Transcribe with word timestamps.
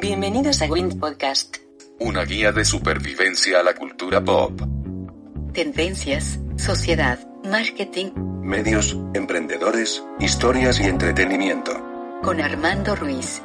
Bienvenidos 0.00 0.60
a 0.60 0.66
Wind 0.66 0.98
Podcast. 0.98 1.58
Una 2.00 2.24
guía 2.24 2.50
de 2.50 2.64
supervivencia 2.64 3.60
a 3.60 3.62
la 3.62 3.74
cultura 3.74 4.24
pop. 4.24 4.60
Tendencias, 5.52 6.40
sociedad, 6.56 7.20
marketing. 7.44 8.12
Medios, 8.42 8.98
emprendedores, 9.14 10.02
historias 10.18 10.80
y 10.80 10.84
entretenimiento. 10.84 11.72
Con 12.24 12.40
Armando 12.40 12.96
Ruiz. 12.96 13.40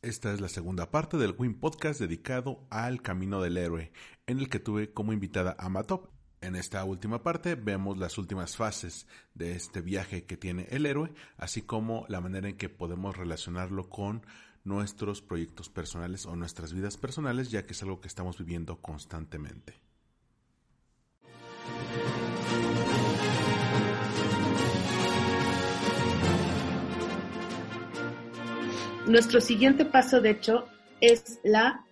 Esta 0.00 0.32
es 0.32 0.40
la 0.40 0.48
segunda 0.48 0.90
parte 0.90 1.18
del 1.18 1.34
Win 1.36 1.60
Podcast 1.60 2.00
dedicado 2.00 2.66
al 2.70 3.02
camino 3.02 3.42
del 3.42 3.58
héroe, 3.58 3.92
en 4.26 4.38
el 4.38 4.48
que 4.48 4.60
tuve 4.60 4.94
como 4.94 5.12
invitada 5.12 5.54
a 5.58 5.68
Matop. 5.68 6.15
En 6.40 6.54
esta 6.54 6.84
última 6.84 7.22
parte 7.22 7.54
vemos 7.54 7.96
las 7.98 8.18
últimas 8.18 8.56
fases 8.56 9.06
de 9.34 9.52
este 9.52 9.80
viaje 9.80 10.24
que 10.24 10.36
tiene 10.36 10.66
el 10.70 10.86
héroe, 10.86 11.12
así 11.38 11.62
como 11.62 12.04
la 12.08 12.20
manera 12.20 12.48
en 12.48 12.56
que 12.56 12.68
podemos 12.68 13.16
relacionarlo 13.16 13.88
con 13.88 14.26
nuestros 14.62 15.22
proyectos 15.22 15.70
personales 15.70 16.26
o 16.26 16.36
nuestras 16.36 16.74
vidas 16.74 16.96
personales, 16.96 17.50
ya 17.50 17.64
que 17.66 17.72
es 17.72 17.82
algo 17.82 18.00
que 18.00 18.08
estamos 18.08 18.38
viviendo 18.38 18.80
constantemente. 18.80 19.80
Nuestro 29.06 29.40
siguiente 29.40 29.84
paso, 29.84 30.20
de 30.20 30.30
hecho, 30.30 30.66
es 31.00 31.38
la 31.44 31.84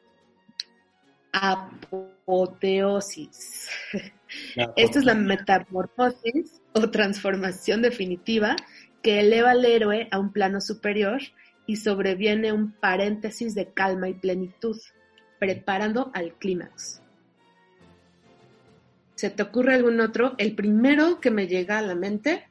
apoteosis. 1.32 3.20
Esta 4.76 4.98
es 4.98 5.04
la 5.04 5.14
metamorfosis 5.14 6.60
o 6.72 6.90
transformación 6.90 7.82
definitiva 7.82 8.56
que 9.02 9.20
eleva 9.20 9.52
al 9.52 9.64
héroe 9.64 10.08
a 10.10 10.18
un 10.18 10.32
plano 10.32 10.60
superior 10.60 11.20
y 11.66 11.76
sobreviene 11.76 12.52
un 12.52 12.72
paréntesis 12.72 13.54
de 13.54 13.72
calma 13.72 14.08
y 14.08 14.14
plenitud, 14.14 14.78
preparando 15.38 16.10
al 16.14 16.34
clímax. 16.34 17.00
¿Se 19.14 19.30
te 19.30 19.42
ocurre 19.42 19.74
algún 19.74 20.00
otro? 20.00 20.34
El 20.38 20.54
primero 20.54 21.20
que 21.20 21.30
me 21.30 21.46
llega 21.46 21.78
a 21.78 21.82
la 21.82 21.94
mente 21.94 22.46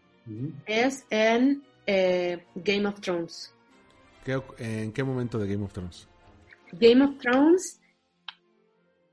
es 0.65 1.05
en 1.09 1.63
eh, 1.85 2.45
Game 2.55 2.87
of 2.87 3.01
Thrones. 3.01 3.53
¿En 4.57 4.93
qué 4.93 5.03
momento 5.03 5.37
de 5.37 5.47
Game 5.47 5.65
of 5.65 5.73
Thrones? 5.73 6.07
Game 6.71 7.03
of 7.03 7.17
Thrones, 7.19 7.81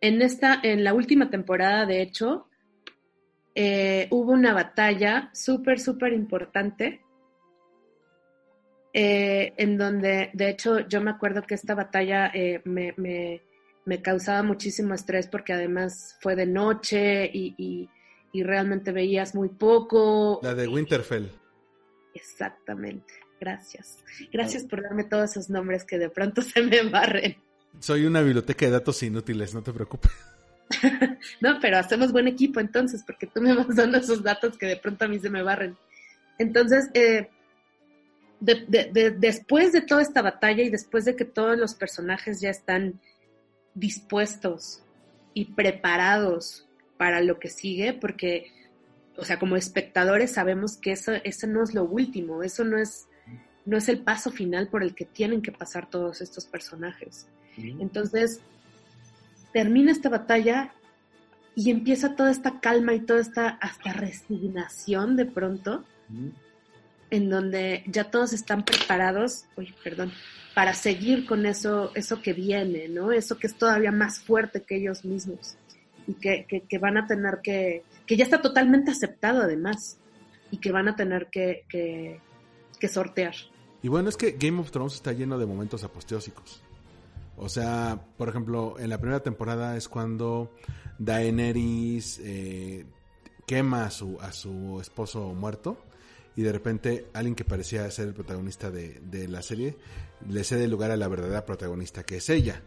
en, 0.01 0.23
esta, 0.23 0.61
en 0.63 0.85
la 0.85 0.95
última 0.95 1.29
temporada, 1.31 1.85
de 1.85 2.01
hecho, 2.01 2.47
eh, 3.63 4.09
hubo 4.11 4.33
una 4.33 4.55
batalla 4.55 5.29
súper, 5.35 5.81
súper 5.81 6.15
importante, 6.15 7.03
eh, 8.95 9.53
en 9.59 9.77
donde, 9.77 10.31
de 10.33 10.49
hecho, 10.49 10.81
yo 10.89 11.03
me 11.03 11.11
acuerdo 11.11 11.43
que 11.43 11.57
esta 11.57 11.75
batalla 11.75 12.31
eh, 12.33 12.63
me, 12.65 12.95
me, 12.97 14.03
causaba 14.03 14.43
muchísimo 14.43 14.95
estrés 14.95 15.27
porque 15.27 15.53
además 15.53 16.17
fue 16.23 16.37
de 16.37 16.47
noche 16.47 17.31
y, 17.31 17.91
y 18.33 18.43
realmente 18.43 18.93
veías 18.93 19.35
muy 19.35 19.51
poco. 19.51 20.41
La 20.43 20.55
de 20.55 20.67
Winterfell. 20.67 21.29
Exactamente. 22.15 23.13
Gracias. 23.39 23.99
Gracias 24.33 24.65
por 24.65 24.83
darme 24.83 25.05
todos 25.05 25.33
esos 25.33 25.51
nombres 25.51 25.85
que 25.85 25.99
de 25.99 26.09
pronto 26.09 26.41
se 26.43 26.63
me 26.63 26.83
barren. 26.85 27.37
Soy 27.79 28.07
una 28.07 28.23
biblioteca 28.23 28.65
de 28.65 28.73
datos 28.73 29.03
inútiles, 29.03 29.53
no 29.53 29.63
te 29.63 29.73
preocupes. 29.75 30.13
no, 31.41 31.59
pero 31.61 31.79
hacemos 31.79 32.13
buen 32.13 32.29
equipo 32.29 32.61
entonces, 32.61 33.03
porque 33.05 33.27
tú 33.27 33.41
me 33.41 33.55
vas 33.55 33.75
dando 33.75 33.99
esos 33.99 34.23
datos 34.23 34.57
que 34.57 34.67
de 34.67 34.77
pronto 34.77 35.05
a 35.05 35.09
mí 35.09 35.19
se 35.19 35.31
me 35.31 35.43
barren. 35.43 35.77
Entonces, 36.39 36.89
eh, 36.95 37.29
después 38.41 39.73
de 39.73 39.83
toda 39.83 40.03
esta 40.03 40.23
batalla 40.23 40.63
y 40.63 40.71
después 40.71 41.05
de 41.05 41.17
que 41.17 41.25
todos 41.25 41.59
los 41.59 41.75
personajes 41.75 42.41
ya 42.41 42.51
están 42.51 43.01
dispuestos 43.75 44.83
y 45.35 45.47
preparados 45.53 46.67
para 46.97 47.21
lo 47.21 47.39
que 47.39 47.49
sigue, 47.49 47.93
porque, 47.93 48.53
o 49.17 49.25
sea, 49.25 49.39
como 49.39 49.57
espectadores 49.57 50.33
sabemos 50.33 50.77
que 50.77 50.93
eso, 50.93 51.13
eso 51.25 51.47
no 51.47 51.63
es 51.63 51.75
lo 51.75 51.85
último, 51.85 52.43
eso 52.43 52.65
no 52.65 52.79
es 52.79 53.07
no 53.65 53.77
es 53.77 53.89
el 53.89 54.01
paso 54.03 54.31
final 54.31 54.69
por 54.69 54.83
el 54.83 54.95
que 54.95 55.05
tienen 55.05 55.43
que 55.43 55.53
pasar 55.53 55.89
todos 55.89 56.21
estos 56.21 56.47
personajes. 56.47 57.29
Entonces, 57.57 58.41
termina 59.53 59.93
esta 59.93 60.09
batalla 60.09 60.73
y 61.55 61.71
empieza 61.71 62.15
toda 62.15 62.31
esta 62.31 62.61
calma 62.61 62.95
y 62.95 63.01
toda 63.01 63.21
esta 63.21 63.49
hasta 63.49 63.93
resignación 63.93 65.17
de 65.17 65.27
pronto, 65.27 65.85
en 67.11 67.29
donde 67.29 67.85
ya 67.87 68.11
todos 68.11 68.33
están 68.33 68.65
preparados, 68.65 69.45
uy, 69.57 69.75
perdón, 69.83 70.13
para 70.55 70.75
seguir 70.75 71.27
con 71.27 71.47
eso, 71.47 71.93
eso 71.95 72.23
que 72.23 72.33
viene, 72.33 72.89
¿no? 72.89 73.13
Eso 73.13 73.39
que 73.39 73.47
es 73.47 73.57
todavía 73.57 73.93
más 73.93 74.21
fuerte 74.21 74.63
que 74.63 74.77
ellos 74.77 75.05
mismos 75.05 75.57
y 76.07 76.15
que, 76.15 76.47
que, 76.69 76.79
van 76.79 76.97
a 76.97 77.07
tener 77.07 77.41
que, 77.43 77.85
que 78.07 78.17
ya 78.17 78.25
está 78.25 78.41
totalmente 78.41 78.91
aceptado 78.91 79.43
además 79.43 79.99
y 80.51 80.59
que 80.59 80.73
van 80.73 80.89
a 80.89 80.97
tener 80.97 81.29
que, 81.31 81.65
que 81.69 82.89
sortear. 82.89 83.35
Y 83.83 83.89
bueno, 83.89 84.09
es 84.09 84.17
que 84.17 84.33
Game 84.33 84.61
of 84.61 84.71
Thrones 84.71 84.95
está 84.95 85.13
lleno 85.13 85.39
de 85.39 85.47
momentos 85.47 85.85
aposteósicos. 85.85 86.63
O 87.43 87.49
sea, 87.49 87.99
por 88.19 88.29
ejemplo, 88.29 88.79
en 88.79 88.91
la 88.91 88.99
primera 88.99 89.23
temporada 89.23 89.75
es 89.75 89.89
cuando 89.89 90.55
Daenerys 90.99 92.21
eh, 92.23 92.85
quema 93.47 93.85
a 93.85 93.91
su, 93.91 94.21
a 94.21 94.31
su 94.33 94.79
esposo 94.79 95.33
muerto 95.33 95.79
y 96.37 96.43
de 96.43 96.53
repente 96.53 97.07
alguien 97.15 97.35
que 97.35 97.47
parecía 97.47 97.91
ser 97.91 98.09
el 98.09 98.15
protagonista 98.15 98.71
de, 98.71 99.01
de 99.01 99.27
la 99.27 99.41
serie 99.41 99.79
le 100.29 100.45
cede 100.45 100.69
lugar 100.69 100.91
a 100.91 100.99
la 100.99 101.09
verdadera 101.09 101.47
protagonista, 101.47 102.03
que 102.05 102.19
es 102.19 102.29
ella. 102.29 102.63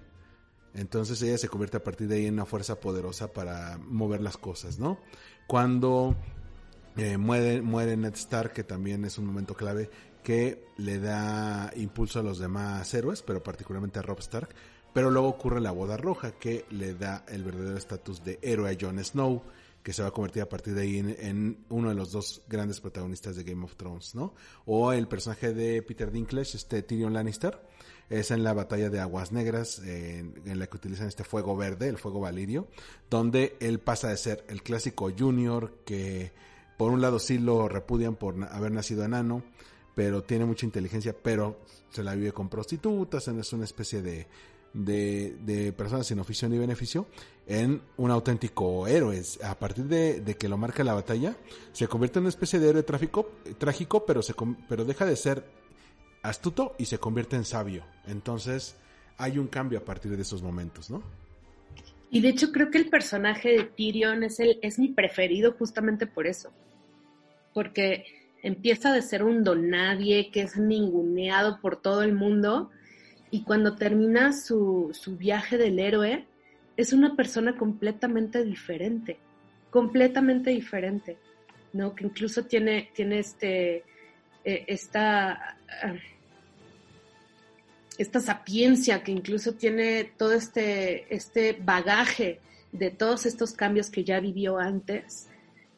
Entonces 0.73 1.21
ella 1.21 1.37
se 1.37 1.49
convierte 1.49 1.77
a 1.77 1.83
partir 1.83 2.07
de 2.07 2.15
ahí 2.15 2.25
en 2.25 2.33
una 2.33 2.47
fuerza 2.47 2.79
poderosa 2.79 3.31
para 3.31 3.77
mover 3.77 4.21
las 4.21 4.37
cosas, 4.37 4.79
¿no? 4.79 4.97
Cuando 5.45 6.15
eh, 6.97 7.17
muere, 7.17 7.61
muere 7.61 7.95
Ned 7.95 8.15
Stark, 8.15 8.53
que 8.53 8.63
también 8.63 9.05
es 9.05 9.19
un 9.19 9.27
momento 9.27 9.53
clave, 9.53 9.91
que 10.23 10.65
le 10.77 10.99
da 10.99 11.71
impulso 11.75 12.19
a 12.19 12.23
los 12.23 12.39
demás 12.39 12.91
héroes, 12.93 13.21
pero 13.21 13.43
particularmente 13.43 13.99
a 13.99 14.01
Rob 14.01 14.19
Stark. 14.19 14.49
Pero 14.93 15.09
luego 15.09 15.27
ocurre 15.27 15.59
la 15.59 15.71
boda 15.71 15.97
roja, 15.97 16.31
que 16.33 16.65
le 16.69 16.93
da 16.93 17.25
el 17.27 17.43
verdadero 17.43 17.77
estatus 17.77 18.23
de 18.23 18.39
héroe 18.41 18.71
a 18.71 18.77
Jon 18.79 19.03
Snow, 19.03 19.43
que 19.83 19.91
se 19.91 20.01
va 20.01 20.07
a 20.07 20.11
convertir 20.11 20.41
a 20.41 20.49
partir 20.49 20.73
de 20.75 20.81
ahí 20.83 20.99
en, 20.99 21.65
uno 21.69 21.89
de 21.89 21.95
los 21.95 22.11
dos 22.11 22.41
grandes 22.47 22.79
protagonistas 22.79 23.35
de 23.35 23.43
Game 23.43 23.65
of 23.65 23.75
Thrones, 23.75 24.15
¿no? 24.15 24.33
O 24.65 24.93
el 24.93 25.07
personaje 25.07 25.53
de 25.53 25.81
Peter 25.81 26.11
Dinklage, 26.11 26.55
este 26.55 26.81
Tyrion 26.83 27.13
Lannister, 27.13 27.59
es 28.09 28.31
en 28.31 28.43
la 28.43 28.53
batalla 28.53 28.89
de 28.89 28.99
Aguas 28.99 29.31
Negras, 29.31 29.79
en, 29.79 30.33
la 30.45 30.67
que 30.67 30.77
utilizan 30.77 31.07
este 31.07 31.23
fuego 31.23 31.57
verde, 31.57 31.89
el 31.89 31.97
fuego 31.97 32.21
valirio, 32.21 32.67
donde 33.09 33.57
él 33.59 33.79
pasa 33.79 34.09
de 34.09 34.17
ser 34.17 34.45
el 34.47 34.63
clásico 34.63 35.11
junior 35.17 35.73
que 35.85 36.31
por 36.77 36.91
un 36.91 37.01
lado 37.01 37.19
sí 37.19 37.37
lo 37.37 37.67
repudian 37.67 38.15
por 38.15 38.41
haber 38.51 38.71
nacido 38.71 39.03
enano, 39.03 39.43
pero 39.95 40.23
tiene 40.23 40.45
mucha 40.45 40.65
inteligencia, 40.65 41.15
pero 41.21 41.59
se 41.89 42.03
la 42.03 42.15
vive 42.15 42.31
con 42.31 42.49
prostitutas, 42.49 43.27
es 43.27 43.53
una 43.53 43.65
especie 43.65 44.01
de, 44.01 44.27
de, 44.73 45.35
de 45.45 45.71
personas 45.73 46.07
sin 46.07 46.19
oficio 46.19 46.49
ni 46.49 46.57
beneficio, 46.57 47.07
en 47.47 47.81
un 47.97 48.11
auténtico 48.11 48.87
héroe. 48.87 49.21
A 49.43 49.55
partir 49.55 49.85
de, 49.85 50.35
que 50.37 50.47
lo 50.47 50.57
marca 50.57 50.83
la 50.83 50.93
batalla, 50.93 51.35
se 51.71 51.87
convierte 51.87 52.19
en 52.19 52.23
una 52.23 52.29
especie 52.29 52.59
de 52.59 52.69
héroe 52.69 52.83
tráfico, 52.83 53.31
trágico, 53.57 54.05
pero, 54.05 54.21
se, 54.21 54.33
pero 54.67 54.85
deja 54.85 55.05
de 55.05 55.15
ser 55.15 55.43
astuto 56.21 56.75
y 56.77 56.85
se 56.85 56.97
convierte 56.97 57.35
en 57.35 57.45
sabio. 57.45 57.85
Entonces, 58.07 58.75
hay 59.17 59.37
un 59.37 59.47
cambio 59.47 59.79
a 59.79 59.85
partir 59.85 60.15
de 60.15 60.21
esos 60.21 60.41
momentos, 60.41 60.89
¿no? 60.89 61.03
Y 62.09 62.21
de 62.21 62.29
hecho 62.29 62.51
creo 62.51 62.69
que 62.69 62.77
el 62.77 62.89
personaje 62.89 63.49
de 63.49 63.63
Tyrion 63.63 64.23
es, 64.23 64.39
el, 64.39 64.59
es 64.61 64.77
mi 64.77 64.89
preferido 64.89 65.53
justamente 65.53 66.05
por 66.05 66.27
eso. 66.27 66.51
Porque 67.55 68.22
empieza 68.43 68.91
de 68.91 69.01
ser 69.01 69.23
un 69.23 69.43
don 69.43 69.69
nadie 69.69 70.29
que 70.29 70.41
es 70.41 70.57
ninguneado 70.57 71.59
por 71.61 71.81
todo 71.81 72.03
el 72.03 72.13
mundo 72.13 72.69
y 73.31 73.43
cuando 73.43 73.75
termina 73.75 74.33
su, 74.33 74.91
su 74.93 75.17
viaje 75.17 75.57
del 75.57 75.79
héroe 75.79 76.27
es 76.75 76.91
una 76.91 77.15
persona 77.15 77.55
completamente 77.55 78.43
diferente, 78.43 79.17
completamente 79.71 80.51
diferente, 80.51 81.17
¿no? 81.71 81.95
Que 81.95 82.05
incluso 82.05 82.43
tiene, 82.43 82.91
tiene 82.93 83.19
este, 83.19 83.83
eh, 84.43 84.65
esta, 84.67 85.57
ah, 85.81 85.95
esta 87.97 88.19
sapiencia, 88.19 89.03
que 89.03 89.11
incluso 89.11 89.53
tiene 89.53 90.11
todo 90.17 90.33
este, 90.33 91.13
este 91.13 91.53
bagaje 91.53 92.39
de 92.71 92.91
todos 92.91 93.25
estos 93.25 93.53
cambios 93.53 93.89
que 93.89 94.03
ya 94.03 94.19
vivió 94.19 94.57
antes 94.57 95.29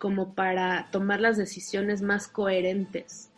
como 0.05 0.35
para 0.35 0.87
tomar 0.91 1.19
las 1.19 1.35
decisiones 1.35 2.03
más 2.03 2.27
coherentes, 2.27 3.31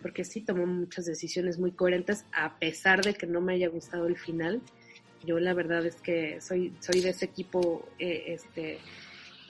porque 0.00 0.24
sí 0.24 0.40
tomó 0.40 0.64
muchas 0.64 1.04
decisiones 1.04 1.58
muy 1.58 1.72
coherentes 1.72 2.24
a 2.32 2.58
pesar 2.58 3.04
de 3.04 3.12
que 3.12 3.26
no 3.26 3.42
me 3.42 3.52
haya 3.52 3.68
gustado 3.68 4.06
el 4.06 4.16
final. 4.16 4.62
Yo 5.22 5.38
la 5.38 5.52
verdad 5.52 5.84
es 5.84 5.96
que 5.96 6.40
soy, 6.40 6.74
soy 6.80 7.02
de 7.02 7.10
ese 7.10 7.26
equipo 7.26 7.86
eh, 7.98 8.24
este, 8.28 8.78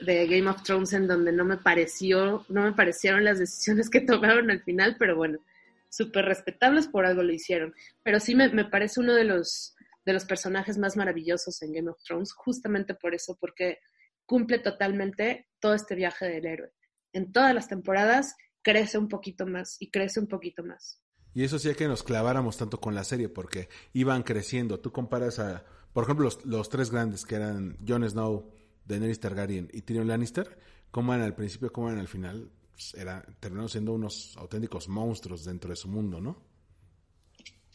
de 0.01 0.27
Game 0.27 0.49
of 0.49 0.63
Thrones 0.63 0.91
en 0.91 1.07
donde 1.07 1.31
no 1.31 1.45
me 1.45 1.55
pareció, 1.55 2.45
no 2.49 2.63
me 2.63 2.73
parecieron 2.73 3.23
las 3.23 3.39
decisiones 3.39 3.89
que 3.89 4.01
tomaron 4.05 4.51
al 4.51 4.61
final, 4.61 4.97
pero 4.99 5.15
bueno, 5.15 5.39
súper 5.87 6.25
respetables, 6.25 6.87
por 6.87 7.05
algo 7.05 7.23
lo 7.23 7.31
hicieron. 7.31 7.73
Pero 8.03 8.19
sí 8.19 8.35
me, 8.35 8.49
me 8.49 8.65
parece 8.65 8.99
uno 8.99 9.13
de 9.13 9.23
los, 9.23 9.77
de 10.05 10.11
los 10.11 10.25
personajes 10.25 10.77
más 10.77 10.97
maravillosos 10.97 11.61
en 11.61 11.71
Game 11.71 11.89
of 11.89 12.03
Thrones, 12.03 12.33
justamente 12.33 12.95
por 12.95 13.15
eso, 13.15 13.37
porque 13.39 13.79
cumple 14.25 14.59
totalmente 14.59 15.49
todo 15.59 15.73
este 15.73 15.95
viaje 15.95 16.25
del 16.25 16.45
héroe. 16.45 16.71
En 17.13 17.31
todas 17.31 17.53
las 17.53 17.67
temporadas 17.67 18.35
crece 18.61 18.97
un 18.97 19.07
poquito 19.07 19.45
más 19.45 19.77
y 19.79 19.91
crece 19.91 20.19
un 20.19 20.27
poquito 20.27 20.63
más. 20.63 21.01
Y 21.33 21.43
eso 21.43 21.59
sí 21.59 21.73
que 21.75 21.87
nos 21.87 22.01
claváramos 22.01 22.57
tanto 22.57 22.79
con 22.79 22.95
la 22.95 23.03
serie, 23.03 23.27
porque 23.27 23.67
iban 23.93 24.23
creciendo. 24.23 24.79
Tú 24.79 24.91
comparas 24.91 25.37
a, 25.39 25.65
por 25.91 26.05
ejemplo, 26.05 26.23
los, 26.23 26.45
los 26.45 26.69
tres 26.69 26.91
grandes 26.91 27.25
que 27.25 27.35
eran 27.35 27.77
Jon 27.85 28.09
Snow, 28.09 28.51
Daenerys 28.85 29.19
Targaryen 29.19 29.69
y 29.73 29.81
Tyrion 29.81 30.07
Lannister, 30.07 30.57
cómo 30.91 31.13
eran 31.13 31.25
al 31.25 31.35
principio, 31.35 31.73
cómo 31.73 31.89
eran 31.89 31.99
al 31.99 32.07
final, 32.07 32.49
pues 32.71 32.93
era, 32.93 33.21
terminaron 33.41 33.69
siendo 33.69 33.93
unos 33.93 34.35
auténticos 34.37 34.87
monstruos 34.87 35.43
dentro 35.43 35.71
de 35.71 35.75
su 35.75 35.89
mundo, 35.89 36.21
¿no? 36.21 36.41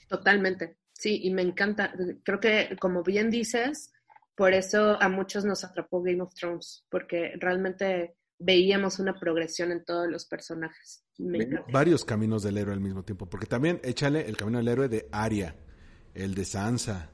Totalmente, 0.08 0.78
sí, 0.92 1.20
y 1.22 1.30
me 1.30 1.42
encanta. 1.42 1.92
Creo 2.24 2.40
que, 2.40 2.76
como 2.80 3.02
bien 3.02 3.30
dices, 3.30 3.92
por 4.40 4.54
eso 4.54 4.96
a 5.02 5.10
muchos 5.10 5.44
nos 5.44 5.64
atrapó 5.64 6.00
Game 6.02 6.22
of 6.22 6.32
Thrones, 6.32 6.86
porque 6.88 7.34
realmente 7.38 8.16
veíamos 8.38 8.98
una 8.98 9.20
progresión 9.20 9.70
en 9.70 9.84
todos 9.84 10.10
los 10.10 10.24
personajes. 10.24 11.04
Varios 11.70 12.06
caminos 12.06 12.42
del 12.42 12.56
héroe 12.56 12.72
al 12.72 12.80
mismo 12.80 13.04
tiempo, 13.04 13.28
porque 13.28 13.44
también 13.44 13.82
échale 13.84 14.26
el 14.26 14.38
camino 14.38 14.56
del 14.56 14.68
héroe 14.68 14.88
de 14.88 15.10
Arya, 15.12 15.56
el 16.14 16.34
de 16.34 16.46
Sansa, 16.46 17.10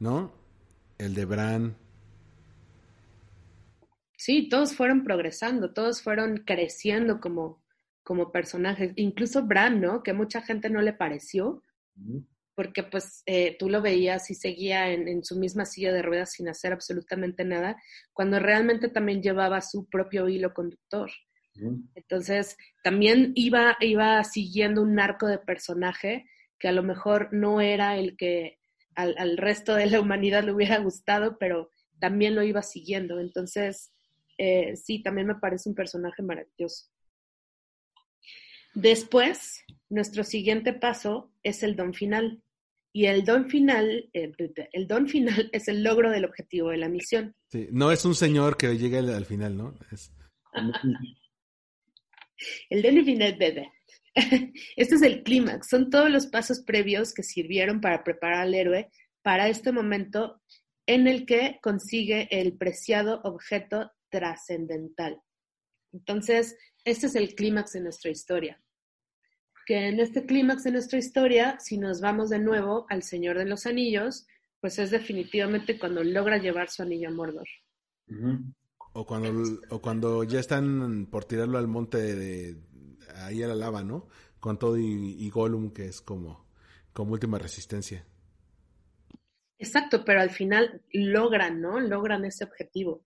¿no? 0.00 0.32
El 0.96 1.12
de 1.12 1.26
Bran. 1.26 1.76
Sí, 4.16 4.48
todos 4.48 4.74
fueron 4.74 5.04
progresando, 5.04 5.74
todos 5.74 6.00
fueron 6.00 6.38
creciendo 6.38 7.20
como, 7.20 7.62
como 8.02 8.32
personajes, 8.32 8.94
incluso 8.96 9.46
Bran, 9.46 9.82
¿no? 9.82 10.02
Que 10.02 10.14
mucha 10.14 10.40
gente 10.40 10.70
no 10.70 10.80
le 10.80 10.94
pareció, 10.94 11.62
porque 12.56 12.82
pues 12.82 13.22
eh, 13.26 13.54
tú 13.58 13.68
lo 13.68 13.82
veías 13.82 14.30
y 14.30 14.34
seguía 14.34 14.90
en, 14.90 15.22
su 15.22 15.38
misma 15.38 15.66
silla 15.66 15.92
de 15.92 16.00
ruedas 16.00 16.32
sin 16.32 16.48
hacer 16.48 16.72
absolutamente 16.72 17.44
nada, 17.44 17.76
cuando 18.14 18.38
realmente 18.40 18.88
también 18.88 19.22
llevaba 19.22 19.60
su 19.60 19.86
propio 19.88 20.28
hilo 20.28 20.52
conductor. 20.54 21.10
Entonces, 21.94 22.56
también 22.82 23.32
iba, 23.34 23.76
iba 23.80 24.22
siguiendo 24.24 24.82
un 24.82 24.98
arco 24.98 25.26
de 25.26 25.38
personaje 25.38 26.26
que 26.58 26.68
a 26.68 26.72
lo 26.72 26.82
mejor 26.82 27.28
no 27.32 27.60
era 27.60 27.96
el 27.96 28.16
que 28.16 28.58
al, 28.94 29.36
resto 29.36 29.74
de 29.74 29.86
la 29.86 30.00
humanidad 30.00 30.42
le 30.42 30.52
hubiera 30.52 30.78
gustado, 30.78 31.38
pero 31.38 31.70
también 31.98 32.34
lo 32.34 32.42
iba 32.42 32.62
siguiendo. 32.62 33.20
Entonces, 33.20 33.92
eh, 34.38 34.76
sí, 34.76 35.02
también 35.02 35.26
me 35.26 35.34
parece 35.36 35.68
un 35.68 35.74
personaje 35.74 36.22
maravilloso. 36.22 36.86
Después, 38.74 39.64
nuestro 39.88 40.24
siguiente 40.24 40.72
paso 40.72 41.32
es 41.42 41.62
el 41.62 41.76
don 41.76 41.94
final. 41.94 42.42
Y 42.96 43.08
el 43.08 43.26
don 43.26 43.50
final, 43.50 44.08
eh, 44.14 44.32
el 44.72 44.88
don 44.88 45.06
final 45.06 45.50
es 45.52 45.68
el 45.68 45.82
logro 45.82 46.10
del 46.10 46.24
objetivo 46.24 46.70
de 46.70 46.78
la 46.78 46.88
misión. 46.88 47.36
Sí, 47.52 47.68
no 47.70 47.92
es 47.92 48.06
un 48.06 48.14
señor 48.14 48.56
que 48.56 48.78
llegue 48.78 48.96
al 48.96 49.26
final, 49.26 49.54
¿no? 49.54 49.78
Es... 49.92 50.10
el 52.70 52.80
don 52.80 53.04
final, 53.04 53.36
bebé. 53.36 53.70
Este 54.76 54.94
es 54.94 55.02
el 55.02 55.22
clímax, 55.22 55.68
son 55.68 55.90
todos 55.90 56.08
los 56.08 56.28
pasos 56.28 56.62
previos 56.62 57.12
que 57.12 57.22
sirvieron 57.22 57.82
para 57.82 58.02
preparar 58.02 58.40
al 58.40 58.54
héroe 58.54 58.90
para 59.20 59.48
este 59.48 59.72
momento 59.72 60.40
en 60.86 61.06
el 61.06 61.26
que 61.26 61.58
consigue 61.62 62.28
el 62.30 62.56
preciado 62.56 63.20
objeto 63.24 63.92
trascendental. 64.08 65.20
Entonces, 65.92 66.56
este 66.82 67.08
es 67.08 67.14
el 67.14 67.34
clímax 67.34 67.72
de 67.72 67.82
nuestra 67.82 68.10
historia 68.10 68.58
que 69.66 69.88
en 69.88 69.98
este 69.98 70.24
clímax 70.24 70.62
de 70.62 70.70
nuestra 70.70 70.98
historia, 70.98 71.58
si 71.58 71.76
nos 71.76 72.00
vamos 72.00 72.30
de 72.30 72.38
nuevo 72.38 72.86
al 72.88 73.02
Señor 73.02 73.36
de 73.36 73.44
los 73.44 73.66
Anillos, 73.66 74.26
pues 74.60 74.78
es 74.78 74.92
definitivamente 74.92 75.78
cuando 75.78 76.02
logra 76.04 76.38
llevar 76.38 76.70
su 76.70 76.82
anillo 76.82 77.08
a 77.08 77.12
Mordor. 77.12 77.48
O 78.92 79.04
cuando, 79.04 79.60
o 79.68 79.82
cuando 79.82 80.22
ya 80.22 80.38
están 80.38 81.06
por 81.06 81.24
tirarlo 81.24 81.58
al 81.58 81.66
monte 81.66 81.98
de, 81.98 82.56
ahí 83.16 83.42
a 83.42 83.48
la 83.48 83.56
lava, 83.56 83.82
¿no? 83.82 84.08
Con 84.38 84.58
todo 84.58 84.78
y, 84.78 85.28
Gollum, 85.30 85.72
que 85.72 85.86
es 85.86 86.00
como, 86.00 86.46
como 86.92 87.12
última 87.12 87.38
resistencia. 87.38 88.06
Exacto, 89.58 90.04
pero 90.04 90.20
al 90.20 90.30
final 90.30 90.80
logran, 90.92 91.60
¿no? 91.60 91.80
Logran 91.80 92.24
ese 92.24 92.44
objetivo. 92.44 93.04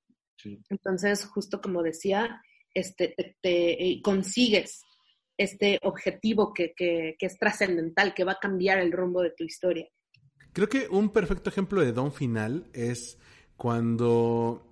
Entonces, 0.68 1.24
justo 1.24 1.60
como 1.62 1.82
decía, 1.82 2.42
este, 2.74 3.14
te 3.40 3.90
eh, 3.90 4.02
consigues 4.02 4.84
este 5.40 5.78
objetivo 5.82 6.52
que, 6.52 6.74
que, 6.76 7.16
es 7.18 7.38
trascendental, 7.38 8.12
que 8.12 8.24
va 8.24 8.32
a 8.32 8.38
cambiar 8.38 8.78
el 8.78 8.92
rumbo 8.92 9.22
de 9.22 9.30
tu 9.30 9.42
historia. 9.42 9.88
Creo 10.52 10.68
que 10.68 10.86
un 10.90 11.08
perfecto 11.08 11.48
ejemplo 11.48 11.80
de 11.80 11.92
don 11.92 12.12
final 12.12 12.68
es 12.74 13.18
cuando 13.56 14.66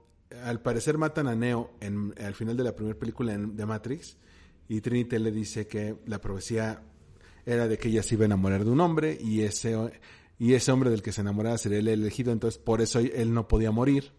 al 0.45 0.61
parecer 0.61 0.99
matan 0.99 1.27
a 1.27 1.35
Neo 1.35 1.71
en, 1.81 2.13
al 2.23 2.35
final 2.35 2.55
de 2.55 2.65
la 2.65 2.77
primera 2.77 2.99
película 2.99 3.35
de 3.35 3.65
Matrix 3.67 4.19
y 4.69 4.83
Trinity 4.83 5.19
le 5.19 5.33
dice 5.33 5.67
que 5.67 5.97
la 6.05 6.21
profecía 6.21 6.83
era 7.47 7.67
de 7.67 7.79
que 7.79 7.89
ella 7.89 8.03
se 8.03 8.17
iba 8.17 8.25
a 8.25 8.27
enamorar 8.27 8.63
de 8.63 8.71
un 8.71 8.81
hombre 8.81 9.17
y 9.19 9.41
ese, 9.41 9.75
y 10.39 10.53
ese 10.53 10.71
hombre 10.71 10.91
del 10.91 11.01
que 11.01 11.13
se 11.13 11.23
enamoraba 11.23 11.57
sería 11.57 11.79
el 11.79 11.89
elegido, 11.89 12.31
entonces 12.31 12.61
por 12.61 12.83
eso 12.83 12.99
él 12.99 13.33
no 13.33 13.49
podía 13.49 13.71
morir. 13.71 14.13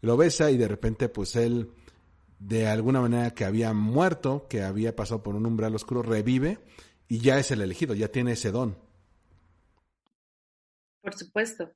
Lo 0.00 0.16
besa 0.16 0.50
y 0.50 0.56
de 0.56 0.68
repente 0.68 1.10
pues 1.10 1.36
él 1.36 1.70
de 2.46 2.66
alguna 2.66 3.00
manera 3.00 3.30
que 3.30 3.44
había 3.44 3.72
muerto, 3.72 4.46
que 4.48 4.62
había 4.62 4.96
pasado 4.96 5.22
por 5.22 5.36
un 5.36 5.46
umbral 5.46 5.74
oscuro, 5.74 6.02
revive 6.02 6.58
y 7.08 7.20
ya 7.20 7.38
es 7.38 7.50
el 7.52 7.60
elegido, 7.60 7.94
ya 7.94 8.08
tiene 8.08 8.32
ese 8.32 8.50
don. 8.50 8.76
Por 11.00 11.14
supuesto. 11.14 11.72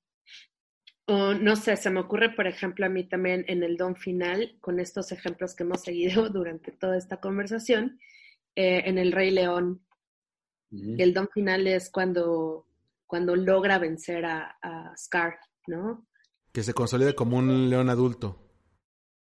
O 1.06 1.34
no 1.34 1.54
sé, 1.54 1.76
se 1.76 1.90
me 1.90 2.00
ocurre, 2.00 2.34
por 2.34 2.48
ejemplo, 2.48 2.84
a 2.84 2.88
mí 2.88 3.08
también 3.08 3.44
en 3.46 3.62
el 3.62 3.76
don 3.76 3.94
final, 3.94 4.56
con 4.60 4.80
estos 4.80 5.12
ejemplos 5.12 5.54
que 5.54 5.62
hemos 5.62 5.82
seguido 5.82 6.28
durante 6.30 6.72
toda 6.72 6.96
esta 6.96 7.20
conversación, 7.20 8.00
eh, 8.56 8.82
en 8.86 8.98
el 8.98 9.12
Rey 9.12 9.30
León. 9.30 9.82
El 10.72 11.14
don 11.14 11.28
final 11.28 11.68
es 11.68 11.90
cuando, 11.90 12.66
cuando 13.06 13.36
logra 13.36 13.78
vencer 13.78 14.24
a, 14.24 14.58
a 14.60 14.96
Scar, 14.96 15.38
¿no? 15.68 16.08
Que 16.52 16.64
se 16.64 16.74
consolida 16.74 17.14
como 17.14 17.38
un 17.38 17.70
león 17.70 17.88
adulto. 17.88 18.50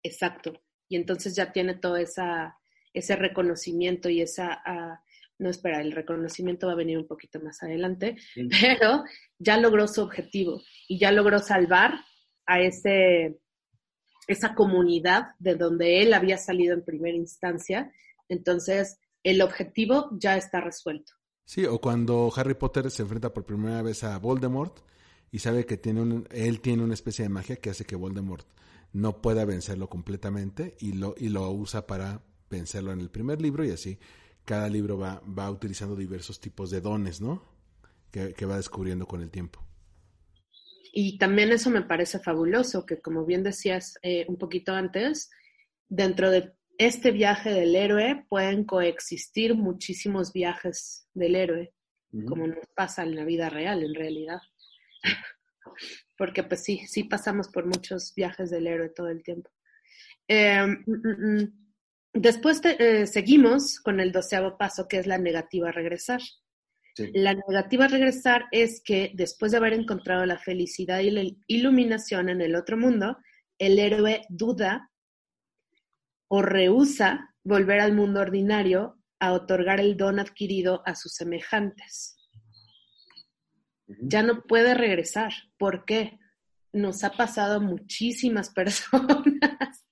Exacto 0.02 0.63
y 0.88 0.96
entonces 0.96 1.34
ya 1.34 1.52
tiene 1.52 1.74
todo 1.74 1.96
esa, 1.96 2.56
ese 2.92 3.16
reconocimiento 3.16 4.08
y 4.08 4.20
esa... 4.20 4.62
Ah, 4.64 5.00
no, 5.36 5.50
espera, 5.50 5.80
el 5.80 5.90
reconocimiento 5.90 6.68
va 6.68 6.74
a 6.74 6.76
venir 6.76 6.96
un 6.96 7.08
poquito 7.08 7.40
más 7.40 7.60
adelante, 7.62 8.16
pero 8.60 9.02
ya 9.38 9.56
logró 9.56 9.88
su 9.88 10.00
objetivo 10.00 10.62
y 10.88 10.98
ya 10.98 11.10
logró 11.10 11.40
salvar 11.40 11.94
a 12.46 12.60
ese, 12.60 13.40
esa 14.28 14.54
comunidad 14.54 15.34
de 15.40 15.56
donde 15.56 16.02
él 16.02 16.14
había 16.14 16.38
salido 16.38 16.74
en 16.74 16.84
primera 16.84 17.16
instancia. 17.16 17.92
Entonces, 18.28 18.98
el 19.24 19.42
objetivo 19.42 20.10
ya 20.18 20.36
está 20.36 20.60
resuelto. 20.60 21.12
Sí, 21.44 21.66
o 21.66 21.80
cuando 21.80 22.32
Harry 22.36 22.54
Potter 22.54 22.90
se 22.90 23.02
enfrenta 23.02 23.32
por 23.32 23.44
primera 23.44 23.82
vez 23.82 24.04
a 24.04 24.18
Voldemort 24.18 24.78
y 25.30 25.40
sabe 25.40 25.66
que 25.66 25.76
tiene 25.76 26.00
un, 26.00 26.28
él 26.30 26.60
tiene 26.60 26.84
una 26.84 26.94
especie 26.94 27.24
de 27.24 27.28
magia 27.28 27.56
que 27.56 27.70
hace 27.70 27.84
que 27.84 27.96
Voldemort 27.96 28.46
no 28.94 29.20
pueda 29.20 29.44
vencerlo 29.44 29.90
completamente 29.90 30.76
y 30.78 30.92
lo, 30.92 31.14
y 31.18 31.28
lo 31.28 31.50
usa 31.50 31.86
para 31.86 32.22
vencerlo 32.48 32.92
en 32.92 33.00
el 33.00 33.10
primer 33.10 33.42
libro 33.42 33.64
y 33.64 33.70
así 33.70 33.98
cada 34.44 34.68
libro 34.68 34.96
va, 34.96 35.20
va 35.26 35.50
utilizando 35.50 35.96
diversos 35.96 36.40
tipos 36.40 36.70
de 36.70 36.80
dones, 36.80 37.20
¿no? 37.20 37.42
Que, 38.10 38.46
va 38.46 38.56
descubriendo 38.56 39.06
con 39.06 39.22
el 39.22 39.30
tiempo. 39.30 39.60
Y 40.92 41.18
también 41.18 41.50
eso 41.50 41.70
me 41.70 41.82
parece 41.82 42.20
fabuloso, 42.20 42.86
que 42.86 43.00
como 43.00 43.24
bien 43.24 43.42
decías 43.42 43.98
eh, 44.02 44.24
un 44.28 44.38
poquito 44.38 44.72
antes, 44.72 45.30
dentro 45.88 46.30
de 46.30 46.52
este 46.78 47.10
viaje 47.10 47.50
del 47.50 47.74
héroe 47.74 48.24
pueden 48.28 48.64
coexistir 48.64 49.56
muchísimos 49.56 50.32
viajes 50.32 51.08
del 51.14 51.34
héroe, 51.34 51.74
como 52.28 52.46
nos 52.46 52.64
pasa 52.76 53.02
en 53.02 53.16
la 53.16 53.24
vida 53.24 53.50
real, 53.50 53.82
en 53.82 53.94
realidad 53.94 54.38
porque 56.16 56.42
pues 56.42 56.62
sí, 56.62 56.86
sí 56.86 57.04
pasamos 57.04 57.48
por 57.48 57.66
muchos 57.66 58.12
viajes 58.14 58.50
del 58.50 58.66
héroe 58.66 58.90
todo 58.90 59.08
el 59.08 59.22
tiempo. 59.22 59.50
Em, 60.28 60.84
mm, 60.86 61.42
mm, 61.42 61.70
después 62.14 62.60
eh, 62.64 63.06
seguimos 63.06 63.80
con 63.80 64.00
el 64.00 64.12
doceavo 64.12 64.56
paso, 64.56 64.88
que 64.88 64.98
es 64.98 65.06
la 65.06 65.18
negativa 65.18 65.68
a 65.68 65.72
regresar. 65.72 66.20
La 66.96 67.34
negativa 67.34 67.86
a 67.86 67.88
regresar 67.88 68.44
es 68.52 68.80
que 68.80 69.10
después 69.14 69.50
de 69.50 69.58
haber 69.58 69.72
encontrado 69.72 70.24
la 70.26 70.38
felicidad 70.38 71.00
y 71.00 71.10
la 71.10 71.24
iluminación 71.48 72.28
en 72.28 72.40
el 72.40 72.54
otro 72.54 72.76
mundo, 72.76 73.18
el 73.58 73.80
héroe 73.80 74.22
duda 74.28 74.92
o 76.28 76.40
rehúsa 76.40 77.34
volver 77.42 77.80
al 77.80 77.94
mundo 77.94 78.20
ordinario 78.20 79.00
a 79.18 79.32
otorgar 79.32 79.80
el 79.80 79.96
don 79.96 80.20
adquirido 80.20 80.82
a 80.86 80.94
sus 80.94 81.14
semejantes 81.14 82.16
ya 83.86 84.22
no 84.22 84.42
puede 84.42 84.74
regresar. 84.74 85.32
¿Por 85.58 85.84
qué? 85.84 86.18
Nos 86.72 87.04
ha 87.04 87.12
pasado 87.12 87.56
a 87.56 87.60
muchísimas 87.60 88.50
personas. 88.54 89.86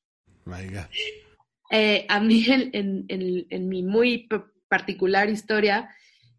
Eh, 1.70 2.04
a 2.08 2.20
mí, 2.20 2.44
en, 2.48 3.68
mi 3.68 3.82
muy 3.82 4.28
particular 4.68 5.30
historia, 5.30 5.88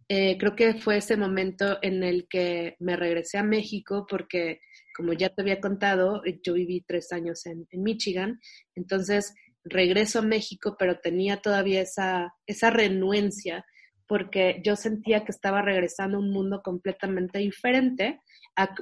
eh, 0.07 0.38
creo 0.38 0.55
que 0.55 0.75
fue 0.75 0.98
ese 0.98 1.17
momento 1.17 1.79
en 1.81 2.03
el 2.03 2.27
que 2.27 2.75
me 2.79 2.95
regresé 2.95 3.38
a 3.38 3.43
México 3.43 4.05
porque, 4.07 4.60
como 4.95 5.13
ya 5.13 5.29
te 5.29 5.41
había 5.41 5.60
contado, 5.60 6.22
yo 6.43 6.53
viví 6.53 6.83
tres 6.86 7.12
años 7.12 7.45
en, 7.45 7.65
en 7.72 7.83
Michigan, 7.83 8.39
entonces 8.75 9.33
regreso 9.63 10.19
a 10.19 10.24
México, 10.24 10.75
pero 10.77 11.00
tenía 11.00 11.38
todavía 11.38 11.81
esa, 11.81 12.33
esa 12.45 12.69
renuencia 12.69 13.65
porque 14.07 14.62
yo 14.63 14.75
sentía 14.75 15.24
que 15.24 15.31
estaba 15.31 15.62
regresando 15.62 16.17
a 16.17 16.22
un 16.22 16.31
mundo 16.31 16.62
completamente 16.63 17.39
diferente, 17.39 18.22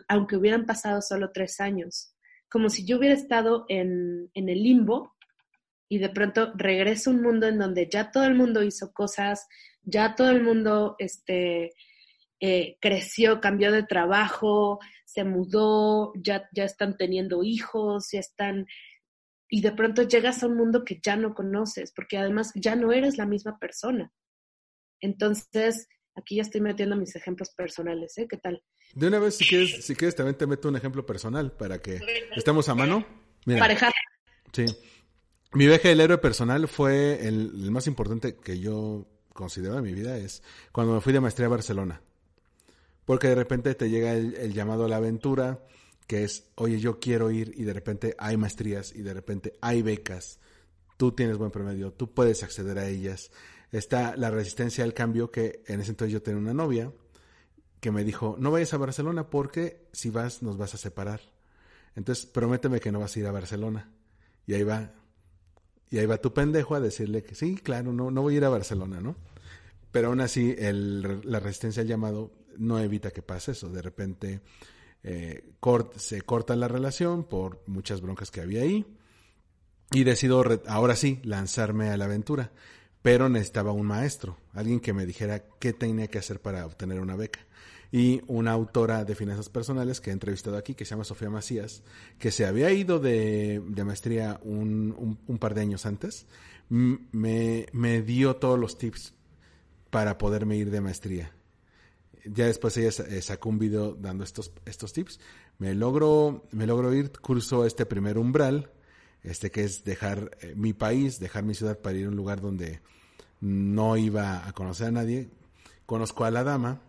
aunque 0.08 0.36
hubieran 0.36 0.66
pasado 0.66 1.01
solo 1.01 1.32
tres 1.32 1.60
años. 1.60 2.13
Como 2.50 2.70
si 2.70 2.86
yo 2.86 2.98
hubiera 2.98 3.16
estado 3.16 3.66
en, 3.70 4.30
en 4.34 4.50
el 4.50 4.62
limbo 4.62 5.16
y 5.88 6.00
de 6.00 6.10
pronto 6.10 6.51
regreso 6.56 7.10
a 7.10 7.13
un 7.13 7.22
mundo 7.22 7.48
en 7.48 7.60
donde 7.60 7.90
ya 7.90 8.12
todo 8.12 8.25
el 8.25 8.36
mundo 8.36 8.63
hizo 8.63 8.92
cosas, 8.94 9.48
ya 9.84 10.16
todo 10.16 10.30
el 10.30 10.42
mundo 10.42 10.96
este, 11.00 11.74
eh, 12.40 12.78
creció, 12.82 13.40
cambió 13.40 13.72
de 13.72 13.84
trabajo, 13.84 14.80
se 15.06 15.24
mudó, 15.24 16.12
ya, 16.16 16.50
ya 16.54 16.63
están 16.63 16.98
teniendo 16.98 17.44
hijos, 17.44 18.10
ya 18.12 18.20
están... 18.20 18.66
Y 19.50 19.62
de 19.62 19.74
pronto 19.74 20.04
llegas 20.04 20.42
a 20.42 20.48
un 20.48 20.56
mundo 20.56 20.84
que 20.86 21.00
ya 21.04 21.18
no 21.18 21.34
conoces, 21.34 21.92
porque 21.94 22.18
además 22.18 22.51
ya 22.56 22.75
no 22.75 22.94
eres 22.94 23.18
la 23.18 23.25
misma 23.25 23.60
persona. 23.60 24.12
Entonces, 25.01 25.88
aquí 26.15 26.38
ya 26.38 26.43
estoy 26.43 26.62
metiendo 26.62 26.96
mis 26.96 27.15
ejemplos 27.15 27.50
personales, 27.55 28.17
¿eh? 28.17 28.27
¿Qué 28.29 28.38
tal? 28.38 28.63
De 28.93 29.08
una 29.08 29.20
vez, 29.20 29.38
si 29.38 29.48
quieres, 29.48 29.86
si 29.86 29.96
quieres 29.96 30.15
también 30.15 30.38
te 30.38 30.46
meto 30.46 30.70
un 30.70 30.75
ejemplo 30.75 31.05
personal 31.05 31.51
para 31.51 31.79
que 31.81 32.00
estemos 32.36 32.70
a 32.70 32.75
mano. 32.75 33.05
Mira, 33.46 33.60
Parejar. 33.60 33.91
Sí. 34.51 34.65
Mi 35.53 35.67
viaje 35.67 35.89
del 35.89 36.01
héroe 36.01 36.17
personal 36.17 36.67
fue 36.67 37.27
el, 37.27 37.51
el, 37.55 37.72
más 37.72 37.88
importante 37.88 38.36
que 38.36 38.60
yo 38.60 39.08
considero 39.34 39.77
en 39.77 39.84
mi 39.84 39.93
vida, 39.93 40.17
es 40.17 40.43
cuando 40.72 40.93
me 40.93 41.01
fui 41.01 41.13
de 41.13 41.20
maestría 41.20 41.48
a 41.48 41.50
Barcelona. 41.50 42.01
Porque 43.05 43.27
de 43.27 43.36
repente 43.36 43.74
te 43.75 43.89
llega 43.89 44.13
el, 44.13 44.36
el 44.36 44.53
llamado 44.53 44.86
a 44.86 44.88
la 44.88 44.98
aventura, 44.98 45.65
que 46.08 46.24
es, 46.24 46.51
oye, 46.55 46.79
yo 46.79 47.00
quiero 47.00 47.31
ir 47.31 47.53
y 47.55 47.63
de 47.63 47.74
repente 47.74 48.15
hay 48.17 48.38
maestrías 48.38 48.93
y 48.93 49.01
de 49.01 49.13
repente 49.13 49.53
hay 49.62 49.81
becas. 49.81 50.39
Tú 50.98 51.13
tienes 51.13 51.38
buen 51.38 51.51
promedio, 51.51 51.91
tú 51.91 52.13
puedes 52.13 52.43
acceder 52.43 52.77
a 52.77 52.88
ellas 52.88 53.31
está 53.72 54.16
la 54.18 54.30
resistencia 54.30 54.84
al 54.84 54.94
cambio 54.94 55.32
que 55.32 55.63
en 55.68 55.82
ese 55.82 55.92
entonces 55.92 56.13
yo 56.13 56.22
tenía 56.22 56.40
una 56.40 56.54
novia 56.54 56.92
que 57.80 57.92
me 57.92 58.04
dijo, 58.04 58.36
no 58.40 58.51
vayas 58.51 58.74
a 58.74 58.78
Barcelona 58.78 59.30
porque 59.30 59.88
si 59.92 60.10
vas 60.10 60.44
nos 60.44 60.58
vas 60.58 60.75
a 60.75 60.78
separar. 60.78 61.22
Entonces 61.96 62.25
prométeme 62.25 62.80
que 62.80 62.92
no 62.92 63.00
vas 63.00 63.16
a 63.16 63.20
ir 63.20 63.28
a 63.28 63.32
Barcelona. 63.32 63.92
Y 64.46 64.54
ahí 64.54 64.63
va, 64.63 64.92
y 65.90 65.98
ahí 65.98 66.06
va 66.06 66.18
tu 66.18 66.34
pendejo 66.34 66.75
a 66.75 66.80
decirle 66.80 67.24
que 67.24 67.36
sí, 67.36 67.56
claro, 67.56 67.92
no, 67.92 68.12
no 68.12 68.22
voy 68.22 68.36
a 68.36 68.38
ir 68.38 68.46
a 68.46 68.50
Barcelona, 68.50 69.01
¿no? 69.01 69.16
Pero 69.92 70.10
aún 70.10 70.22
así 70.22 70.56
el, 70.58 71.22
la 71.30 71.40
resistencia 71.40 71.82
al 71.82 71.88
llamado 71.88 72.32
no 72.58 72.80
evita 72.80 73.12
que 73.12 73.22
pase 73.22 73.51
eso. 73.51 73.70
De 73.70 73.82
repente 73.82 74.42
eh, 75.04 75.54
se 75.98 76.22
corta 76.22 76.56
la 76.56 76.68
relación 76.68 77.24
por 77.24 77.62
muchas 77.66 78.01
broncas 78.01 78.32
que 78.32 78.42
había 78.42 78.62
ahí 78.62 78.86
y 79.92 80.04
decido 80.04 80.44
ahora 80.68 80.96
sí 80.96 81.20
lanzarme 81.24 81.90
a 81.90 81.98
la 81.98 82.06
aventura 82.06 82.51
pero 83.01 83.29
necesitaba 83.29 83.72
un 83.72 83.86
maestro, 83.86 84.38
alguien 84.53 84.79
que 84.79 84.93
me 84.93 85.05
dijera 85.05 85.43
qué 85.60 85.74
tenía 85.74 86.08
que 86.08 86.20
hacer 86.20 86.39
para 86.41 86.65
obtener 86.65 87.00
una 87.00 87.15
beca. 87.15 87.39
Y 87.93 88.22
una 88.27 88.51
autora 88.51 89.03
de 89.03 89.15
finanzas 89.15 89.50
personales 89.50 90.00
que 90.00 90.12
he 90.12 90.13
entrevistado 90.13 90.55
aquí, 90.55 90.75
que 90.75 90.86
se 90.86 90.91
llama 90.91 91.03
Sofía 91.03 91.29
Macías, 91.29 91.84
que 92.20 92.31
se 92.31 92.46
había 92.46 92.72
ido 92.72 93.00
de, 93.00 93.62
maestría 93.86 94.39
un, 94.43 95.17
par 95.39 95.55
de 95.55 95.62
años 95.62 95.86
antes, 95.86 96.25
me, 96.70 97.65
me 97.74 98.01
dio 98.01 98.38
todos 98.38 98.58
los 98.58 98.77
tips 98.77 99.13
para 99.89 100.17
poderme 100.17 100.55
ir 100.55 100.72
de 100.72 100.79
maestría. 100.79 101.34
Ya 102.25 102.46
después 102.46 102.77
ella 102.77 102.89
eh, 103.10 103.22
sacó 103.22 103.50
un 103.50 103.60
video 103.60 103.93
dando 103.93 104.24
estos, 104.24 104.51
estos 104.65 104.93
tips. 104.93 105.20
Me 105.58 105.74
logro, 105.75 106.48
me 106.51 106.67
logro 106.67 106.93
ir, 106.93 107.12
curso 107.12 107.65
este 107.65 107.86
primer 107.86 108.17
umbral, 108.17 108.72
este 109.24 109.51
que 109.51 109.63
es 109.63 109.84
dejar 109.84 110.38
eh, 110.42 110.54
mi 110.56 110.74
país, 110.74 111.20
dejar 111.20 111.44
mi 111.44 111.54
ciudad 111.54 111.80
para 111.80 111.98
ir 111.98 112.06
a 112.06 112.10
un 112.10 112.16
lugar 112.16 112.42
donde 112.42 112.82
no 113.40 113.98
iba 113.98 114.48
a 114.48 114.54
conocer 114.54 114.88
a 114.88 114.92
nadie. 114.92 115.30
Conozco 115.86 116.25
a 116.25 116.32
la 116.32 116.44
dama, 116.44 116.82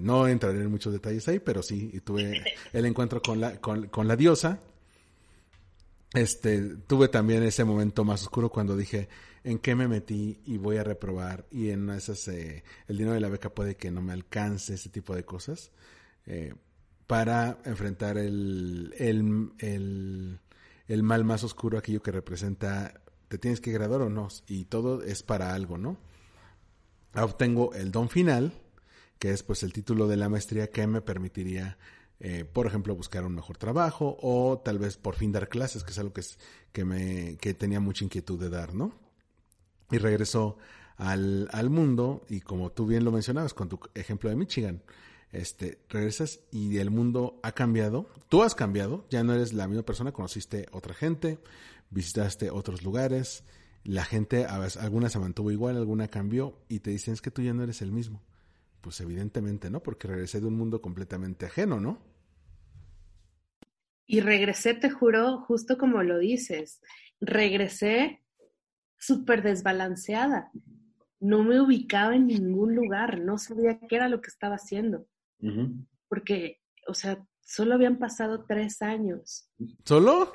no 0.00 0.28
entraré 0.28 0.60
en 0.60 0.70
muchos 0.70 0.92
detalles 0.92 1.26
ahí, 1.28 1.38
pero 1.38 1.62
sí, 1.62 2.00
tuve 2.04 2.42
el 2.72 2.86
encuentro 2.86 3.20
con 3.20 3.40
la, 3.40 3.60
con, 3.60 4.08
la 4.08 4.16
diosa. 4.16 4.60
Este, 6.12 6.76
tuve 6.86 7.08
también 7.08 7.42
ese 7.42 7.64
momento 7.64 8.04
más 8.04 8.22
oscuro 8.22 8.50
cuando 8.50 8.76
dije, 8.76 9.08
¿en 9.44 9.58
qué 9.58 9.74
me 9.74 9.86
metí 9.86 10.40
y 10.44 10.58
voy 10.58 10.76
a 10.76 10.84
reprobar? 10.84 11.46
Y 11.50 11.70
en 11.70 11.88
esas, 11.90 12.26
eh, 12.28 12.64
el 12.88 12.96
dinero 12.96 13.14
de 13.14 13.20
la 13.20 13.28
beca 13.28 13.50
puede 13.50 13.76
que 13.76 13.90
no 13.90 14.02
me 14.02 14.12
alcance, 14.12 14.74
ese 14.74 14.88
tipo 14.88 15.14
de 15.14 15.24
cosas, 15.24 15.70
eh, 16.26 16.54
para 17.06 17.58
enfrentar 17.64 18.18
el, 18.18 18.94
el, 18.98 19.50
el 19.58 20.40
mal 21.02 21.24
más 21.24 21.44
oscuro, 21.44 21.78
aquello 21.78 22.02
que 22.02 22.10
representa, 22.10 23.00
te 23.28 23.38
tienes 23.38 23.60
que 23.60 23.70
graduar 23.72 24.02
o 24.02 24.10
no, 24.10 24.28
y 24.48 24.64
todo 24.64 25.02
es 25.02 25.22
para 25.22 25.54
algo, 25.54 25.78
¿no? 25.78 25.96
Obtengo 27.14 27.74
el 27.74 27.92
don 27.92 28.08
final, 28.08 28.52
que 29.18 29.30
es 29.30 29.42
pues 29.42 29.62
el 29.62 29.72
título 29.72 30.08
de 30.08 30.16
la 30.16 30.28
maestría 30.28 30.70
que 30.70 30.86
me 30.86 31.00
permitiría, 31.00 31.78
eh, 32.18 32.44
por 32.44 32.66
ejemplo, 32.66 32.94
buscar 32.96 33.24
un 33.24 33.34
mejor 33.34 33.56
trabajo 33.56 34.16
o 34.20 34.60
tal 34.64 34.78
vez 34.78 34.96
por 34.96 35.14
fin 35.14 35.30
dar 35.30 35.48
clases, 35.48 35.84
que 35.84 35.92
es 35.92 35.98
algo 35.98 36.12
que, 36.12 36.22
es, 36.22 36.38
que, 36.72 36.84
me, 36.84 37.36
que 37.40 37.54
tenía 37.54 37.80
mucha 37.80 38.04
inquietud 38.04 38.40
de 38.40 38.50
dar, 38.50 38.74
¿no? 38.74 38.92
Y 39.90 39.98
regreso 39.98 40.58
al, 40.96 41.48
al 41.52 41.70
mundo 41.70 42.24
y 42.28 42.40
como 42.40 42.70
tú 42.70 42.86
bien 42.86 43.04
lo 43.04 43.12
mencionabas 43.12 43.54
con 43.54 43.68
tu 43.68 43.80
ejemplo 43.94 44.30
de 44.30 44.36
Michigan, 44.36 44.82
este, 45.32 45.78
regresas 45.88 46.40
y 46.50 46.78
el 46.78 46.90
mundo 46.90 47.38
ha 47.42 47.52
cambiado, 47.52 48.08
tú 48.28 48.42
has 48.42 48.54
cambiado, 48.54 49.06
ya 49.10 49.22
no 49.22 49.32
eres 49.32 49.52
la 49.52 49.68
misma 49.68 49.84
persona, 49.84 50.12
conociste 50.12 50.66
otra 50.72 50.94
gente, 50.94 51.38
visitaste 51.90 52.50
otros 52.50 52.82
lugares, 52.82 53.44
la 53.84 54.04
gente, 54.04 54.44
alguna 54.44 55.08
se 55.08 55.18
mantuvo 55.18 55.50
igual, 55.50 55.76
alguna 55.76 56.08
cambió 56.08 56.58
y 56.68 56.80
te 56.80 56.90
dicen 56.90 57.14
es 57.14 57.22
que 57.22 57.30
tú 57.30 57.42
ya 57.42 57.54
no 57.54 57.62
eres 57.62 57.80
el 57.82 57.92
mismo. 57.92 58.22
Pues 58.80 59.00
evidentemente 59.00 59.70
no, 59.70 59.82
porque 59.82 60.08
regresé 60.08 60.40
de 60.40 60.46
un 60.46 60.56
mundo 60.56 60.80
completamente 60.80 61.46
ajeno, 61.46 61.80
¿no? 61.80 61.98
Y 64.06 64.20
regresé, 64.20 64.74
te 64.74 64.90
juro, 64.90 65.38
justo 65.38 65.78
como 65.78 66.02
lo 66.02 66.18
dices, 66.18 66.80
regresé 67.20 68.22
súper 68.98 69.42
desbalanceada. 69.42 70.50
No 71.20 71.44
me 71.44 71.60
ubicaba 71.60 72.16
en 72.16 72.26
ningún 72.26 72.74
lugar, 72.74 73.20
no 73.20 73.38
sabía 73.38 73.78
qué 73.78 73.96
era 73.96 74.08
lo 74.08 74.20
que 74.20 74.28
estaba 74.28 74.56
haciendo. 74.56 75.06
Porque, 76.08 76.60
o 76.86 76.94
sea, 76.94 77.24
solo 77.40 77.74
habían 77.74 77.98
pasado 77.98 78.44
tres 78.46 78.82
años. 78.82 79.48
¿Solo? 79.84 80.32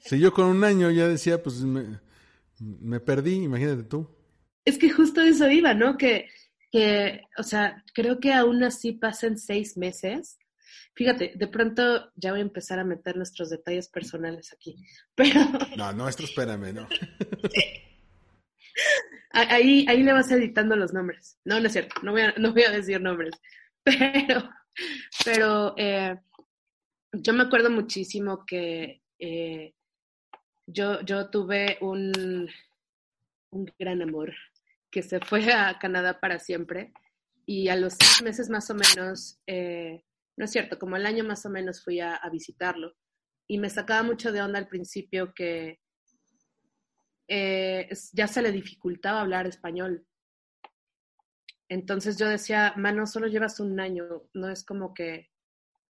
si 0.00 0.18
yo 0.20 0.32
con 0.32 0.46
un 0.46 0.64
año 0.64 0.90
ya 0.90 1.08
decía, 1.08 1.42
pues 1.42 1.62
me, 1.62 2.00
me, 2.58 3.00
perdí, 3.00 3.44
imagínate 3.44 3.84
tú. 3.84 4.08
Es 4.64 4.78
que 4.78 4.90
justo 4.90 5.20
eso 5.20 5.50
iba, 5.50 5.74
¿no? 5.74 5.96
Que, 5.96 6.28
que, 6.70 7.22
o 7.36 7.42
sea, 7.42 7.84
creo 7.94 8.20
que 8.20 8.32
aún 8.32 8.62
así 8.64 8.92
pasen 8.92 9.38
seis 9.38 9.76
meses. 9.76 10.38
Fíjate, 10.94 11.32
de 11.36 11.48
pronto 11.48 12.12
ya 12.16 12.32
voy 12.32 12.40
a 12.40 12.42
empezar 12.42 12.78
a 12.78 12.84
meter 12.84 13.16
nuestros 13.16 13.50
detalles 13.50 13.88
personales 13.88 14.52
aquí, 14.52 14.76
pero... 15.14 15.40
No, 15.76 15.92
nuestro, 15.92 16.26
espérame, 16.26 16.72
¿no? 16.74 16.88
Ahí, 19.32 19.86
ahí 19.88 20.02
le 20.02 20.12
vas 20.12 20.30
editando 20.30 20.76
los 20.76 20.92
nombres. 20.92 21.38
No, 21.44 21.58
no 21.58 21.66
es 21.66 21.72
cierto, 21.72 21.94
no 22.02 22.12
voy 22.12 22.22
a, 22.22 22.34
no 22.36 22.52
voy 22.52 22.62
a 22.64 22.70
decir 22.70 23.00
nombres. 23.00 23.34
Pero, 23.84 24.48
pero 25.24 25.74
eh, 25.76 26.16
yo 27.12 27.32
me 27.32 27.42
acuerdo 27.42 27.68
muchísimo 27.68 28.46
que 28.46 29.02
eh, 29.18 29.74
yo, 30.66 31.00
yo 31.00 31.30
tuve 31.30 31.78
un, 31.80 32.48
un 33.50 33.72
gran 33.76 34.02
amor 34.02 34.32
que 34.88 35.02
se 35.02 35.18
fue 35.18 35.52
a 35.52 35.78
Canadá 35.80 36.20
para 36.20 36.38
siempre 36.38 36.92
y 37.44 37.68
a 37.68 37.76
los 37.76 37.94
seis 37.94 38.22
meses 38.22 38.50
más 38.50 38.70
o 38.70 38.74
menos, 38.74 39.40
eh, 39.48 40.04
no 40.36 40.44
es 40.44 40.52
cierto, 40.52 40.78
como 40.78 40.94
el 40.94 41.04
año 41.04 41.24
más 41.24 41.44
o 41.44 41.50
menos 41.50 41.82
fui 41.82 41.98
a, 41.98 42.14
a 42.14 42.30
visitarlo 42.30 42.94
y 43.48 43.58
me 43.58 43.68
sacaba 43.68 44.04
mucho 44.04 44.30
de 44.30 44.42
onda 44.42 44.58
al 44.58 44.68
principio 44.68 45.34
que 45.34 45.81
eh, 47.34 47.88
ya 48.12 48.26
se 48.26 48.42
le 48.42 48.52
dificultaba 48.52 49.22
hablar 49.22 49.46
español. 49.46 50.06
Entonces 51.66 52.18
yo 52.18 52.28
decía, 52.28 52.74
mano, 52.76 53.06
solo 53.06 53.26
llevas 53.26 53.58
un 53.58 53.80
año, 53.80 54.04
no 54.34 54.50
es 54.50 54.62
como 54.62 54.92
que... 54.92 55.30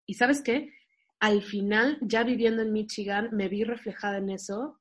¿Y 0.05 0.13
sabes 0.13 0.43
qué? 0.43 0.71
Al 1.19 1.41
final, 1.41 1.97
ya 2.01 2.23
viviendo 2.23 2.61
en 2.61 2.71
Michigan, 2.71 3.29
me 3.31 3.49
vi 3.49 3.63
reflejada 3.63 4.19
en 4.19 4.29
eso 4.29 4.79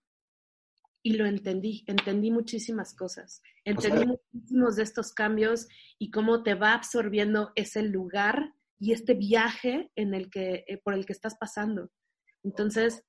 y 1.03 1.15
lo 1.15 1.25
entendí, 1.25 1.83
entendí 1.87 2.31
muchísimas 2.31 2.95
cosas, 2.95 3.41
entendí 3.65 4.05
muchísimos 4.05 4.77
de 4.77 4.83
estos 4.83 5.15
cambios 5.15 5.67
y 5.99 6.11
cómo 6.11 6.43
te 6.43 6.55
va 6.55 6.75
absorbiendo 6.75 7.53
ese 7.55 7.83
lugar 7.85 8.53
y 8.79 8.93
este 8.93 9.15
viaje 9.15 9.91
en 9.97 10.13
el 10.13 10.29
que, 10.29 10.65
eh, 10.69 10.77
por 10.85 10.93
el 10.93 11.07
que 11.07 11.15
estás 11.15 11.37
pasando. 11.37 11.91
Entonces... 12.43 13.03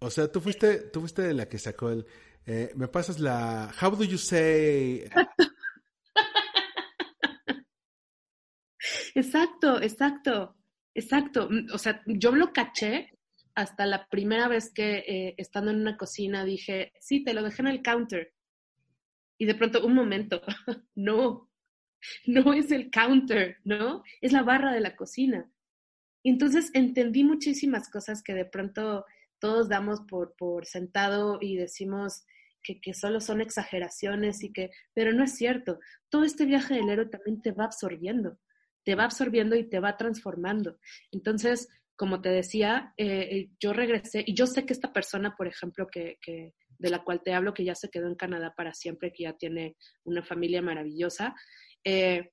O 0.00 0.10
sea, 0.10 0.30
tú 0.30 0.42
fuiste, 0.42 0.80
tú 0.90 1.00
fuiste 1.00 1.32
la 1.32 1.48
que 1.48 1.58
sacó 1.58 1.88
el, 1.90 2.06
eh, 2.46 2.72
me 2.76 2.88
pasas 2.88 3.18
la 3.18 3.72
How 3.80 3.90
do 3.90 4.04
you 4.04 4.18
say? 4.18 5.08
Exacto, 9.14 9.80
exacto, 9.82 10.56
exacto. 10.94 11.48
O 11.72 11.78
sea, 11.78 12.02
yo 12.06 12.32
lo 12.32 12.52
caché 12.52 13.10
hasta 13.54 13.86
la 13.86 14.06
primera 14.08 14.48
vez 14.48 14.72
que 14.72 14.98
eh, 15.06 15.34
estando 15.36 15.70
en 15.70 15.80
una 15.80 15.96
cocina 15.96 16.44
dije, 16.44 16.92
sí, 17.00 17.22
te 17.24 17.34
lo 17.34 17.42
dejé 17.42 17.62
en 17.62 17.68
el 17.68 17.82
counter. 17.82 18.32
Y 19.38 19.46
de 19.46 19.54
pronto, 19.54 19.84
un 19.84 19.94
momento, 19.94 20.42
no, 20.94 21.50
no 22.26 22.52
es 22.52 22.70
el 22.70 22.90
counter, 22.90 23.56
¿no? 23.64 24.02
Es 24.20 24.32
la 24.32 24.42
barra 24.42 24.72
de 24.72 24.80
la 24.80 24.96
cocina. 24.96 25.50
Entonces 26.22 26.70
entendí 26.74 27.24
muchísimas 27.24 27.88
cosas 27.90 28.22
que 28.22 28.34
de 28.34 28.44
pronto 28.44 29.04
todos 29.40 29.68
damos 29.68 30.00
por, 30.02 30.34
por 30.36 30.66
sentado 30.66 31.38
y 31.40 31.56
decimos 31.56 32.24
que, 32.62 32.80
que, 32.80 32.94
solo 32.94 33.20
son 33.20 33.40
exageraciones 33.40 34.44
y 34.44 34.52
que, 34.52 34.70
pero 34.94 35.12
no 35.12 35.24
es 35.24 35.34
cierto. 35.34 35.78
Todo 36.10 36.24
este 36.24 36.44
viaje 36.44 36.74
del 36.74 36.90
héroe 36.90 37.06
también 37.06 37.40
te 37.40 37.52
va 37.52 37.64
absorbiendo, 37.64 38.38
te 38.84 38.94
va 38.94 39.04
absorbiendo 39.04 39.56
y 39.56 39.68
te 39.68 39.80
va 39.80 39.96
transformando. 39.96 40.78
Entonces, 41.10 41.68
como 41.96 42.20
te 42.20 42.28
decía, 42.28 42.94
eh, 42.96 43.28
eh, 43.30 43.50
yo 43.58 43.72
regresé 43.72 44.24
y 44.26 44.34
yo 44.34 44.46
sé 44.46 44.64
que 44.64 44.72
esta 44.72 44.92
persona, 44.92 45.34
por 45.36 45.48
ejemplo, 45.48 45.86
que, 45.86 46.18
que, 46.22 46.54
de 46.78 46.90
la 46.90 47.04
cual 47.04 47.22
te 47.22 47.34
hablo, 47.34 47.52
que 47.52 47.64
ya 47.64 47.74
se 47.74 47.90
quedó 47.90 48.06
en 48.06 48.14
Canadá 48.14 48.54
para 48.56 48.72
siempre, 48.72 49.12
que 49.12 49.24
ya 49.24 49.34
tiene 49.34 49.76
una 50.04 50.22
familia 50.22 50.62
maravillosa, 50.62 51.34
eh, 51.84 52.30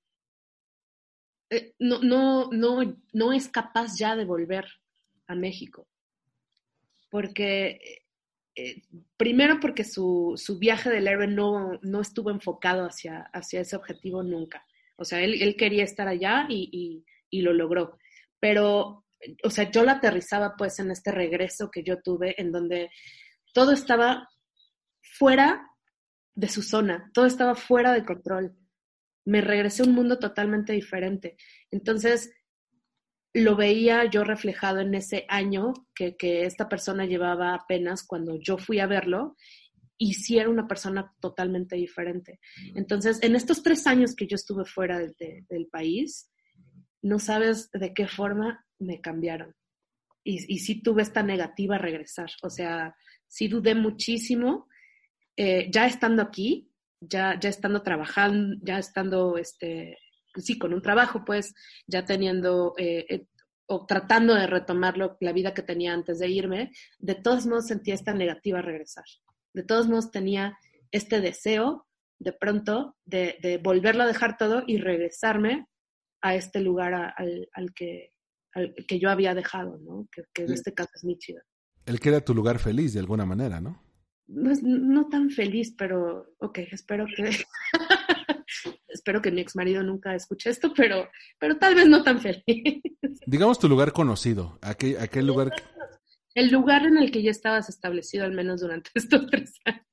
no, 1.79 2.01
no, 2.01 2.49
no, 2.51 3.01
no 3.13 3.33
es 3.33 3.49
capaz 3.49 3.97
ya 3.97 4.15
de 4.15 4.25
volver 4.25 4.65
a 5.27 5.35
México. 5.35 5.87
Porque, 7.17 8.03
eh, 8.55 8.83
primero 9.17 9.59
porque 9.59 9.83
su, 9.83 10.33
su, 10.36 10.59
viaje 10.59 10.91
del 10.91 11.07
héroe 11.07 11.25
no, 11.25 11.79
no 11.81 12.00
estuvo 12.00 12.29
enfocado 12.29 12.86
hacia, 12.86 13.21
hacia, 13.33 13.62
ese 13.62 13.75
objetivo 13.75 14.21
nunca. 14.21 14.63
O 14.97 15.03
sea, 15.03 15.21
él, 15.21 15.41
él 15.41 15.55
quería 15.55 15.83
estar 15.83 16.07
allá 16.07 16.45
y, 16.47 17.03
y, 17.31 17.41
lo 17.41 17.53
logró. 17.53 17.97
Pero, 18.39 19.03
o 19.43 19.50
sea, 19.50 19.71
yo 19.71 19.83
lo 19.83 19.89
aterrizaba 19.89 20.53
pues 20.55 20.77
en 20.77 20.91
este 20.91 21.12
regreso 21.12 21.71
que 21.71 21.81
yo 21.81 22.03
tuve, 22.03 22.39
en 22.39 22.51
donde 22.51 22.91
todo 23.51 23.71
estaba 23.71 24.29
fuera 25.01 25.67
de 26.36 26.50
su 26.50 26.62
zona, 26.62 27.09
todo 27.15 27.25
estaba 27.25 27.55
fuera 27.55 27.93
de 27.93 28.05
control 28.05 28.55
me 29.27 29.41
regresé 29.41 29.83
a 29.83 29.86
un 29.86 29.93
mundo 29.93 30.19
totalmente 30.19 30.71
diferente. 30.71 31.36
Entonces, 31.69 32.31
lo 33.38 33.56
veía 33.56 34.06
yo 34.06 34.24
reflejado 34.24 34.79
en 34.79 34.96
ese 34.96 35.25
año 35.29 35.74
que, 35.94 36.15
que, 36.17 36.46
esta 36.46 36.67
persona 36.67 37.06
llevaba 37.06 37.53
apenas 37.53 38.03
cuando 38.03 38.39
yo 38.39 38.58
fui 38.58 38.79
a 38.79 38.88
verlo 38.88 39.36
y 39.98 40.13
sí 40.13 40.38
era 40.38 40.50
una 40.50 40.67
persona 40.67 41.13
totalmente 41.20 41.75
diferente. 41.75 42.39
Entonces, 42.75 43.20
en 43.22 43.36
estos 43.36 43.63
tres 43.63 43.88
años 43.88 44.15
que 44.15 44.27
yo 44.27 44.36
estuve 44.36 44.65
fuera 44.65 45.00
de, 45.00 45.13
de, 45.20 45.46
del 45.50 45.67
país, 45.67 46.32
no 47.01 47.20
sabes 47.20 47.70
de 47.72 47.94
qué 47.94 48.08
forma 48.08 48.65
me 48.79 49.01
cambiaron. 49.01 49.56
Y, 50.24 50.53
y 50.53 50.60
sí 50.60 50.82
tuve 50.82 51.01
esta 51.01 51.24
negativa 51.24 51.75
a 51.75 51.79
regresar. 51.79 52.29
O 52.44 52.50
sea, 52.50 52.96
sí 53.27 53.48
dudé 53.48 53.75
muchísimo. 53.75 54.67
Eh, 55.36 55.70
ya 55.72 55.86
estando 55.86 56.22
aquí, 56.22 56.72
ya, 57.00 57.39
ya 57.39 57.50
estando 57.50 57.82
trabajando, 57.82 58.58
ya 58.62 58.79
estando, 58.79 59.38
este, 59.38 59.98
sí, 60.41 60.58
con 60.58 60.74
un 60.74 60.82
trabajo, 60.82 61.24
pues, 61.25 61.53
ya 61.88 62.06
teniendo 62.06 62.74
eh, 62.77 63.06
eh, 63.10 63.27
o 63.67 63.86
tratando 63.86 64.34
de 64.34 64.48
retomar 64.48 64.98
la 64.98 65.34
vida 65.34 65.53
que 65.53 65.62
tenía 65.62 65.94
antes 65.94 66.20
de 66.20 66.29
irme, 66.29 66.72
de 67.00 67.15
todos 67.15 67.46
modos 67.46 67.67
sentía 67.67 67.94
esta 67.94 68.13
negativa 68.13 68.60
a 68.60 68.62
regresar. 68.62 69.03
De 69.53 69.63
todos 69.63 69.88
modos 69.88 70.12
tenía 70.12 70.58
este 70.91 71.20
deseo 71.20 71.86
de 72.20 72.34
pronto 72.34 72.96
de, 73.06 73.38
de 73.41 73.58
volverlo 73.58 74.03
a 74.03 74.08
dejar 74.08 74.38
todo 74.38 74.63
y 74.65 74.77
regresarme 74.77 75.67
a 76.22 76.36
este 76.36 76.62
lugar 76.62 76.94
a, 76.94 77.10
al, 77.10 77.50
al, 77.53 77.74
que, 77.74 78.13
al 78.53 78.74
que 78.88 79.00
yo 79.00 79.09
había 79.09 79.35
dejado, 79.35 79.77
¿no? 79.79 80.07
Que, 80.11 80.24
que 80.33 80.44
en 80.44 80.53
este 80.53 80.74
caso 80.74 80.92
es 80.96 81.03
mi 81.03 81.16
ciudad. 81.20 81.44
El 81.85 82.00
que 82.00 82.09
era 82.09 82.22
tu 82.22 82.33
lugar 82.33 82.59
feliz 82.59 82.94
de 82.94 83.00
alguna 83.00 83.25
manera, 83.25 83.59
¿no? 83.59 83.88
no, 84.27 84.51
no 84.61 85.07
tan 85.07 85.29
feliz, 85.29 85.74
pero 85.77 86.33
ok, 86.40 86.59
espero 86.72 87.05
que 87.16 87.24
espero 88.87 89.21
que 89.21 89.31
mi 89.31 89.41
ex 89.41 89.55
marido 89.55 89.83
nunca 89.83 90.15
escuche 90.15 90.50
esto, 90.50 90.73
pero, 90.73 91.09
pero 91.39 91.57
tal 91.57 91.75
vez 91.75 91.87
no 91.87 92.03
tan 92.03 92.19
feliz. 92.21 92.43
Digamos 93.25 93.59
tu 93.59 93.67
lugar 93.67 93.91
conocido, 93.91 94.57
aquel, 94.61 94.97
aquel 95.00 95.27
lugar. 95.27 95.51
El 96.33 96.51
lugar 96.51 96.85
en 96.85 96.97
el 96.97 97.11
que 97.11 97.23
ya 97.23 97.31
estabas 97.31 97.69
establecido, 97.69 98.25
al 98.25 98.33
menos 98.33 98.61
durante 98.61 98.91
estos 98.95 99.27
tres 99.27 99.53
años. 99.65 99.85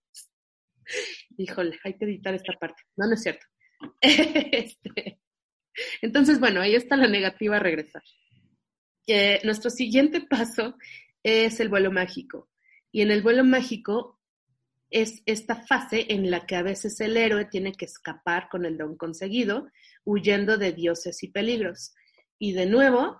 Híjole, 1.36 1.78
hay 1.82 1.96
que 1.96 2.04
editar 2.04 2.34
esta 2.34 2.52
parte. 2.58 2.82
No, 2.96 3.06
no 3.06 3.14
es 3.14 3.22
cierto. 3.22 3.46
Este, 4.00 5.20
entonces, 6.00 6.38
bueno, 6.38 6.60
ahí 6.60 6.74
está 6.74 6.96
la 6.96 7.08
negativa 7.08 7.56
a 7.56 7.60
regresar. 7.60 8.02
Que 9.06 9.40
nuestro 9.44 9.70
siguiente 9.70 10.20
paso 10.20 10.76
es 11.22 11.58
el 11.60 11.68
vuelo 11.68 11.90
mágico. 11.90 12.48
Y 12.92 13.02
en 13.02 13.10
el 13.10 13.22
vuelo 13.22 13.44
mágico 13.44 14.20
es 14.94 15.24
esta 15.26 15.56
fase 15.56 16.06
en 16.08 16.30
la 16.30 16.46
que 16.46 16.54
a 16.54 16.62
veces 16.62 17.00
el 17.00 17.16
héroe 17.16 17.46
tiene 17.46 17.72
que 17.72 17.84
escapar 17.84 18.48
con 18.48 18.64
el 18.64 18.78
don 18.78 18.96
conseguido, 18.96 19.68
huyendo 20.04 20.56
de 20.56 20.72
dioses 20.72 21.20
y 21.24 21.28
peligros. 21.28 21.94
Y 22.38 22.52
de 22.52 22.66
nuevo, 22.66 23.18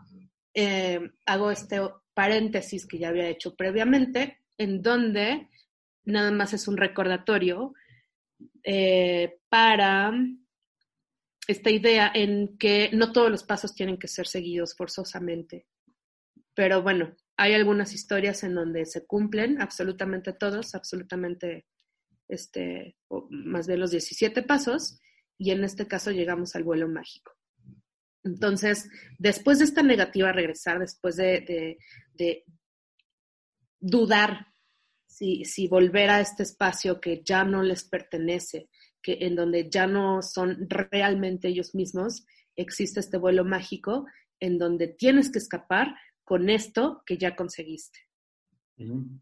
eh, 0.55 1.01
hago 1.27 1.51
este 1.51 1.81
paréntesis 2.15 2.87
que 2.87 2.99
ya 2.99 3.09
había 3.09 3.29
hecho 3.29 3.57
previamente, 3.57 4.39
en 4.57 4.83
donde 4.83 5.49
nada 6.05 6.31
más 6.31 6.55
es 6.55 6.69
un 6.69 6.77
recordatorio 6.77 7.75
eh, 8.63 9.41
para 9.49 10.13
esta 11.49 11.71
idea 11.71 12.13
en 12.15 12.57
que 12.57 12.91
no 12.93 13.11
todos 13.11 13.33
los 13.33 13.43
pasos 13.43 13.75
tienen 13.75 13.99
que 13.99 14.07
ser 14.07 14.29
seguidos 14.29 14.77
forzosamente. 14.77 15.67
Pero 16.55 16.83
bueno, 16.83 17.17
hay 17.37 17.55
algunas 17.55 17.93
historias 17.95 18.45
en 18.45 18.55
donde 18.55 18.87
se 18.87 19.07
cumplen 19.07 19.61
absolutamente 19.61 20.33
todos, 20.33 20.75
absolutamente, 20.75 21.67
este, 22.29 22.97
más 23.31 23.67
bien 23.67 23.81
los 23.81 23.91
17 23.91 24.43
pasos, 24.43 25.01
y 25.37 25.51
en 25.51 25.65
este 25.65 25.87
caso 25.89 26.11
llegamos 26.11 26.55
al 26.55 26.65
vuelo 26.65 26.89
mágico. 26.89 27.33
Entonces, 28.23 28.89
después 29.19 29.59
de 29.59 29.67
esta 29.67 29.83
negativa 29.83 30.33
regresar, 30.33 30.79
después 30.79 31.17
de, 31.17 31.41
de, 31.41 31.79
de 32.15 32.45
dudar 33.81 34.47
si, 35.07 35.45
si, 35.45 35.69
volver 35.69 36.11
a 36.11 36.21
este 36.21 36.43
espacio 36.43 37.01
que 37.01 37.23
ya 37.25 37.45
no 37.45 37.63
les 37.63 37.85
pertenece, 37.85 38.69
que 39.03 39.19
en 39.21 39.37
donde 39.37 39.69
ya 39.71 39.87
no 39.87 40.23
son 40.23 40.67
realmente 40.69 41.49
ellos 41.49 41.75
mismos, 41.75 42.25
existe 42.57 43.01
este 43.01 43.19
vuelo 43.19 43.45
mágico 43.45 44.07
en 44.41 44.59
donde 44.59 44.89
tienes 44.89 45.31
que 45.31 45.39
escapar, 45.39 45.95
con 46.25 46.51
esto 46.51 47.03
que 47.07 47.19
ya 47.19 47.37
conseguiste. 47.37 48.01
Uh 48.79 48.85
-huh. 48.85 49.21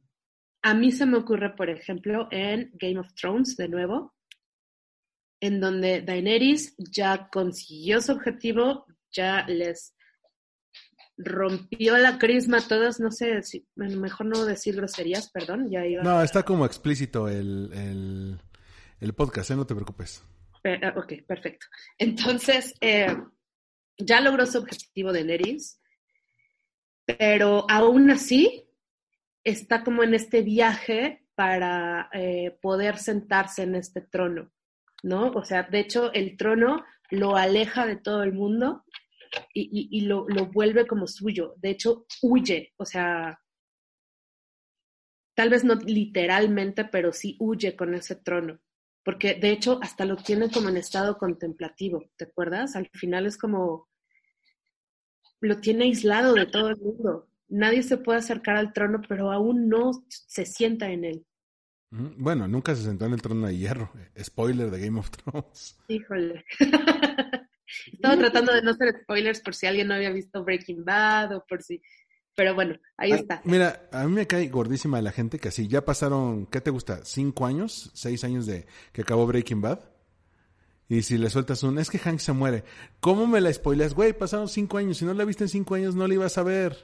A 0.62 0.74
mí 0.74 0.92
se 0.92 1.06
me 1.06 1.18
ocurre, 1.18 1.54
por 1.56 1.68
ejemplo, 1.68 2.28
en 2.30 2.70
Game 2.74 2.98
of 2.98 3.12
Thrones, 3.14 3.56
de 3.56 3.68
nuevo, 3.68 4.14
en 5.40 5.60
donde 5.60 6.02
Daenerys 6.02 6.76
ya 6.78 7.28
consiguió 7.28 8.00
su 8.00 8.12
objetivo, 8.12 8.86
ya 9.10 9.44
les 9.48 9.96
rompió 11.16 11.98
la 11.98 12.18
crisma 12.18 12.58
a 12.58 12.68
todos, 12.68 13.00
no 13.00 13.10
sé, 13.10 13.42
si, 13.42 13.66
bueno, 13.74 14.00
mejor 14.00 14.26
no 14.26 14.44
decir 14.44 14.76
groserías, 14.76 15.30
perdón, 15.30 15.68
ya 15.68 15.84
iba. 15.84 16.02
No, 16.02 16.22
está 16.22 16.44
como 16.44 16.64
explícito 16.64 17.28
el, 17.28 17.70
el, 17.72 18.40
el 19.00 19.12
podcast, 19.14 19.50
¿eh? 19.50 19.56
no 19.56 19.66
te 19.66 19.74
preocupes. 19.74 20.24
Eh, 20.62 20.80
ok, 20.94 21.26
perfecto. 21.26 21.66
Entonces, 21.98 22.74
eh, 22.80 23.14
ya 23.98 24.20
logró 24.20 24.46
su 24.46 24.58
objetivo 24.58 25.12
Daenerys, 25.12 25.81
pero 27.06 27.66
aún 27.68 28.10
así 28.10 28.68
está 29.44 29.82
como 29.82 30.02
en 30.02 30.14
este 30.14 30.42
viaje 30.42 31.26
para 31.34 32.08
eh, 32.12 32.56
poder 32.60 32.98
sentarse 32.98 33.62
en 33.62 33.74
este 33.74 34.00
trono, 34.00 34.52
¿no? 35.02 35.30
O 35.30 35.44
sea, 35.44 35.64
de 35.64 35.80
hecho, 35.80 36.12
el 36.12 36.36
trono 36.36 36.84
lo 37.10 37.36
aleja 37.36 37.86
de 37.86 37.96
todo 37.96 38.22
el 38.22 38.32
mundo 38.32 38.84
y, 39.54 40.02
lo, 40.02 40.26
lo, 40.28 40.46
vuelve 40.46 40.86
como 40.86 41.06
suyo. 41.06 41.54
De 41.56 41.70
hecho, 41.70 42.06
huye, 42.20 42.72
o 42.76 42.84
sea, 42.84 43.40
tal 45.34 45.50
vez 45.50 45.64
no 45.64 45.74
literalmente, 45.74 46.84
pero 46.84 47.12
sí 47.12 47.36
huye 47.40 47.74
con 47.76 47.94
ese 47.94 48.16
trono. 48.16 48.60
Porque 49.04 49.34
de 49.34 49.50
hecho 49.50 49.80
hasta 49.82 50.04
lo 50.04 50.16
tiene 50.16 50.50
como 50.50 50.68
en 50.68 50.76
estado 50.76 51.18
contemplativo, 51.18 52.04
¿te 52.16 52.26
acuerdas? 52.26 52.76
Al 52.76 52.88
final 52.92 53.26
es 53.26 53.36
como, 53.36 53.88
lo 55.42 55.58
tiene 55.58 55.84
aislado 55.84 56.34
de 56.34 56.46
todo 56.46 56.70
el 56.70 56.76
mundo. 56.76 57.28
Nadie 57.48 57.82
se 57.82 57.98
puede 57.98 58.18
acercar 58.18 58.56
al 58.56 58.72
trono, 58.72 59.02
pero 59.06 59.30
aún 59.30 59.68
no 59.68 59.90
se 60.08 60.46
sienta 60.46 60.90
en 60.90 61.04
él. 61.04 61.26
Bueno, 61.90 62.48
nunca 62.48 62.74
se 62.74 62.84
sentó 62.84 63.04
en 63.04 63.12
el 63.12 63.20
trono 63.20 63.46
de 63.46 63.58
hierro. 63.58 63.92
Spoiler 64.18 64.70
de 64.70 64.80
Game 64.80 64.98
of 64.98 65.10
Thrones. 65.10 65.78
Híjole. 65.88 66.44
Estaba 67.92 68.16
tratando 68.16 68.52
de 68.54 68.62
no 68.62 68.70
hacer 68.70 69.02
spoilers 69.02 69.40
por 69.40 69.54
si 69.54 69.66
alguien 69.66 69.88
no 69.88 69.94
había 69.94 70.10
visto 70.10 70.42
Breaking 70.42 70.84
Bad 70.84 71.36
o 71.36 71.44
por 71.46 71.62
si... 71.62 71.82
Pero 72.34 72.54
bueno, 72.54 72.78
ahí 72.96 73.12
está. 73.12 73.42
Mira, 73.44 73.90
a 73.92 74.06
mí 74.06 74.12
me 74.12 74.26
cae 74.26 74.48
gordísima 74.48 75.02
la 75.02 75.12
gente 75.12 75.38
que 75.38 75.48
así, 75.48 75.68
ya 75.68 75.84
pasaron, 75.84 76.46
¿qué 76.46 76.62
te 76.62 76.70
gusta? 76.70 77.04
¿Cinco 77.04 77.44
años? 77.44 77.90
¿Seis 77.92 78.24
años 78.24 78.46
de 78.46 78.66
que 78.92 79.02
acabó 79.02 79.26
Breaking 79.26 79.60
Bad? 79.60 79.80
Y 80.92 81.00
si 81.00 81.16
le 81.16 81.30
sueltas 81.30 81.62
un, 81.62 81.78
es 81.78 81.88
que 81.88 81.98
Hank 81.98 82.18
se 82.18 82.34
muere. 82.34 82.64
¿Cómo 83.00 83.26
me 83.26 83.40
la 83.40 83.50
spoileas? 83.50 83.94
Güey, 83.94 84.12
pasaron 84.12 84.46
cinco 84.46 84.76
años. 84.76 84.98
Si 84.98 85.06
no 85.06 85.14
la 85.14 85.24
viste 85.24 85.44
en 85.44 85.48
cinco 85.48 85.74
años, 85.74 85.94
no 85.94 86.06
la 86.06 86.12
ibas 86.12 86.36
a 86.36 86.42
ver. 86.42 86.76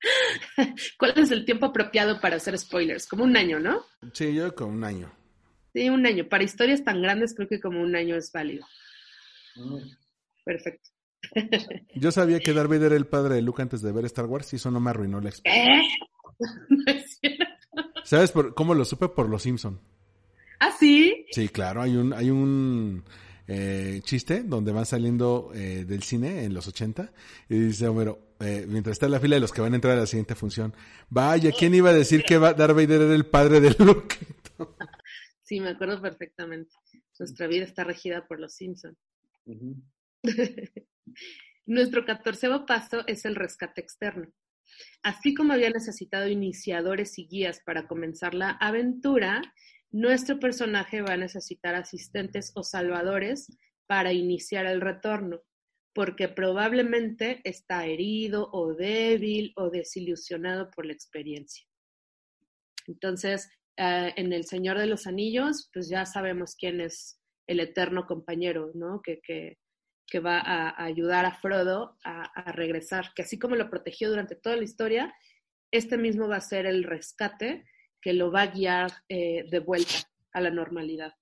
¿Cuál 0.96 1.14
es 1.16 1.32
el 1.32 1.44
tiempo 1.44 1.66
apropiado 1.66 2.20
para 2.20 2.36
hacer 2.36 2.56
spoilers? 2.56 3.08
Como 3.08 3.24
un 3.24 3.36
año, 3.36 3.58
¿no? 3.58 3.84
Sí, 4.12 4.32
yo 4.32 4.54
con 4.54 4.70
un 4.70 4.84
año. 4.84 5.10
Sí, 5.72 5.90
un 5.90 6.06
año. 6.06 6.28
Para 6.28 6.44
historias 6.44 6.84
tan 6.84 7.02
grandes 7.02 7.34
creo 7.34 7.48
que 7.48 7.58
como 7.58 7.82
un 7.82 7.96
año 7.96 8.14
es 8.14 8.30
válido. 8.30 8.64
Perfecto. 10.44 10.90
Yo 11.96 12.12
sabía 12.12 12.38
que 12.38 12.52
Darth 12.52 12.70
Vader 12.70 12.92
era 12.92 12.96
el 12.96 13.08
padre 13.08 13.34
de 13.34 13.42
Luke 13.42 13.62
antes 13.62 13.82
de 13.82 13.90
ver 13.90 14.04
Star 14.04 14.26
Wars 14.26 14.52
y 14.52 14.56
eso 14.56 14.70
no 14.70 14.78
me 14.78 14.90
arruinó 14.90 15.20
la 15.20 15.30
experiencia. 15.30 15.74
¿Eh? 15.74 16.06
No 16.68 16.92
es 16.92 17.18
cierto. 17.18 17.44
¿Sabes 18.04 18.30
por, 18.30 18.54
cómo 18.54 18.74
lo 18.74 18.84
supe? 18.84 19.08
Por 19.08 19.28
Los 19.28 19.42
Simpson. 19.42 19.80
¿Ah, 21.30 21.34
sí? 21.34 21.42
Sí, 21.42 21.48
claro, 21.48 21.82
hay 21.82 21.96
un, 21.96 22.12
hay 22.12 22.30
un 22.30 23.04
eh, 23.46 24.00
chiste 24.04 24.42
donde 24.42 24.72
van 24.72 24.86
saliendo 24.86 25.50
eh, 25.54 25.84
del 25.84 26.02
cine 26.02 26.44
en 26.44 26.54
los 26.54 26.68
80 26.68 27.12
y 27.48 27.58
dice 27.58 27.88
Homero, 27.88 28.34
eh, 28.40 28.64
mientras 28.68 28.92
está 28.92 29.06
en 29.06 29.12
la 29.12 29.20
fila 29.20 29.36
de 29.36 29.40
los 29.40 29.52
que 29.52 29.60
van 29.60 29.72
a 29.72 29.76
entrar 29.76 29.96
a 29.96 30.00
la 30.00 30.06
siguiente 30.06 30.34
función, 30.34 30.74
vaya, 31.08 31.50
¿quién 31.50 31.74
iba 31.74 31.90
a 31.90 31.94
decir 31.94 32.22
que 32.22 32.38
va, 32.38 32.54
Darth 32.54 32.76
Vader 32.76 33.02
era 33.02 33.14
el 33.14 33.26
padre 33.26 33.60
de 33.60 33.74
Luke? 33.78 34.16
Sí, 35.42 35.58
me 35.58 35.70
acuerdo 35.70 36.00
perfectamente. 36.00 36.70
Nuestra 37.18 37.48
vida 37.48 37.64
está 37.64 37.82
regida 37.82 38.24
por 38.28 38.38
los 38.38 38.54
Simpson. 38.54 38.96
Nuestro 41.66 42.04
catorceavo 42.04 42.66
paso 42.66 43.04
es 43.08 43.24
el 43.24 43.34
rescate 43.34 43.80
externo. 43.80 44.28
Así 45.02 45.34
como 45.34 45.52
había 45.52 45.70
necesitado 45.70 46.28
iniciadores 46.28 47.18
y 47.18 47.26
guías 47.26 47.60
para 47.66 47.88
comenzar 47.88 48.34
la 48.34 48.50
aventura, 48.50 49.42
nuestro 49.92 50.38
personaje 50.38 51.02
va 51.02 51.14
a 51.14 51.16
necesitar 51.16 51.74
asistentes 51.74 52.52
o 52.54 52.62
salvadores 52.62 53.56
para 53.86 54.12
iniciar 54.12 54.66
el 54.66 54.80
retorno, 54.80 55.40
porque 55.92 56.28
probablemente 56.28 57.40
está 57.44 57.86
herido 57.86 58.48
o 58.52 58.74
débil 58.74 59.52
o 59.56 59.70
desilusionado 59.70 60.70
por 60.70 60.86
la 60.86 60.92
experiencia. 60.92 61.66
Entonces, 62.86 63.50
eh, 63.76 64.12
en 64.16 64.32
El 64.32 64.44
Señor 64.44 64.78
de 64.78 64.86
los 64.86 65.06
Anillos, 65.06 65.70
pues 65.72 65.88
ya 65.88 66.06
sabemos 66.06 66.54
quién 66.54 66.80
es 66.80 67.20
el 67.48 67.58
eterno 67.58 68.06
compañero, 68.06 68.70
¿no? 68.74 69.02
Que, 69.02 69.20
que, 69.20 69.58
va 70.20 70.38
a, 70.40 70.84
ayudar 70.84 71.24
a 71.24 71.34
Frodo 71.34 71.96
a 72.02 72.52
regresar, 72.52 73.12
que 73.14 73.22
así 73.22 73.38
como 73.38 73.54
lo 73.54 73.70
protegió 73.70 74.10
durante 74.10 74.34
toda 74.34 74.56
la 74.56 74.64
historia, 74.64 75.14
este 75.72 75.96
mismo 75.96 76.28
va 76.28 76.36
a 76.36 76.40
ser 76.40 76.66
el 76.66 76.82
rescate 76.82 77.64
que 78.00 78.12
lo 78.12 78.30
va 78.30 78.42
a 78.42 78.46
guiar 78.48 78.92
eh, 79.08 79.46
de 79.50 79.58
vuelta 79.58 80.08
a 80.32 80.40
la 80.40 80.50
normalidad. 80.50 81.14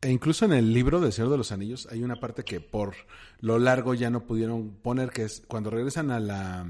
E 0.00 0.10
incluso 0.10 0.44
en 0.44 0.52
el 0.52 0.72
libro 0.72 1.00
de 1.00 1.10
Señor 1.10 1.30
de 1.30 1.38
los 1.38 1.50
Anillos 1.50 1.88
hay 1.90 2.02
una 2.02 2.20
parte 2.20 2.44
que 2.44 2.60
por 2.60 2.94
lo 3.40 3.58
largo 3.58 3.94
ya 3.94 4.10
no 4.10 4.26
pudieron 4.26 4.76
poner, 4.76 5.10
que 5.10 5.24
es 5.24 5.42
cuando 5.48 5.70
regresan 5.70 6.10
a 6.10 6.20
la, 6.20 6.68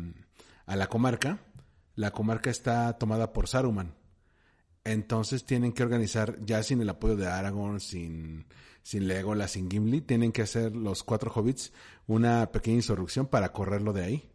a 0.64 0.76
la 0.76 0.86
comarca, 0.86 1.40
la 1.94 2.10
comarca 2.10 2.48
está 2.48 2.96
tomada 2.96 3.32
por 3.32 3.48
Saruman. 3.48 3.94
Entonces 4.84 5.44
tienen 5.44 5.72
que 5.72 5.82
organizar, 5.82 6.38
ya 6.44 6.62
sin 6.62 6.80
el 6.80 6.88
apoyo 6.88 7.16
de 7.16 7.26
Aragorn, 7.26 7.80
sin, 7.80 8.46
sin 8.82 9.06
Legolas, 9.06 9.50
sin 9.50 9.70
Gimli, 9.70 10.00
tienen 10.00 10.32
que 10.32 10.42
hacer 10.42 10.74
los 10.74 11.02
cuatro 11.02 11.30
hobbits 11.34 11.72
una 12.06 12.50
pequeña 12.50 12.76
insurrección 12.76 13.26
para 13.26 13.52
correrlo 13.52 13.92
de 13.92 14.04
ahí. 14.04 14.30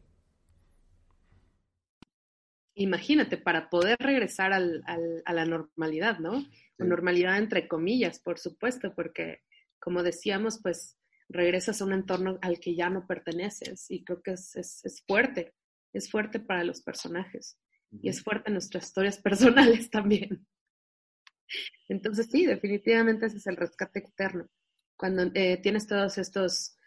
Imagínate, 2.75 3.37
para 3.37 3.69
poder 3.69 3.97
regresar 3.99 4.51
al, 4.53 4.83
al, 4.85 5.21
a 5.25 5.33
la 5.33 5.45
normalidad, 5.45 6.19
¿no? 6.19 6.41
Sí. 6.41 6.49
Normalidad 6.79 7.37
entre 7.37 7.67
comillas, 7.67 8.19
por 8.19 8.39
supuesto, 8.39 8.93
porque 8.95 9.41
como 9.79 10.01
decíamos, 10.01 10.59
pues 10.61 10.97
regresas 11.29 11.81
a 11.81 11.85
un 11.85 11.93
entorno 11.93 12.39
al 12.41 12.59
que 12.59 12.75
ya 12.75 12.89
no 12.89 13.05
perteneces 13.05 13.89
y 13.89 14.03
creo 14.03 14.21
que 14.21 14.31
es, 14.31 14.55
es, 14.55 14.83
es 14.85 15.03
fuerte, 15.05 15.53
es 15.93 16.09
fuerte 16.09 16.39
para 16.39 16.63
los 16.63 16.81
personajes 16.81 17.57
y 17.91 18.09
es 18.09 18.23
fuerte 18.23 18.49
en 18.49 18.53
nuestras 18.53 18.85
historias 18.85 19.17
personales 19.21 19.89
también. 19.89 20.47
Entonces 21.89 22.29
sí, 22.31 22.45
definitivamente 22.45 23.27
ese 23.27 23.37
es 23.37 23.47
el 23.47 23.57
rescate 23.57 23.99
externo. 23.99 24.47
Cuando 24.95 25.29
eh, 25.33 25.57
tienes 25.57 25.87
todos 25.87 26.17
estos, 26.17 26.77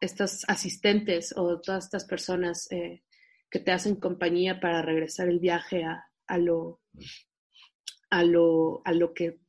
estos 0.00 0.44
asistentes 0.48 1.34
o 1.36 1.60
todas 1.60 1.84
estas 1.84 2.04
personas 2.04 2.70
eh, 2.70 3.02
que 3.50 3.58
te 3.58 3.72
hacen 3.72 3.96
compañía 3.96 4.60
para 4.60 4.82
regresar 4.82 5.28
el 5.28 5.40
viaje 5.40 5.84
a, 5.84 6.08
a, 6.26 6.38
lo, 6.38 6.80
a, 8.10 8.22
lo, 8.22 8.82
a 8.84 8.92
lo 8.92 9.12
que 9.12 9.40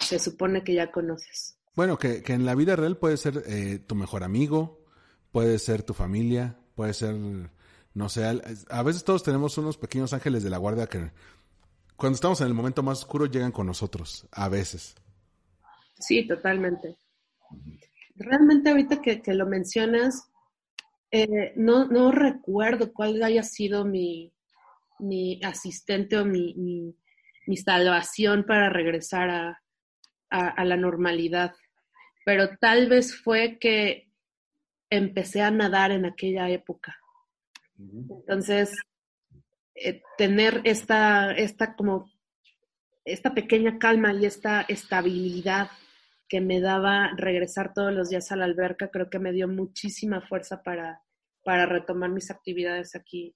se 0.00 0.18
supone 0.18 0.62
que 0.62 0.74
ya 0.74 0.90
conoces. 0.90 1.58
Bueno, 1.74 1.98
que, 1.98 2.22
que 2.22 2.34
en 2.34 2.44
la 2.44 2.54
vida 2.54 2.76
real 2.76 2.96
puede 2.98 3.16
ser 3.16 3.42
eh, 3.46 3.78
tu 3.78 3.94
mejor 3.94 4.24
amigo, 4.24 4.84
puede 5.32 5.58
ser 5.58 5.82
tu 5.82 5.94
familia, 5.94 6.58
puede 6.74 6.92
ser, 6.92 7.14
no 7.94 8.08
sé, 8.08 8.24
a 8.68 8.82
veces 8.82 9.04
todos 9.04 9.22
tenemos 9.22 9.56
unos 9.58 9.78
pequeños 9.78 10.12
ángeles 10.12 10.42
de 10.42 10.50
la 10.50 10.58
guardia 10.58 10.86
que 10.86 11.10
cuando 11.96 12.14
estamos 12.14 12.40
en 12.40 12.48
el 12.48 12.54
momento 12.54 12.82
más 12.82 12.98
oscuro 12.98 13.26
llegan 13.26 13.52
con 13.52 13.66
nosotros, 13.66 14.26
a 14.30 14.48
veces. 14.48 14.94
Sí, 15.98 16.26
totalmente. 16.26 16.96
Realmente 18.14 18.70
ahorita 18.70 19.00
que, 19.00 19.20
que 19.20 19.34
lo 19.34 19.46
mencionas, 19.46 20.28
eh, 21.10 21.52
no, 21.56 21.86
no 21.86 22.12
recuerdo 22.12 22.92
cuál 22.92 23.22
haya 23.22 23.42
sido 23.42 23.84
mi, 23.84 24.32
mi 24.98 25.40
asistente 25.42 26.16
o 26.18 26.24
mi, 26.24 26.54
mi, 26.54 26.94
mi 27.46 27.56
salvación 27.56 28.44
para 28.46 28.68
regresar 28.68 29.30
a, 29.30 29.62
a, 30.30 30.48
a 30.48 30.64
la 30.64 30.76
normalidad, 30.76 31.54
pero 32.24 32.56
tal 32.60 32.88
vez 32.88 33.16
fue 33.16 33.58
que 33.58 34.08
empecé 34.90 35.42
a 35.42 35.50
nadar 35.50 35.92
en 35.92 36.04
aquella 36.04 36.48
época. 36.50 36.96
Entonces, 37.78 38.76
eh, 39.74 40.02
tener 40.16 40.60
esta, 40.64 41.32
esta 41.32 41.76
como, 41.76 42.10
esta 43.04 43.32
pequeña 43.34 43.78
calma 43.78 44.12
y 44.12 44.26
esta 44.26 44.62
estabilidad 44.62 45.70
que 46.28 46.40
me 46.40 46.60
daba 46.60 47.10
regresar 47.16 47.72
todos 47.74 47.92
los 47.92 48.10
días 48.10 48.30
a 48.32 48.36
la 48.36 48.44
alberca, 48.44 48.90
creo 48.90 49.08
que 49.10 49.18
me 49.18 49.32
dio 49.32 49.48
muchísima 49.48 50.20
fuerza 50.20 50.62
para, 50.62 51.02
para 51.44 51.66
retomar 51.66 52.10
mis 52.10 52.30
actividades 52.30 52.94
aquí. 52.94 53.34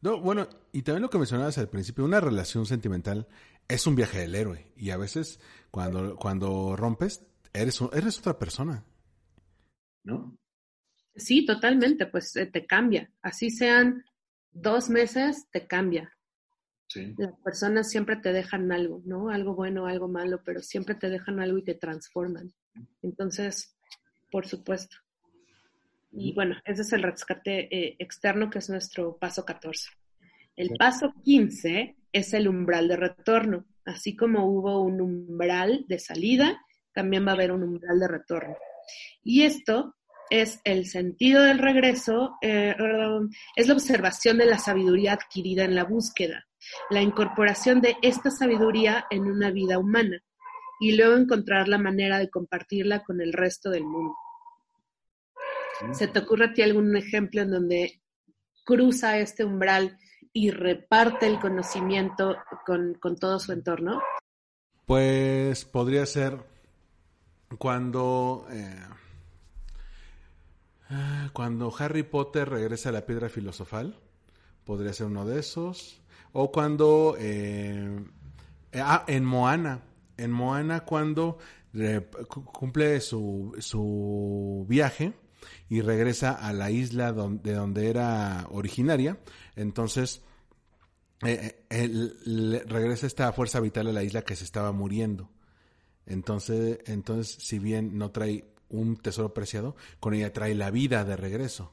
No, 0.00 0.20
bueno, 0.20 0.48
y 0.72 0.82
también 0.82 1.02
lo 1.02 1.10
que 1.10 1.18
mencionabas 1.18 1.58
al 1.58 1.68
principio, 1.70 2.04
una 2.04 2.20
relación 2.20 2.66
sentimental 2.66 3.26
es 3.68 3.86
un 3.86 3.96
viaje 3.96 4.18
del 4.20 4.34
héroe. 4.34 4.72
Y 4.76 4.90
a 4.90 4.96
veces 4.96 5.40
cuando, 5.70 6.16
cuando 6.16 6.76
rompes, 6.76 7.26
eres, 7.52 7.80
un- 7.80 7.90
eres 7.92 8.18
otra 8.18 8.38
persona. 8.38 8.84
¿No? 10.04 10.36
Sí, 11.16 11.46
totalmente, 11.46 12.06
pues 12.06 12.34
eh, 12.36 12.46
te 12.46 12.66
cambia. 12.66 13.10
Así 13.22 13.50
sean 13.50 14.04
dos 14.52 14.90
meses, 14.90 15.48
te 15.50 15.66
cambia. 15.66 16.13
Sí. 16.94 17.12
Las 17.18 17.32
personas 17.40 17.90
siempre 17.90 18.16
te 18.16 18.32
dejan 18.32 18.70
algo, 18.70 19.02
¿no? 19.04 19.30
Algo 19.30 19.56
bueno, 19.56 19.86
algo 19.86 20.06
malo, 20.06 20.42
pero 20.44 20.60
siempre 20.60 20.94
te 20.94 21.10
dejan 21.10 21.40
algo 21.40 21.58
y 21.58 21.64
te 21.64 21.74
transforman. 21.74 22.52
Entonces, 23.02 23.76
por 24.30 24.46
supuesto. 24.46 24.96
Y 26.12 26.32
bueno, 26.34 26.54
ese 26.64 26.82
es 26.82 26.92
el 26.92 27.02
rescate 27.02 27.68
eh, 27.76 27.96
externo, 27.98 28.48
que 28.48 28.60
es 28.60 28.70
nuestro 28.70 29.16
paso 29.16 29.44
14. 29.44 29.90
El 30.54 30.70
paso 30.78 31.12
15 31.24 31.96
es 32.12 32.32
el 32.32 32.46
umbral 32.46 32.86
de 32.86 32.96
retorno. 32.96 33.64
Así 33.84 34.14
como 34.14 34.46
hubo 34.46 34.80
un 34.80 35.00
umbral 35.00 35.84
de 35.88 35.98
salida, 35.98 36.60
también 36.92 37.26
va 37.26 37.32
a 37.32 37.34
haber 37.34 37.50
un 37.50 37.64
umbral 37.64 37.98
de 37.98 38.06
retorno. 38.08 38.56
Y 39.24 39.42
esto 39.42 39.96
es 40.30 40.60
el 40.64 40.86
sentido 40.86 41.42
del 41.42 41.58
regreso, 41.58 42.36
eh, 42.40 42.74
es 43.56 43.68
la 43.68 43.74
observación 43.74 44.38
de 44.38 44.46
la 44.46 44.58
sabiduría 44.58 45.12
adquirida 45.12 45.64
en 45.64 45.74
la 45.74 45.84
búsqueda, 45.84 46.46
la 46.90 47.02
incorporación 47.02 47.80
de 47.80 47.96
esta 48.02 48.30
sabiduría 48.30 49.06
en 49.10 49.24
una 49.24 49.50
vida 49.50 49.78
humana 49.78 50.22
y 50.80 50.96
luego 50.96 51.16
encontrar 51.16 51.68
la 51.68 51.78
manera 51.78 52.18
de 52.18 52.30
compartirla 52.30 53.02
con 53.04 53.20
el 53.20 53.32
resto 53.32 53.70
del 53.70 53.84
mundo. 53.84 54.14
¿Se 55.92 56.08
te 56.08 56.20
ocurre 56.20 56.46
a 56.46 56.52
ti 56.52 56.62
algún 56.62 56.96
ejemplo 56.96 57.42
en 57.42 57.50
donde 57.50 58.00
cruza 58.64 59.18
este 59.18 59.44
umbral 59.44 59.98
y 60.32 60.50
reparte 60.50 61.26
el 61.26 61.38
conocimiento 61.38 62.36
con, 62.64 62.94
con 62.94 63.16
todo 63.16 63.38
su 63.38 63.52
entorno? 63.52 64.00
Pues 64.86 65.64
podría 65.64 66.06
ser 66.06 66.44
cuando 67.58 68.46
eh, 68.50 68.86
ah, 70.90 71.30
cuando 71.32 71.72
Harry 71.78 72.02
Potter 72.02 72.48
regresa 72.48 72.88
a 72.88 72.92
la 72.92 73.06
piedra 73.06 73.28
filosofal, 73.28 73.98
podría 74.64 74.92
ser 74.92 75.06
uno 75.06 75.24
de 75.24 75.40
esos. 75.40 76.00
O 76.36 76.50
cuando 76.50 77.16
eh, 77.18 78.04
ah, 78.74 79.04
en 79.06 79.24
Moana, 79.24 79.82
en 80.16 80.30
Moana 80.30 80.80
cuando 80.84 81.38
cu- 82.28 82.44
cumple 82.44 83.00
su, 83.00 83.54
su 83.60 84.66
viaje 84.68 85.12
y 85.68 85.80
regresa 85.80 86.32
a 86.32 86.52
la 86.52 86.70
isla 86.70 87.12
don- 87.12 87.40
de 87.42 87.54
donde 87.54 87.88
era 87.88 88.46
originaria, 88.50 89.18
entonces 89.56 90.22
eh, 91.24 91.64
eh, 91.70 91.84
él- 91.84 92.16
le- 92.24 92.64
regresa 92.64 93.06
esta 93.06 93.32
fuerza 93.32 93.60
vital 93.60 93.86
a 93.88 93.92
la 93.92 94.02
isla 94.02 94.22
que 94.22 94.36
se 94.36 94.44
estaba 94.44 94.72
muriendo. 94.72 95.30
Entonces, 96.06 96.80
entonces, 96.86 97.36
si 97.42 97.58
bien 97.58 97.96
no 97.96 98.10
trae 98.10 98.44
un 98.68 98.96
tesoro 98.96 99.32
preciado, 99.32 99.76
con 100.00 100.14
ella 100.14 100.32
trae 100.32 100.54
la 100.54 100.70
vida 100.70 101.04
de 101.04 101.16
regreso, 101.16 101.72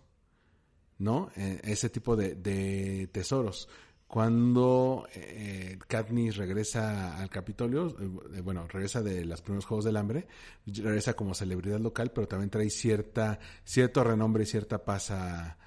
¿no? 0.99 1.31
Eh, 1.35 1.59
ese 1.63 1.89
tipo 1.89 2.15
de, 2.15 2.35
de 2.35 3.09
tesoros. 3.11 3.67
Cuando 4.11 5.07
eh, 5.15 5.79
Katniss 5.87 6.35
regresa 6.35 7.15
al 7.15 7.29
Capitolio, 7.29 7.95
eh, 7.97 8.41
bueno, 8.41 8.67
regresa 8.67 9.01
de 9.01 9.23
los 9.23 9.41
primeros 9.41 9.65
Juegos 9.65 9.85
del 9.85 9.95
Hambre, 9.95 10.27
regresa 10.65 11.13
como 11.13 11.33
celebridad 11.33 11.79
local, 11.79 12.11
pero 12.13 12.27
también 12.27 12.49
trae 12.49 12.69
cierta, 12.69 13.39
cierto 13.63 14.03
renombre 14.03 14.43
y 14.43 14.47
cierta 14.47 14.83
paz 14.83 15.11
a, 15.11 15.57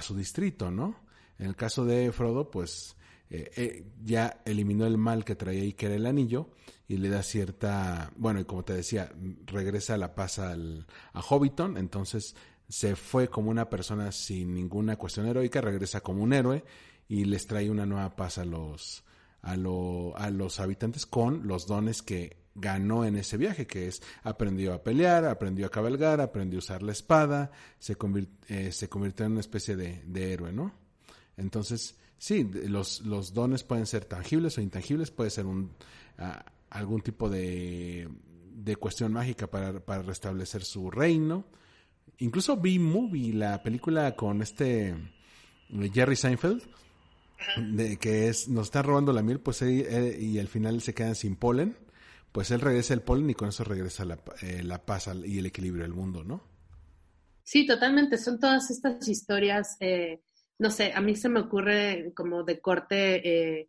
su 0.00 0.16
distrito, 0.16 0.70
¿no? 0.70 1.00
En 1.38 1.48
el 1.48 1.54
caso 1.54 1.84
de 1.84 2.10
Frodo, 2.12 2.50
pues 2.50 2.96
eh, 3.28 3.50
eh, 3.56 3.84
ya 4.02 4.40
eliminó 4.46 4.86
el 4.86 4.96
mal 4.96 5.26
que 5.26 5.36
traía 5.36 5.60
ahí, 5.60 5.74
que 5.74 5.86
era 5.86 5.96
el 5.96 6.06
anillo, 6.06 6.48
y 6.88 6.96
le 6.96 7.10
da 7.10 7.22
cierta, 7.22 8.10
bueno, 8.16 8.40
y 8.40 8.46
como 8.46 8.64
te 8.64 8.72
decía, 8.72 9.12
regresa 9.44 9.98
la 9.98 10.14
paz 10.14 10.38
al, 10.38 10.86
a 11.12 11.20
Hobbiton, 11.20 11.76
entonces 11.76 12.34
se 12.70 12.96
fue 12.96 13.28
como 13.28 13.50
una 13.50 13.68
persona 13.68 14.12
sin 14.12 14.54
ninguna 14.54 14.96
cuestión 14.96 15.26
heroica, 15.26 15.60
regresa 15.60 16.00
como 16.00 16.22
un 16.22 16.32
héroe 16.32 16.64
y 17.12 17.26
les 17.26 17.46
trae 17.46 17.68
una 17.68 17.84
nueva 17.84 18.16
paz 18.16 18.38
a 18.38 18.44
los, 18.46 19.04
a, 19.42 19.54
lo, 19.54 20.16
a 20.16 20.30
los 20.30 20.60
habitantes 20.60 21.04
con 21.04 21.46
los 21.46 21.66
dones 21.66 22.00
que 22.00 22.38
ganó 22.54 23.04
en 23.04 23.16
ese 23.16 23.36
viaje, 23.36 23.66
que 23.66 23.86
es 23.86 24.02
aprendió 24.22 24.72
a 24.72 24.82
pelear, 24.82 25.26
aprendió 25.26 25.66
a 25.66 25.70
cabalgar, 25.70 26.22
aprendió 26.22 26.56
a 26.56 26.60
usar 26.60 26.82
la 26.82 26.92
espada, 26.92 27.50
se, 27.78 27.98
eh, 28.48 28.72
se 28.72 28.88
convirtió 28.88 29.26
en 29.26 29.32
una 29.32 29.42
especie 29.42 29.76
de, 29.76 30.32
héroe, 30.32 30.54
¿no? 30.54 30.72
Entonces, 31.36 31.96
sí, 32.16 32.44
los, 32.44 33.02
los 33.02 33.34
dones 33.34 33.62
pueden 33.62 33.84
ser 33.84 34.06
tangibles 34.06 34.56
o 34.56 34.62
intangibles, 34.62 35.10
puede 35.10 35.28
ser 35.28 35.44
un, 35.44 35.70
algún 36.70 37.02
tipo 37.02 37.28
de, 37.28 38.08
de 38.54 38.76
cuestión 38.76 39.12
mágica 39.12 39.48
para, 39.48 39.80
para, 39.80 40.00
restablecer 40.00 40.64
su 40.64 40.90
reino. 40.90 41.44
Incluso 42.20 42.56
vi 42.56 42.78
Movie, 42.78 43.34
la 43.34 43.62
película 43.62 44.16
con 44.16 44.40
este 44.40 44.94
Jerry 45.92 46.16
Seinfeld, 46.16 46.62
de 47.56 47.96
que 47.98 48.28
es 48.28 48.48
nos 48.48 48.66
está 48.66 48.82
robando 48.82 49.12
la 49.12 49.22
miel, 49.22 49.40
pues 49.40 49.62
él, 49.62 50.16
y 50.20 50.38
al 50.38 50.48
final 50.48 50.80
se 50.80 50.94
quedan 50.94 51.14
sin 51.14 51.36
polen, 51.36 51.76
pues 52.32 52.50
él 52.50 52.60
regresa 52.60 52.94
el 52.94 53.02
polen 53.02 53.30
y 53.30 53.34
con 53.34 53.48
eso 53.48 53.64
regresa 53.64 54.04
la, 54.04 54.18
eh, 54.42 54.62
la 54.62 54.84
paz 54.84 55.10
y 55.24 55.38
el 55.38 55.46
equilibrio 55.46 55.82
del 55.82 55.92
mundo, 55.92 56.24
¿no? 56.24 56.42
Sí, 57.44 57.66
totalmente. 57.66 58.18
Son 58.18 58.38
todas 58.38 58.70
estas 58.70 59.06
historias 59.08 59.76
eh, 59.80 60.22
no 60.62 60.70
sé, 60.70 60.92
a 60.94 61.00
mí 61.00 61.16
se 61.16 61.28
me 61.28 61.40
ocurre 61.40 62.12
como 62.14 62.44
de 62.44 62.60
corte 62.60 63.58
eh, 63.58 63.68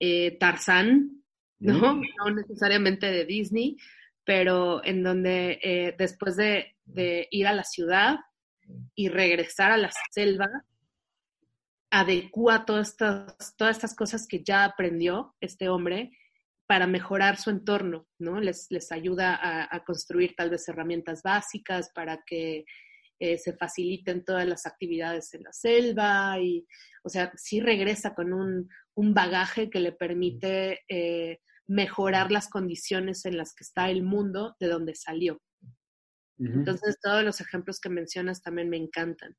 eh, 0.00 0.36
Tarzán, 0.38 1.22
¿no? 1.60 1.94
Mm. 1.94 2.02
No 2.18 2.34
necesariamente 2.34 3.10
de 3.10 3.24
Disney, 3.24 3.76
pero 4.24 4.84
en 4.84 5.04
donde 5.04 5.60
eh, 5.62 5.94
después 5.96 6.36
de, 6.36 6.76
de, 6.84 7.28
ir 7.30 7.46
a 7.46 7.54
la 7.54 7.62
ciudad 7.62 8.16
y 8.94 9.08
regresar 9.08 9.70
a 9.70 9.76
la 9.76 9.90
selva, 10.10 10.48
adecua 11.92 12.64
todas 12.64 12.88
estas, 12.88 13.54
todas 13.56 13.76
estas 13.76 13.94
cosas 13.94 14.26
que 14.26 14.42
ya 14.42 14.64
aprendió 14.64 15.36
este 15.40 15.68
hombre 15.68 16.10
para 16.66 16.86
mejorar 16.86 17.36
su 17.36 17.50
entorno, 17.50 18.08
¿no? 18.18 18.40
Les, 18.40 18.66
les 18.70 18.90
ayuda 18.92 19.38
a, 19.70 19.84
construir 19.84 20.34
tal 20.34 20.48
vez 20.48 20.66
herramientas 20.68 21.22
básicas 21.22 21.90
para 21.94 22.22
que 22.24 22.64
eh, 23.18 23.36
se 23.36 23.52
faciliten 23.52 24.24
todas 24.24 24.48
las 24.48 24.64
actividades 24.64 25.34
en 25.34 25.42
la 25.42 25.52
selva 25.52 26.40
y, 26.40 26.66
o 27.04 27.10
sea, 27.10 27.30
sí 27.36 27.60
regresa 27.60 28.14
con 28.14 28.32
un, 28.32 28.70
un 28.94 29.12
bagaje 29.12 29.68
que 29.68 29.80
le 29.80 29.92
permite 29.92 30.80
eh, 30.88 31.40
mejorar 31.66 32.32
las 32.32 32.48
condiciones 32.48 33.26
en 33.26 33.36
las 33.36 33.54
que 33.54 33.64
está 33.64 33.90
el 33.90 34.02
mundo 34.02 34.56
de 34.58 34.68
donde 34.68 34.94
salió. 34.94 35.42
Entonces, 36.44 36.98
todos 37.02 37.22
los 37.24 37.40
ejemplos 37.40 37.78
que 37.80 37.88
mencionas 37.88 38.42
también 38.42 38.68
me 38.68 38.76
encantan. 38.76 39.36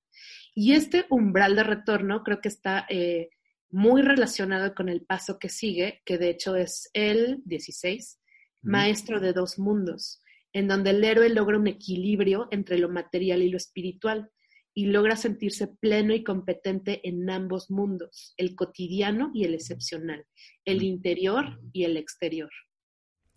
Y 0.55 0.73
este 0.73 1.05
umbral 1.09 1.55
de 1.55 1.63
retorno 1.63 2.23
creo 2.23 2.39
que 2.39 2.47
está 2.47 2.85
eh, 2.89 3.29
muy 3.69 4.01
relacionado 4.01 4.73
con 4.73 4.89
el 4.89 5.05
paso 5.05 5.37
que 5.39 5.49
sigue, 5.49 6.01
que 6.05 6.17
de 6.17 6.29
hecho 6.29 6.55
es 6.55 6.89
el 6.93 7.41
16, 7.45 8.19
maestro 8.61 9.19
de 9.19 9.33
dos 9.33 9.59
mundos 9.59 10.21
en 10.53 10.67
donde 10.67 10.91
el 10.91 11.03
héroe 11.03 11.29
logra 11.29 11.57
un 11.57 11.67
equilibrio 11.67 12.47
entre 12.51 12.77
lo 12.77 12.87
material 12.87 13.41
y 13.41 13.49
lo 13.49 13.57
espiritual 13.57 14.29
y 14.75 14.85
logra 14.85 15.15
sentirse 15.15 15.67
pleno 15.67 16.13
y 16.13 16.23
competente 16.23 17.07
en 17.07 17.29
ambos 17.29 17.69
mundos, 17.69 18.33
el 18.37 18.55
cotidiano 18.55 19.31
y 19.33 19.43
el 19.43 19.53
excepcional, 19.53 20.25
el 20.65 20.83
interior 20.83 21.59
y 21.73 21.83
el 21.83 21.97
exterior. 21.97 22.51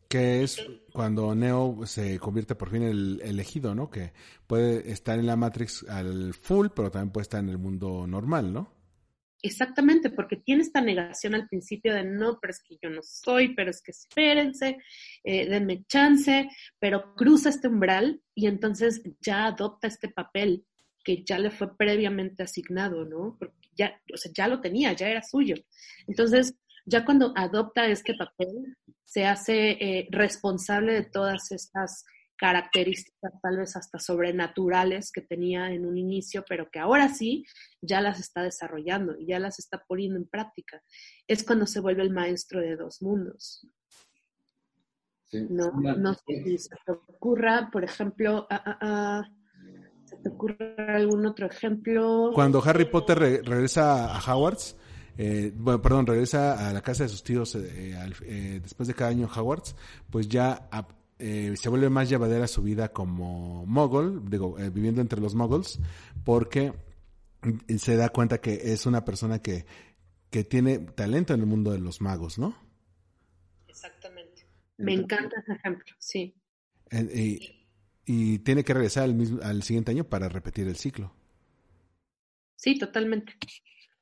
Que 0.08 0.42
es 0.44 0.64
cuando 0.92 1.34
Neo 1.34 1.84
se 1.86 2.18
convierte 2.18 2.54
por 2.54 2.70
fin 2.70 2.82
en 2.82 2.88
el 2.90 3.20
elegido, 3.24 3.74
¿no? 3.74 3.90
Que 3.90 4.12
puede 4.46 4.90
estar 4.90 5.18
en 5.18 5.26
la 5.26 5.36
Matrix 5.36 5.84
al 5.88 6.32
full, 6.34 6.68
pero 6.74 6.90
también 6.90 7.12
puede 7.12 7.22
estar 7.22 7.40
en 7.40 7.48
el 7.48 7.58
mundo 7.58 8.06
normal, 8.06 8.52
¿no? 8.52 8.76
Exactamente, 9.42 10.10
porque 10.10 10.36
tiene 10.36 10.62
esta 10.62 10.80
negación 10.80 11.34
al 11.34 11.46
principio 11.46 11.94
de 11.94 12.04
no, 12.04 12.38
pero 12.40 12.50
es 12.50 12.60
que 12.60 12.78
yo 12.82 12.90
no 12.90 13.00
soy, 13.02 13.54
pero 13.54 13.70
es 13.70 13.82
que 13.82 13.92
espérense, 13.92 14.78
eh, 15.22 15.48
denme 15.48 15.84
chance, 15.86 16.48
pero 16.80 17.14
cruza 17.14 17.50
este 17.50 17.68
umbral 17.68 18.20
y 18.34 18.46
entonces 18.46 19.02
ya 19.20 19.46
adopta 19.46 19.86
este 19.86 20.08
papel 20.08 20.64
que 21.04 21.22
ya 21.22 21.38
le 21.38 21.50
fue 21.50 21.76
previamente 21.76 22.42
asignado, 22.42 23.04
¿no? 23.04 23.36
Porque 23.38 23.68
ya, 23.76 24.00
o 24.12 24.16
sea, 24.16 24.32
ya 24.34 24.48
lo 24.48 24.60
tenía, 24.60 24.92
ya 24.94 25.08
era 25.08 25.22
suyo. 25.22 25.54
Entonces, 26.08 26.56
ya 26.86 27.04
cuando 27.04 27.32
adopta 27.36 27.86
este 27.86 28.14
papel, 28.14 28.76
se 29.04 29.26
hace 29.26 29.72
eh, 29.72 30.08
responsable 30.10 30.94
de 30.94 31.04
todas 31.04 31.50
estas 31.52 32.04
características 32.36 33.32
tal 33.42 33.56
vez 33.56 33.76
hasta 33.76 33.98
sobrenaturales 33.98 35.10
que 35.10 35.22
tenía 35.22 35.70
en 35.72 35.86
un 35.86 35.96
inicio, 35.96 36.44
pero 36.48 36.68
que 36.70 36.78
ahora 36.78 37.08
sí 37.08 37.44
ya 37.80 38.00
las 38.00 38.20
está 38.20 38.42
desarrollando 38.42 39.18
y 39.18 39.26
ya 39.26 39.38
las 39.38 39.58
está 39.58 39.82
poniendo 39.88 40.18
en 40.18 40.28
práctica. 40.28 40.82
Es 41.26 41.44
cuando 41.44 41.66
se 41.66 41.80
vuelve 41.80 42.02
el 42.02 42.12
maestro 42.12 42.60
de 42.60 42.76
dos 42.76 43.02
mundos. 43.02 43.66
No, 45.32 45.72
no 45.72 46.14
sé 46.14 46.44
si 46.44 46.58
se 46.58 46.76
te 46.84 46.92
ocurra, 46.92 47.68
por 47.72 47.82
ejemplo, 47.82 48.46
ah, 48.48 48.62
ah, 48.64 48.78
ah, 48.80 49.28
¿se 50.04 50.16
te 50.18 50.28
ocurre 50.28 50.74
algún 50.76 51.26
otro 51.26 51.46
ejemplo? 51.46 52.30
Cuando 52.32 52.62
Harry 52.62 52.84
Potter 52.84 53.18
re 53.18 53.42
regresa 53.42 54.14
a 54.14 54.18
Hogwarts, 54.20 54.76
eh, 55.18 55.52
bueno, 55.54 55.80
perdón, 55.80 56.06
regresa 56.06 56.68
a 56.68 56.72
la 56.72 56.82
casa 56.82 57.04
de 57.04 57.08
sus 57.08 57.22
tíos 57.22 57.54
eh, 57.54 57.96
al, 57.96 58.14
eh, 58.22 58.60
después 58.62 58.86
de 58.86 58.94
cada 58.94 59.10
año 59.10 59.28
Hogwarts, 59.34 59.74
pues 60.10 60.28
ya 60.28 60.68
eh, 61.18 61.54
se 61.56 61.68
vuelve 61.70 61.88
más 61.88 62.10
llevadera 62.10 62.46
su 62.46 62.62
vida 62.62 62.92
como 62.92 63.64
mogul, 63.64 64.28
digo, 64.28 64.58
eh, 64.58 64.68
viviendo 64.68 65.00
entre 65.00 65.20
los 65.20 65.34
moguls, 65.34 65.78
porque 66.24 66.74
se 67.78 67.96
da 67.96 68.10
cuenta 68.10 68.38
que 68.38 68.72
es 68.72 68.84
una 68.84 69.04
persona 69.04 69.40
que, 69.40 69.64
que 70.30 70.44
tiene 70.44 70.78
talento 70.78 71.32
en 71.32 71.40
el 71.40 71.46
mundo 71.46 71.70
de 71.72 71.78
los 71.78 72.02
magos, 72.02 72.38
¿no? 72.38 72.54
Exactamente. 73.66 74.46
Me 74.76 74.92
encanta 74.92 75.40
ese 75.40 75.54
ejemplo, 75.54 75.94
sí. 75.98 76.34
y, 76.92 77.64
y, 78.04 78.38
tiene 78.40 78.62
que 78.62 78.74
regresar 78.74 79.04
al, 79.04 79.14
mismo, 79.14 79.40
al 79.42 79.62
siguiente 79.62 79.92
año 79.92 80.04
para 80.04 80.28
repetir 80.28 80.68
el 80.68 80.76
ciclo. 80.76 81.14
Sí, 82.56 82.78
totalmente. 82.78 83.32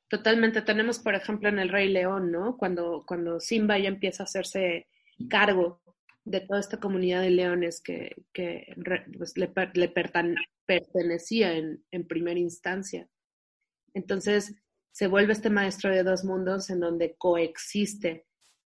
Totalmente. 0.07 0.61
Tenemos, 0.61 0.99
por 0.99 1.15
ejemplo, 1.15 1.49
en 1.49 1.59
El 1.59 1.69
Rey 1.69 1.89
León, 1.89 2.31
¿no? 2.31 2.57
Cuando, 2.57 3.03
cuando 3.07 3.39
Simba 3.39 3.77
ya 3.79 3.89
empieza 3.89 4.23
a 4.23 4.25
hacerse 4.25 4.87
cargo 5.29 5.81
de 6.25 6.41
toda 6.41 6.59
esta 6.59 6.79
comunidad 6.79 7.21
de 7.21 7.29
leones 7.29 7.81
que, 7.81 8.15
que 8.33 8.75
pues, 9.17 9.37
le, 9.37 9.47
pertenecía 10.65 11.53
en, 11.53 11.83
en, 11.91 12.07
primera 12.07 12.39
instancia. 12.39 13.07
Entonces 13.93 14.55
se 14.91 15.07
vuelve 15.07 15.33
este 15.33 15.51
maestro 15.51 15.91
de 15.91 16.03
dos 16.03 16.23
mundos 16.23 16.69
en 16.69 16.79
donde 16.79 17.15
coexiste 17.15 18.25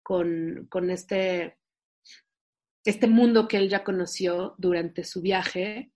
con, 0.03 0.67
con 0.71 0.91
este, 0.91 1.59
este 2.85 3.07
mundo 3.07 3.49
que 3.49 3.59
él 3.59 3.69
ya 3.69 3.85
conoció 3.85 4.55
durante 4.57 5.05
su 5.05 5.21
viaje 5.21 5.93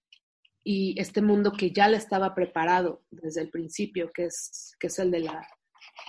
y 0.69 1.01
este 1.01 1.23
mundo 1.23 1.53
que 1.53 1.71
ya 1.71 1.87
le 1.87 1.97
estaba 1.97 2.35
preparado 2.35 3.05
desde 3.13 3.41
el 3.41 3.51
principio, 3.51 4.11
que 4.13 4.25
es, 4.25 4.75
que 4.81 4.89
es 4.89 4.99
el 4.99 5.13
de 5.13 5.21
la, 5.21 5.47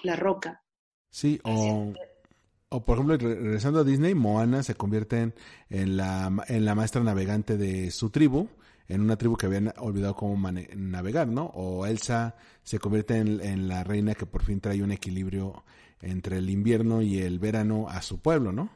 la 0.01 0.15
roca. 0.15 0.63
Sí, 1.11 1.39
o, 1.43 1.93
o 2.69 2.83
por 2.83 2.97
ejemplo, 2.97 3.17
regresando 3.17 3.81
a 3.81 3.83
Disney, 3.83 4.15
Moana 4.15 4.63
se 4.63 4.73
convierte 4.73 5.21
en, 5.21 5.35
en, 5.69 5.95
la, 5.95 6.43
en 6.47 6.65
la 6.65 6.73
maestra 6.73 7.03
navegante 7.03 7.55
de 7.55 7.91
su 7.91 8.09
tribu, 8.09 8.49
en 8.87 9.01
una 9.01 9.15
tribu 9.15 9.37
que 9.37 9.45
habían 9.45 9.73
olvidado 9.77 10.15
cómo 10.15 10.51
navegar, 10.75 11.27
¿no? 11.27 11.51
O 11.53 11.85
Elsa 11.85 12.35
se 12.63 12.79
convierte 12.79 13.17
en, 13.17 13.39
en, 13.41 13.67
la 13.67 13.83
reina 13.83 14.15
que 14.15 14.25
por 14.25 14.43
fin 14.43 14.59
trae 14.59 14.81
un 14.81 14.91
equilibrio 14.91 15.65
entre 16.01 16.39
el 16.39 16.49
invierno 16.49 17.03
y 17.03 17.19
el 17.19 17.37
verano 17.37 17.89
a 17.89 18.01
su 18.01 18.23
pueblo, 18.23 18.51
¿no? 18.51 18.71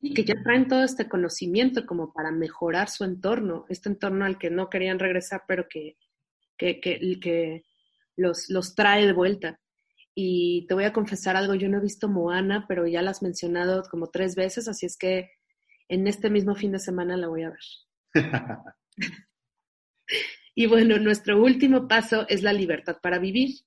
Y 0.00 0.14
que 0.14 0.24
ya 0.24 0.40
traen 0.42 0.68
todo 0.68 0.84
este 0.84 1.08
conocimiento 1.08 1.84
como 1.84 2.12
para 2.12 2.30
mejorar 2.30 2.88
su 2.88 3.04
entorno, 3.04 3.66
este 3.68 3.88
entorno 3.88 4.24
al 4.24 4.38
que 4.38 4.50
no 4.50 4.70
querían 4.70 4.98
regresar, 4.98 5.42
pero 5.48 5.66
que, 5.68 5.96
que, 6.56 6.80
que, 6.80 7.18
que 7.20 7.64
los, 8.16 8.48
los 8.48 8.74
trae 8.74 9.06
de 9.06 9.12
vuelta. 9.12 9.60
Y 10.14 10.66
te 10.66 10.74
voy 10.74 10.84
a 10.84 10.92
confesar 10.92 11.36
algo, 11.36 11.54
yo 11.54 11.68
no 11.68 11.78
he 11.78 11.82
visto 11.82 12.08
Moana, 12.08 12.66
pero 12.68 12.86
ya 12.86 13.02
la 13.02 13.10
has 13.10 13.22
mencionado 13.22 13.82
como 13.90 14.08
tres 14.08 14.34
veces, 14.34 14.68
así 14.68 14.86
es 14.86 14.96
que 14.96 15.30
en 15.88 16.06
este 16.06 16.28
mismo 16.28 16.54
fin 16.54 16.72
de 16.72 16.78
semana 16.78 17.16
la 17.16 17.28
voy 17.28 17.44
a 17.44 17.50
ver. 17.50 18.14
y 20.54 20.66
bueno, 20.66 20.98
nuestro 20.98 21.42
último 21.42 21.88
paso 21.88 22.26
es 22.28 22.42
la 22.42 22.52
libertad 22.52 22.98
para 23.02 23.18
vivir. 23.18 23.60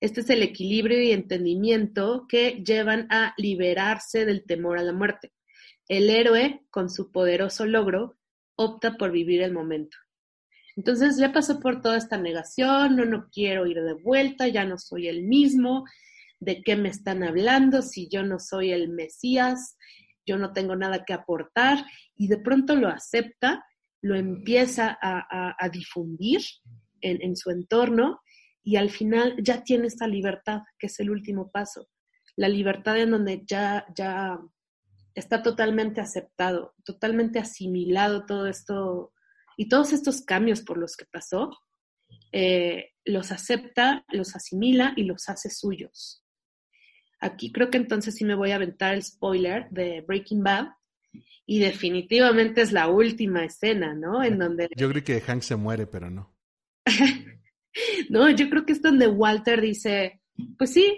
Este 0.00 0.22
es 0.22 0.30
el 0.30 0.42
equilibrio 0.42 1.02
y 1.02 1.12
entendimiento 1.12 2.26
que 2.28 2.62
llevan 2.64 3.06
a 3.10 3.34
liberarse 3.36 4.24
del 4.24 4.44
temor 4.44 4.78
a 4.78 4.82
la 4.82 4.94
muerte. 4.94 5.32
El 5.90 6.08
héroe, 6.08 6.64
con 6.70 6.88
su 6.88 7.10
poderoso 7.10 7.66
logro, 7.66 8.16
opta 8.54 8.96
por 8.96 9.10
vivir 9.10 9.42
el 9.42 9.52
momento. 9.52 9.96
Entonces 10.76 11.18
ya 11.18 11.32
pasó 11.32 11.58
por 11.58 11.80
toda 11.80 11.96
esta 11.96 12.16
negación, 12.16 12.94
no, 12.94 13.04
no 13.04 13.28
quiero 13.32 13.66
ir 13.66 13.82
de 13.82 13.94
vuelta, 13.94 14.46
ya 14.46 14.64
no 14.64 14.78
soy 14.78 15.08
el 15.08 15.24
mismo, 15.24 15.84
de 16.38 16.62
qué 16.62 16.76
me 16.76 16.90
están 16.90 17.24
hablando, 17.24 17.82
si 17.82 18.08
yo 18.08 18.22
no 18.22 18.38
soy 18.38 18.70
el 18.70 18.88
Mesías, 18.88 19.76
yo 20.24 20.38
no 20.38 20.52
tengo 20.52 20.76
nada 20.76 21.04
que 21.04 21.12
aportar, 21.12 21.84
y 22.14 22.28
de 22.28 22.38
pronto 22.38 22.76
lo 22.76 22.86
acepta, 22.86 23.64
lo 24.00 24.14
empieza 24.14 24.96
a, 25.02 25.68
difundir 25.72 26.40
en, 27.00 27.20
en 27.20 27.34
su 27.34 27.50
entorno 27.50 28.20
y 28.62 28.76
al 28.76 28.90
final 28.90 29.34
ya 29.42 29.64
tiene 29.64 29.88
esta 29.88 30.06
libertad, 30.06 30.60
que 30.78 30.86
es 30.86 31.00
el 31.00 31.10
último 31.10 31.50
paso. 31.50 31.88
La 32.36 32.48
libertad 32.48 32.96
en 32.96 33.10
donde 33.10 33.42
ya, 33.44 33.84
ya 33.96 34.38
está 35.14 35.42
totalmente 35.42 36.00
aceptado, 36.00 36.74
totalmente 36.84 37.38
asimilado 37.38 38.26
todo 38.26 38.46
esto 38.46 39.12
y 39.56 39.68
todos 39.68 39.92
estos 39.92 40.22
cambios 40.22 40.62
por 40.62 40.78
los 40.78 40.96
que 40.96 41.04
pasó, 41.04 41.50
eh, 42.32 42.92
los 43.04 43.32
acepta, 43.32 44.04
los 44.08 44.34
asimila 44.36 44.94
y 44.96 45.04
los 45.04 45.28
hace 45.28 45.50
suyos. 45.50 46.24
Aquí 47.20 47.52
creo 47.52 47.70
que 47.70 47.76
entonces 47.76 48.14
sí 48.14 48.24
me 48.24 48.34
voy 48.34 48.52
a 48.52 48.56
aventar 48.56 48.94
el 48.94 49.02
spoiler 49.02 49.68
de 49.70 50.00
Breaking 50.00 50.42
Bad. 50.42 50.68
Y 51.44 51.58
definitivamente 51.58 52.62
es 52.62 52.70
la 52.70 52.88
última 52.88 53.44
escena, 53.44 53.92
¿no? 53.92 54.22
En 54.22 54.38
donde... 54.38 54.68
Yo 54.76 54.88
creo 54.88 55.02
que 55.02 55.20
Hank 55.20 55.42
se 55.42 55.56
muere, 55.56 55.86
pero 55.86 56.08
no. 56.08 56.32
no, 58.08 58.30
yo 58.30 58.48
creo 58.48 58.64
que 58.64 58.72
es 58.72 58.80
donde 58.80 59.08
Walter 59.08 59.60
dice, 59.60 60.22
pues 60.56 60.72
sí, 60.72 60.96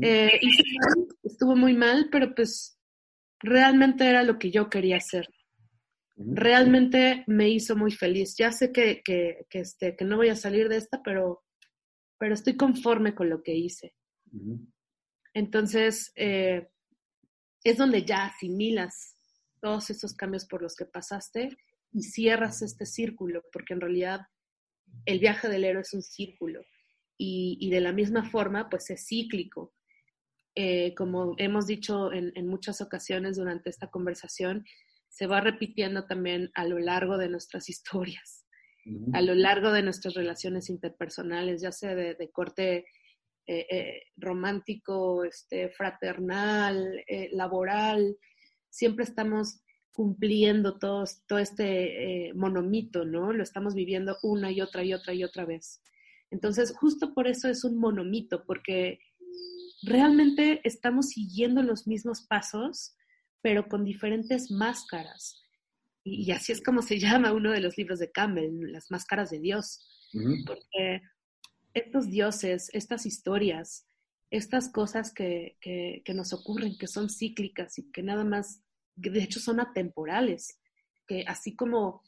eh, 0.00 0.38
hice 0.40 0.62
mal, 0.78 1.08
estuvo 1.24 1.56
muy 1.56 1.74
mal, 1.74 2.08
pero 2.12 2.32
pues 2.32 2.79
realmente 3.40 4.08
era 4.08 4.22
lo 4.22 4.38
que 4.38 4.50
yo 4.50 4.70
quería 4.70 4.98
hacer. 4.98 5.28
Realmente 6.16 7.24
me 7.26 7.48
hizo 7.48 7.76
muy 7.76 7.92
feliz. 7.92 8.36
Ya 8.36 8.52
sé 8.52 8.72
que, 8.72 9.02
que, 9.02 9.46
que, 9.48 9.60
este, 9.60 9.96
que 9.96 10.04
no 10.04 10.16
voy 10.16 10.28
a 10.28 10.36
salir 10.36 10.68
de 10.68 10.76
esta, 10.76 11.02
pero, 11.02 11.42
pero 12.18 12.34
estoy 12.34 12.56
conforme 12.56 13.14
con 13.14 13.30
lo 13.30 13.42
que 13.42 13.54
hice. 13.54 13.94
Entonces, 15.32 16.12
eh, 16.16 16.68
es 17.64 17.76
donde 17.76 18.04
ya 18.04 18.26
asimilas 18.26 19.16
todos 19.60 19.90
esos 19.90 20.14
cambios 20.14 20.46
por 20.46 20.62
los 20.62 20.74
que 20.74 20.86
pasaste 20.86 21.56
y 21.92 22.02
cierras 22.02 22.62
este 22.62 22.86
círculo, 22.86 23.42
porque 23.52 23.74
en 23.74 23.80
realidad 23.80 24.20
el 25.04 25.18
viaje 25.20 25.48
del 25.48 25.64
héroe 25.64 25.82
es 25.82 25.92
un 25.92 26.02
círculo 26.02 26.62
y, 27.16 27.68
de 27.70 27.80
la 27.80 27.92
misma 27.92 28.28
forma, 28.30 28.70
pues 28.70 28.88
es 28.90 29.06
cíclico. 29.06 29.74
Eh, 30.54 30.94
como 30.94 31.34
hemos 31.38 31.66
dicho 31.66 32.12
en, 32.12 32.46
muchas 32.46 32.80
ocasiones 32.80 33.36
durante 33.36 33.70
esta 33.70 33.88
conversación, 33.88 34.64
se 35.08 35.26
va 35.26 35.40
repitiendo 35.40 36.06
también 36.06 36.50
a 36.54 36.64
lo 36.64 36.78
largo 36.78 37.18
de 37.18 37.28
nuestras 37.28 37.68
historias, 37.70 38.46
a 39.12 39.20
lo 39.20 39.34
largo 39.34 39.72
de 39.72 39.82
nuestras 39.82 40.14
relaciones 40.14 40.70
interpersonales, 40.70 41.62
ya 41.62 41.70
sea 41.70 41.94
de 41.94 42.30
corte 42.32 42.86
eh, 43.52 43.66
eh, 43.68 44.02
romántico, 44.16 45.24
este, 45.24 45.70
fraternal, 45.70 47.02
eh, 47.08 47.30
laboral, 47.32 48.16
siempre 48.68 49.02
estamos 49.02 49.60
cumpliendo 49.92 50.78
todo, 50.78 51.02
todo 51.26 51.40
este 51.40 52.30
monomito, 52.36 53.04
¿no? 53.04 53.32
Lo 53.32 53.42
estamos 53.42 53.74
viviendo 53.74 54.18
una 54.22 54.52
y 54.52 54.60
otra 54.60 54.84
y 54.84 54.94
otra 54.94 55.14
y 55.14 55.24
otra 55.24 55.46
vez. 55.46 55.82
Entonces, 56.30 56.72
justo 56.78 57.12
por 57.12 57.26
eso 57.26 57.48
es 57.48 57.64
un 57.64 57.76
monomito, 57.78 58.44
porque 58.46 59.00
realmente 59.82 60.60
estamos 60.64 61.10
siguiendo 61.10 61.62
los 61.62 61.86
mismos 61.86 62.22
pasos, 62.22 62.96
pero 63.42 63.68
con 63.68 63.84
diferentes 63.84 64.50
máscaras. 64.50 65.42
Y, 66.04 66.30
así 66.32 66.52
es 66.52 66.62
como 66.62 66.82
se 66.82 66.98
llama 67.00 67.32
uno 67.32 67.50
de 67.50 67.60
los 67.60 67.76
libros 67.76 67.98
de 67.98 68.10
Campbell, 68.10 68.72
las 68.72 68.90
máscaras 68.90 69.30
de 69.30 69.40
Dios. 69.40 69.86
Porque 70.44 71.02
estos 71.72 72.10
dioses, 72.10 72.68
estas 72.72 73.06
historias, 73.06 73.86
estas 74.30 74.68
cosas 74.68 75.12
que, 75.12 75.56
que, 75.60 76.14
nos 76.14 76.32
ocurren, 76.32 76.76
que 76.76 76.88
son 76.88 77.08
cíclicas 77.08 77.78
y 77.78 77.90
que 77.92 78.02
nada 78.02 78.24
más, 78.24 78.62
de 78.96 79.22
hecho 79.22 79.38
son 79.40 79.60
atemporales, 79.60 80.58
que 81.06 81.24
así 81.26 81.54
como, 81.54 82.02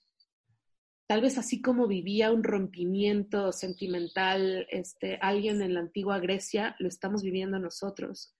tal 1.06 1.20
vez 1.20 1.38
así 1.38 1.60
como 1.60 1.86
vivía 1.86 2.32
un 2.32 2.44
rompimiento 2.44 3.52
sentimental 3.52 4.66
este, 4.70 5.18
alguien 5.20 5.62
en 5.62 5.74
la 5.74 5.80
antigua 5.80 6.18
Grecia, 6.18 6.76
lo 6.78 6.88
estamos 6.88 7.22
viviendo 7.22 7.58
nosotros. 7.58 8.34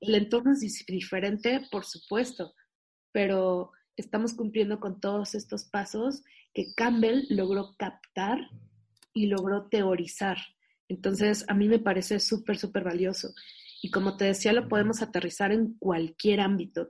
El 0.00 0.14
entorno 0.14 0.52
es 0.52 0.60
diferente, 0.86 1.62
por 1.70 1.84
supuesto, 1.84 2.54
pero 3.12 3.72
estamos 3.96 4.34
cumpliendo 4.34 4.78
con 4.78 5.00
todos 5.00 5.34
estos 5.34 5.64
pasos 5.64 6.22
que 6.52 6.74
Campbell 6.74 7.26
logró 7.30 7.74
captar 7.78 8.38
y 9.14 9.26
logró 9.26 9.68
teorizar. 9.68 10.36
Entonces, 10.88 11.44
a 11.48 11.54
mí 11.54 11.68
me 11.68 11.78
parece 11.78 12.20
súper, 12.20 12.58
súper 12.58 12.84
valioso. 12.84 13.34
Y 13.82 13.90
como 13.90 14.16
te 14.16 14.26
decía, 14.26 14.52
lo 14.52 14.68
podemos 14.68 15.02
aterrizar 15.02 15.52
en 15.52 15.74
cualquier 15.78 16.40
ámbito, 16.40 16.88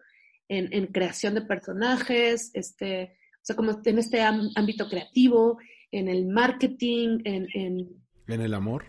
en, 0.49 0.87
creación 0.89 1.35
de 1.35 1.43
personajes, 1.43 2.51
este, 2.55 3.17
sea, 3.47 3.55
como 3.55 3.81
en 3.85 3.99
este 3.99 4.23
ámbito 4.23 4.89
creativo, 4.89 5.59
en 5.93 6.09
el 6.09 6.27
marketing, 6.27 7.21
en, 7.25 7.47
en... 7.55 8.05
En 8.27 8.41
el 8.41 8.55
amor. 8.55 8.85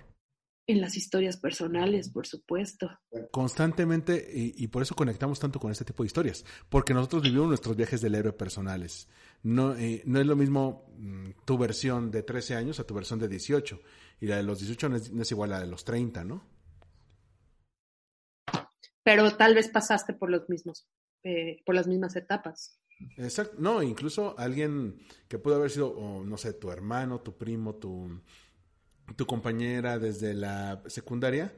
En 0.65 0.81
las 0.81 0.97
historias 0.97 1.37
personales, 1.37 2.09
por 2.09 2.25
supuesto. 2.25 2.89
Constantemente, 3.31 4.27
y, 4.33 4.67
por 4.67 4.81
eso 4.81 4.95
conectamos 4.95 5.39
tanto 5.39 5.59
con 5.59 5.71
este 5.71 5.85
tipo 5.85 6.01
de 6.01 6.07
historias, 6.07 6.43
porque 6.69 6.93
nosotros 6.93 7.21
vivimos 7.21 7.47
nuestros 7.47 7.77
viajes 7.77 8.01
del 8.01 8.15
héroe 8.15 8.33
personales. 8.33 9.07
No, 9.43 9.75
eh, 9.75 10.01
no 10.05 10.19
es 10.19 10.25
lo 10.25 10.35
mismo 10.35 10.91
mm, 10.97 11.45
tu 11.45 11.57
versión 11.57 12.09
de 12.09 12.23
13 12.23 12.55
años 12.55 12.79
a 12.79 12.83
tu 12.83 12.95
versión 12.95 13.19
de 13.19 13.27
18, 13.29 13.79
y 14.19 14.25
la 14.25 14.37
de 14.37 14.43
los 14.43 14.59
18 14.59 14.89
no 14.89 15.21
es, 15.21 15.31
igual 15.31 15.53
a 15.53 15.59
la 15.59 15.65
de 15.65 15.71
los 15.71 15.85
30, 15.85 16.23
¿no? 16.25 16.43
Pero 19.03 19.37
tal 19.37 19.53
vez 19.53 19.69
pasaste 19.69 20.13
por 20.13 20.31
los 20.31 20.49
mismos, 20.49 20.89
eh, 21.23 21.61
por 21.63 21.75
las 21.75 21.87
mismas 21.87 22.15
etapas. 22.15 22.81
Exacto, 23.17 23.55
no, 23.59 23.83
incluso 23.83 24.37
alguien 24.37 24.99
que 25.27 25.37
pudo 25.37 25.55
haber 25.55 25.69
sido, 25.69 26.23
no 26.25 26.37
sé, 26.37 26.53
tu 26.53 26.71
hermano, 26.71 27.21
tu 27.21 27.37
primo, 27.37 27.75
tu 27.75 28.21
tu 29.15 29.25
compañera 29.25 29.97
desde 29.99 30.33
la 30.33 30.81
secundaria 30.87 31.53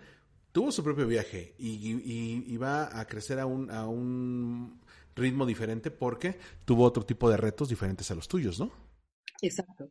tuvo 0.51 0.71
su 0.71 0.83
propio 0.83 1.07
viaje 1.07 1.55
y, 1.57 2.57
va 2.57 2.99
a 2.99 3.05
crecer 3.05 3.39
a 3.39 3.45
un, 3.45 3.71
a 3.71 3.87
un 3.87 4.81
ritmo 5.15 5.45
diferente 5.45 5.91
porque 5.91 6.37
tuvo 6.65 6.83
otro 6.83 7.05
tipo 7.05 7.29
de 7.29 7.37
retos 7.37 7.69
diferentes 7.69 8.09
a 8.11 8.15
los 8.15 8.27
tuyos, 8.27 8.59
¿no? 8.59 8.71
Exacto. 9.41 9.89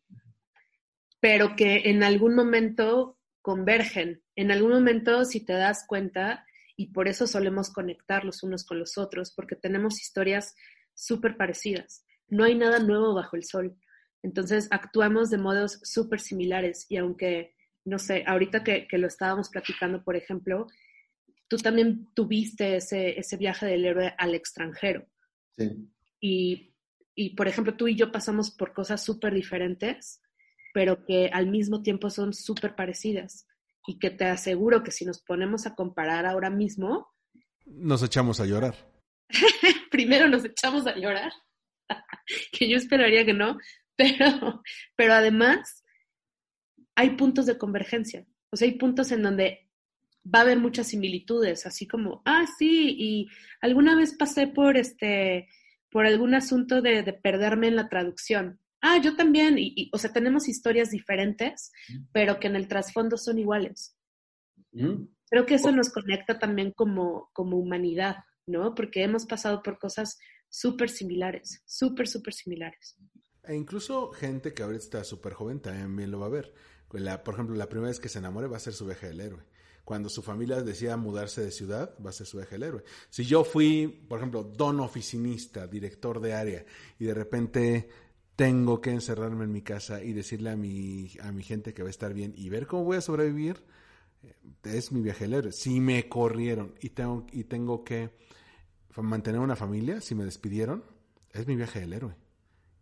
Pero 1.21 1.57
que 1.57 1.91
en 1.91 2.03
algún 2.03 2.35
momento 2.35 3.19
convergen, 3.41 4.23
en 4.37 4.51
algún 4.51 4.73
momento 4.73 5.25
si 5.25 5.45
te 5.45 5.55
das 5.55 5.85
cuenta, 5.87 6.45
y 6.77 6.93
por 6.93 7.09
eso 7.09 7.27
solemos 7.27 7.71
conectar 7.71 8.25
los 8.25 8.43
unos 8.43 8.65
con 8.65 8.79
los 8.79 8.99
otros, 8.99 9.33
porque 9.35 9.57
tenemos 9.57 10.01
historias 10.01 10.55
súper 10.99 11.37
parecidas. 11.37 12.05
No 12.29 12.45
hay 12.45 12.55
nada 12.55 12.81
nuevo 12.81 13.15
bajo 13.15 13.37
el 13.37 13.45
sol. 13.45 13.77
Entonces 14.23 14.67
actuamos 14.71 15.31
de 15.31 15.39
modos 15.39 15.81
súper 15.85 16.21
similares 16.21 16.87
y 16.89 16.97
aunque, 16.97 17.55
no 17.85 17.99
sé, 17.99 18.25
ahorita 18.27 18.65
que, 18.65 18.87
lo 18.93 19.07
estábamos 19.07 19.49
platicando, 19.49 20.03
por 20.03 20.17
ejemplo, 20.17 20.67
tú 21.47 21.57
también 21.57 22.09
tuviste 22.15 22.77
ese, 22.77 23.19
ese 23.19 23.37
viaje 23.37 23.67
del 23.67 23.85
héroe 23.85 24.13
al 24.19 24.35
extranjero. 24.35 25.07
Sí. 25.57 25.89
Y, 26.21 26.75
y, 27.15 27.37
por 27.37 27.47
ejemplo, 27.47 27.77
tú 27.77 27.87
y 27.87 27.95
yo 27.95 28.11
pasamos 28.11 28.51
por 28.51 28.73
cosas 28.73 29.03
súper 29.03 29.33
diferentes, 29.33 30.21
pero 30.75 31.05
que 31.05 31.31
al 31.33 31.47
mismo 31.47 31.83
tiempo 31.83 32.11
son 32.11 32.35
súper 32.35 32.75
parecidas. 32.75 33.47
Y 33.87 33.99
que 34.01 34.11
te 34.11 34.25
aseguro 34.27 34.83
que 34.83 34.91
si 34.91 35.07
nos 35.07 35.23
ponemos 35.23 35.65
a 35.67 35.75
comparar 35.75 36.27
ahora 36.27 36.51
mismo... 36.51 37.07
Nos 37.65 38.03
echamos 38.03 38.41
a 38.41 38.47
llorar. 38.47 38.75
Primero 39.91 40.29
nos 40.29 40.45
echamos 40.45 40.87
a 40.87 40.97
llorar, 40.97 41.33
que 42.53 42.69
yo 42.69 42.77
esperaría 42.77 43.25
que 43.25 43.35
no, 43.35 43.59
pero, 43.97 44.63
pero 44.97 45.13
además 45.15 45.85
hay 46.95 47.11
puntos 47.11 47.47
de 47.47 47.59
convergencia, 47.59 48.27
o 48.51 48.57
sea, 48.57 48.69
hay 48.69 48.79
puntos 48.79 49.13
en 49.13 49.23
donde 49.23 49.69
va 50.25 50.41
a 50.41 50.43
haber 50.43 50.59
muchas 50.59 50.89
similitudes, 50.89 51.67
así 51.67 51.87
como, 51.87 52.23
ah, 52.25 52.45
sí, 52.59 52.95
y 52.99 53.29
alguna 53.61 53.97
vez 53.97 54.17
pasé 54.17 54.47
por 54.47 54.77
este, 54.77 55.49
por 55.91 56.07
algún 56.07 56.35
asunto 56.35 56.83
de, 56.83 57.13
perderme 57.23 57.69
en 57.69 57.77
la 57.77 57.89
traducción. 57.89 58.61
Ah, 58.81 58.99
yo 58.99 59.17
también, 59.17 59.57
y, 59.59 59.91
o 59.93 59.99
sea, 59.99 60.13
tenemos 60.13 60.49
historias 60.49 60.91
diferentes, 60.91 61.73
pero 62.13 62.39
que 62.39 62.47
en 62.47 62.57
el 62.57 62.69
trasfondo 62.69 63.17
son 63.17 63.39
iguales. 63.39 63.97
Creo 65.31 65.47
que 65.47 65.55
eso 65.55 65.73
nos 65.73 65.91
conecta 65.91 66.39
también 66.39 66.73
como, 66.73 67.31
como 67.33 67.57
humanidad, 67.57 68.17
¿no? 68.49 68.75
Porque 68.75 69.03
hemos 69.03 69.27
pasado 69.27 69.63
por 69.63 69.79
cosas 69.79 70.19
súper 70.49 70.91
similares, 70.91 71.63
súper, 71.67 72.09
súper 72.09 72.35
similares. 72.35 72.97
E 73.45 73.55
incluso 73.55 74.11
gente 74.13 74.53
que 74.53 74.63
ahorita 74.63 74.85
está 74.85 75.05
súper 75.05 75.33
joven 75.33 75.61
también 75.61 76.11
lo 76.11 76.21
va 76.21 76.27
a 76.27 76.31
ver. 76.31 76.53
La, 76.93 77.23
por 77.23 77.35
ejemplo, 77.35 77.55
la 77.55 77.69
primera 77.69 77.89
vez 77.89 78.01
que 78.01 78.09
se 78.09 78.19
enamore 78.19 78.47
va 78.47 78.57
a 78.57 78.61
ser 78.61 78.73
su 78.73 78.87
viaje 78.87 79.09
del 79.09 79.21
héroe. 79.21 79.43
Cuando 79.85 80.11
su 80.11 80.23
familia 80.23 80.63
decida 80.63 80.99
mudarse 80.99 81.41
de 81.43 81.51
ciudad, 81.51 81.95
va 82.05 82.11
a 82.11 82.13
ser 82.13 82.27
su 82.27 82.37
viaje 82.37 82.57
del 82.57 82.65
héroe. 82.65 82.85
Si 83.09 83.25
yo 83.25 83.45
fui, 83.45 84.05
por 84.09 84.19
ejemplo, 84.19 84.45
don 84.45 84.81
oficinista, 84.81 85.67
director 85.67 86.21
de 86.21 86.35
área, 86.35 86.67
y 86.99 87.07
de 87.07 87.15
repente 87.15 87.89
tengo 88.37 88.81
que 88.81 88.91
encerrarme 88.91 89.45
en 89.45 89.53
mi 89.53 89.63
casa 89.63 90.03
y 90.03 90.13
decirle 90.13 90.51
a 90.51 90.57
mi, 90.57 91.11
a 91.23 91.33
mi 91.33 91.43
gente 91.43 91.73
que 91.73 91.83
va 91.83 91.89
a 91.89 91.91
estar 91.91 92.13
bien 92.13 92.35
y 92.37 92.51
ver 92.51 92.67
cómo 92.67 92.85
voy 92.85 92.99
a 92.99 93.01
sobrevivir, 93.01 93.65
eh, 94.23 94.35
es 94.65 94.93
mi 94.93 95.01
viaje 95.01 95.25
del 95.25 95.35
héroe. 95.35 95.53
Si 95.53 95.81
me 95.81 96.09
corrieron 96.09 96.75
y 96.81 96.91
tengo, 96.91 97.27
y 97.33 97.45
tengo 97.45 97.83
que 97.83 98.11
mantener 99.03 99.41
una 99.41 99.57
familia, 99.57 100.01
si 100.01 100.15
me 100.15 100.25
despidieron, 100.25 100.85
es 101.33 101.47
mi 101.47 101.57
viaje 101.57 101.81
del 101.81 101.93
héroe. 101.93 102.17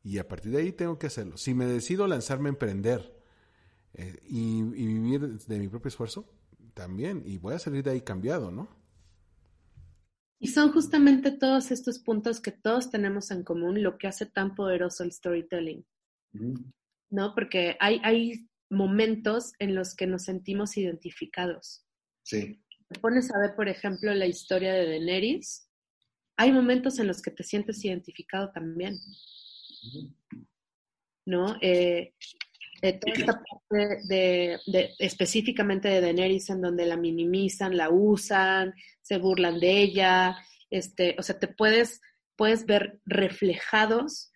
Y 0.03 0.19
a 0.19 0.29
partir 0.29 0.53
de 0.53 0.59
ahí 0.59 0.73
tengo 0.73 0.99
que 0.99 1.09
hacerlo. 1.09 1.37
Si 1.37 1.53
me 1.53 1.67
decido 1.67 2.07
lanzarme 2.07 2.49
a 2.49 2.53
emprender 2.53 3.17
eh, 3.95 4.21
y, 4.25 4.63
vivir 4.63 5.39
de 5.39 5.59
mi 5.59 5.69
propio 5.69 5.89
esfuerzo, 5.89 6.33
también. 6.75 7.23
Y 7.25 7.39
voy 7.39 7.55
a 7.55 7.59
salir 7.59 7.83
de 7.83 7.91
ahí 7.91 8.03
cambiado, 8.03 8.51
¿no? 8.51 8.69
Y 10.39 10.49
son 10.49 10.71
justamente 10.73 11.33
todos 11.33 11.71
estos 11.71 11.99
puntos 11.99 12.41
que 12.41 12.53
todos 12.53 12.91
tenemos 12.91 13.31
en 13.31 13.43
común 13.43 13.83
lo 13.83 13.97
que 13.97 14.07
hace 14.07 14.27
tan 14.27 14.55
poderoso 14.55 15.03
el 15.03 15.11
storytelling. 15.11 15.85
¿No? 17.11 17.35
Porque 17.35 17.77
hay, 17.81 18.01
hay 18.05 18.49
momentos 18.69 19.55
en 19.59 19.75
los 19.75 19.95
que 19.95 20.07
nos 20.07 20.25
sentimos 20.25 20.77
identificados. 20.77 21.87
Sí. 22.23 22.63
Te 22.89 23.01
pones 23.01 23.35
a 23.35 23.39
ver, 23.39 23.57
por 23.57 23.69
ejemplo, 23.69 24.13
la 24.15 24.27
historia 24.27 24.75
de 24.75 24.87
Daenerys. 24.87 25.66
Hay 26.37 26.53
momentos 26.53 26.99
en 26.99 27.07
los 27.07 27.23
que 27.23 27.31
te 27.31 27.45
sientes 27.45 27.85
identificado 27.85 28.51
también. 28.51 28.99
¿No? 31.25 31.57
Eh, 31.61 32.15
toda 32.81 33.13
esta 33.15 33.43
parte 33.43 33.99
de, 34.07 34.59
específicamente 34.99 35.89
de 35.89 36.01
Daenerys 36.01 36.51
en 36.51 36.61
donde 36.61 36.87
la 36.87 36.97
minimizan, 36.97 37.77
la 37.77 37.91
usan, 37.91 38.75
se 39.01 39.19
burlan 39.19 39.59
de 39.59 39.81
ella, 39.81 40.37
este, 40.71 41.17
o 41.19 41.23
sea, 41.23 41.39
te 41.39 41.49
puedes, 41.49 42.01
puedes 42.37 42.67
ver 42.67 43.01
reflejados, 43.07 44.33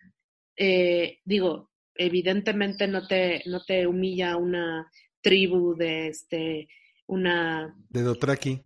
eh, 0.57 1.19
digo, 1.23 1.69
evidentemente 1.95 2.87
no 2.87 3.07
te, 3.07 3.43
no 3.45 3.63
te 3.63 3.87
humilla 3.87 4.37
una 4.37 4.91
tribu 5.21 5.75
de 5.75 6.07
este, 6.07 6.67
una... 7.07 7.75
De 7.89 8.01
Dotraki. 8.01 8.61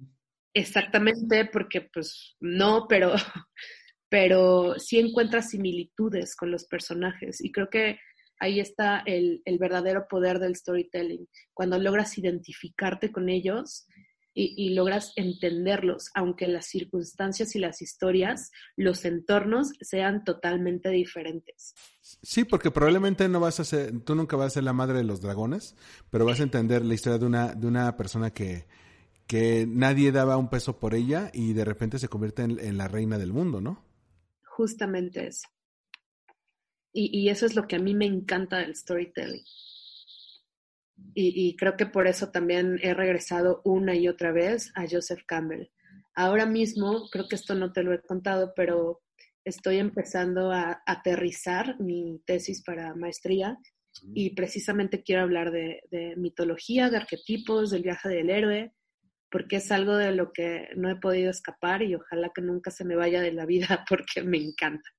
Exactamente, 0.55 1.45
porque 1.51 1.81
pues 1.81 2.35
no, 2.39 2.87
pero 2.87 3.13
pero 4.09 4.75
sí 4.79 4.97
encuentras 4.97 5.49
similitudes 5.49 6.35
con 6.35 6.49
los 6.49 6.65
personajes 6.65 7.43
y 7.43 7.51
creo 7.51 7.69
que 7.69 7.99
ahí 8.39 8.61
está 8.61 9.03
el, 9.05 9.41
verdadero 9.59 10.07
poder 10.07 10.39
del 10.39 10.55
storytelling, 10.55 11.27
cuando 11.53 11.77
logras 11.77 12.17
identificarte 12.17 13.11
con 13.11 13.27
ellos 13.27 13.85
y, 14.37 14.73
logras 14.73 15.13
entenderlos, 15.15 16.11
aunque 16.13 16.47
las 16.49 16.65
circunstancias 16.65 17.55
y 17.55 17.59
las 17.59 17.81
historias, 17.81 18.51
los 18.75 19.05
entornos 19.05 19.71
sean 19.79 20.25
totalmente 20.25 20.89
diferentes. 20.89 21.73
Sí, 22.01 22.43
porque 22.43 22.69
probablemente 22.69 23.29
no 23.29 23.39
vas 23.39 23.61
a 23.61 23.63
ser, 23.63 24.01
tú 24.01 24.13
nunca 24.13 24.35
vas 24.35 24.47
a 24.47 24.55
ser 24.55 24.63
la 24.63 24.73
madre 24.73 24.97
de 24.97 25.05
los 25.05 25.21
dragones, 25.21 25.77
pero 26.09 26.25
vas 26.25 26.41
a 26.41 26.43
entender 26.43 26.83
la 26.83 26.93
historia 26.93 27.17
de 27.17 27.25
una, 27.25 27.53
de 27.53 27.65
una 27.65 27.95
persona 27.95 28.31
que, 28.31 28.65
que 29.27 29.65
nadie 29.67 30.11
daba 30.11 30.37
un 30.37 30.49
peso 30.49 30.79
por 30.79 30.93
ella 30.95 31.31
y 31.33 31.53
de 31.53 31.65
repente 31.65 31.99
se 31.99 32.07
convierte 32.07 32.43
en 32.43 32.77
la 32.77 32.87
reina 32.87 33.17
del 33.17 33.33
mundo, 33.33 33.61
¿no? 33.61 33.85
justamente 34.55 35.27
eso. 35.27 35.47
Y, 36.97 37.27
eso 37.27 37.45
es 37.45 37.57
lo 37.57 37.67
que 37.67 37.75
a 37.75 37.79
mí 37.79 37.93
me 37.93 38.05
encanta 38.05 38.59
del 38.59 38.73
storytelling. 38.73 39.43
Y, 41.13 41.57
creo 41.57 41.75
que 41.75 41.85
por 41.85 42.07
eso 42.07 42.31
también 42.31 42.79
he 42.81 42.93
regresado 42.93 43.61
una 43.65 43.95
y 43.95 44.07
otra 44.07 44.31
vez 44.31 44.71
a 44.75 44.85
Joseph 44.89 45.23
Campbell. 45.27 45.67
Ahora 46.13 46.45
mismo, 46.45 47.09
creo 47.11 47.27
que 47.27 47.35
esto 47.35 47.53
no 47.53 47.73
te 47.73 47.83
lo 47.83 47.93
he 47.93 48.01
contado, 48.01 48.53
pero 48.55 49.01
estoy 49.43 49.79
empezando 49.79 50.53
a 50.53 50.81
aterrizar 50.85 51.77
mi 51.81 52.21
tesis 52.25 52.63
para 52.63 52.95
maestría 52.95 53.57
y 54.13 54.33
precisamente 54.33 55.03
quiero 55.03 55.23
hablar 55.23 55.51
de, 55.51 55.81
de, 55.91 56.15
mitología, 56.15 56.89
de 56.89 56.97
arquetipos, 56.97 57.71
del 57.71 57.83
viaje 57.83 58.07
del 58.07 58.29
héroe, 58.29 58.73
porque 59.29 59.57
es 59.57 59.71
algo 59.71 59.95
de 59.95 60.11
lo 60.11 60.31
que 60.31 60.69
no 60.75 60.89
he 60.89 60.95
podido 60.95 61.29
escapar 61.29 61.81
y 61.81 61.95
ojalá 61.95 62.31
que 62.33 62.41
nunca 62.41 62.71
se 62.71 62.85
me 62.85 62.95
vaya 62.95 63.21
de 63.21 63.31
la 63.31 63.45
vida 63.45 63.85
porque 63.89 64.23
me 64.23 64.37
encanta. 64.37 64.89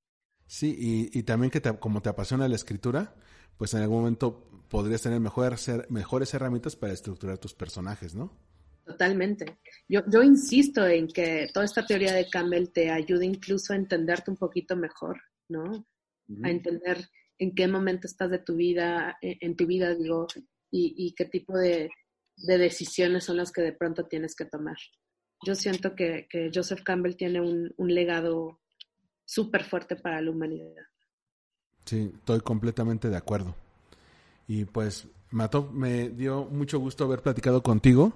Sí, 0.47 1.11
y, 1.13 1.23
también 1.25 1.51
que 1.51 1.61
como 1.61 2.03
te 2.03 2.09
apasiona 2.09 2.49
la 2.49 2.55
escritura, 2.55 3.17
pues 3.57 3.75
en 3.75 3.83
algún 3.83 3.99
momento 3.99 4.65
podrías 4.69 5.03
tener 5.03 5.19
mejor, 5.19 5.59
ser, 5.59 5.87
mejores 5.91 6.33
herramientas 6.35 6.77
para 6.77 6.93
estructurar 6.93 7.39
tus 7.39 7.53
personajes, 7.53 8.15
¿no? 8.15 8.39
Totalmente. 8.85 9.59
Yo, 9.89 10.03
yo 10.07 10.23
insisto 10.23 10.87
en 10.87 11.09
que 11.09 11.49
toda 11.53 11.65
esta 11.65 11.85
teoría 11.85 12.15
de 12.15 12.29
Campbell 12.29 12.69
te 12.69 12.91
ayuda 12.91 13.25
incluso 13.25 13.73
a 13.73 13.77
entenderte 13.77 14.31
un 14.31 14.37
poquito 14.37 14.77
mejor, 14.77 15.21
¿no? 15.49 15.85
A 16.45 16.51
entender 16.51 17.09
en 17.39 17.53
qué 17.53 17.67
momento 17.67 18.07
estás 18.07 18.31
de 18.31 18.39
tu 18.39 18.55
vida, 18.55 19.19
en, 19.21 19.39
en 19.41 19.57
tu 19.57 19.67
vida, 19.67 19.95
digo, 19.97 20.29
y, 20.71 20.95
y 20.97 21.15
qué 21.15 21.25
tipo 21.25 21.59
de, 21.59 21.91
de 22.37 22.59
decisiones 22.59 23.25
son 23.25 23.39
las 23.39 23.53
que 23.53 23.63
de 23.63 23.73
pronto 23.73 24.07
tienes 24.07 24.35
que 24.35 24.45
tomar. 24.45 24.77
Yo 25.45 25.55
siento 25.55 25.95
que, 25.95 26.29
Joseph 26.53 26.83
Campbell 26.83 27.17
tiene 27.17 27.41
un, 27.41 27.73
legado 27.79 28.61
súper 29.25 29.65
fuerte 29.65 29.97
para 29.97 30.21
la 30.21 30.31
humanidad. 30.31 30.85
Sí, 31.85 32.13
estoy 32.15 32.41
completamente 32.41 33.09
de 33.09 33.17
acuerdo. 33.17 33.55
Y 34.49 34.65
pues, 34.65 35.09
Mato, 35.31 35.71
me 35.73 36.11
dio 36.11 36.45
mucho 36.45 36.79
gusto 36.79 37.05
haber 37.05 37.23
platicado 37.23 37.63
contigo. 37.63 38.13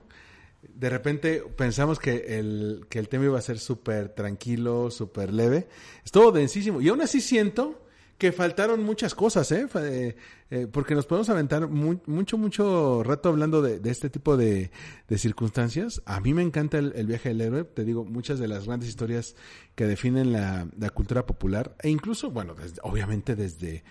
De 0.62 0.90
repente 0.90 1.42
pensamos 1.56 1.98
que 1.98 2.38
el, 2.38 2.86
que 2.88 2.98
el 2.98 3.08
tema 3.08 3.24
iba 3.24 3.38
a 3.38 3.42
ser 3.42 3.58
súper 3.58 4.10
tranquilo, 4.10 4.90
súper 4.90 5.32
leve. 5.32 5.68
Estuvo 6.04 6.32
densísimo. 6.32 6.80
Y 6.80 6.88
aún 6.88 7.00
así 7.00 7.20
siento 7.20 7.86
que 8.20 8.32
faltaron 8.32 8.84
muchas 8.84 9.14
cosas, 9.14 9.50
¿eh? 9.50 9.66
eh, 9.76 10.14
eh 10.50 10.66
porque 10.70 10.94
nos 10.94 11.06
podemos 11.06 11.30
aventar 11.30 11.68
mucho, 11.68 12.36
mucho 12.36 13.02
rato 13.02 13.30
hablando 13.30 13.62
de, 13.62 13.80
este 13.90 14.10
tipo 14.10 14.36
de, 14.36 14.70
circunstancias. 15.16 16.02
A 16.04 16.20
mí 16.20 16.34
me 16.34 16.42
encanta 16.42 16.76
el, 16.78 17.06
viaje 17.06 17.30
del 17.30 17.40
héroe, 17.40 17.64
te 17.64 17.82
digo, 17.82 18.04
muchas 18.04 18.38
de 18.38 18.46
las 18.46 18.66
grandes 18.66 18.90
historias 18.90 19.36
que 19.74 19.86
definen 19.86 20.32
la, 20.32 20.68
cultura 20.92 21.24
popular, 21.24 21.74
e 21.82 21.88
incluso, 21.88 22.30
bueno, 22.30 22.54
obviamente 22.82 23.34
desde 23.36 23.84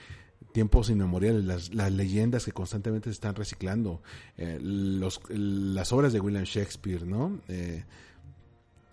tiempos 0.54 0.92
inmemoriales, 0.92 1.74
las, 1.74 1.92
leyendas 1.92 2.46
que 2.46 2.52
constantemente 2.52 3.10
se 3.10 3.14
están 3.14 3.34
reciclando, 3.34 4.04
eh, 4.38 4.60
las 4.62 5.92
obras 5.92 6.14
de 6.14 6.20
William 6.20 6.44
Shakespeare, 6.44 7.04
¿no? 7.04 7.42
Eh, 7.48 7.84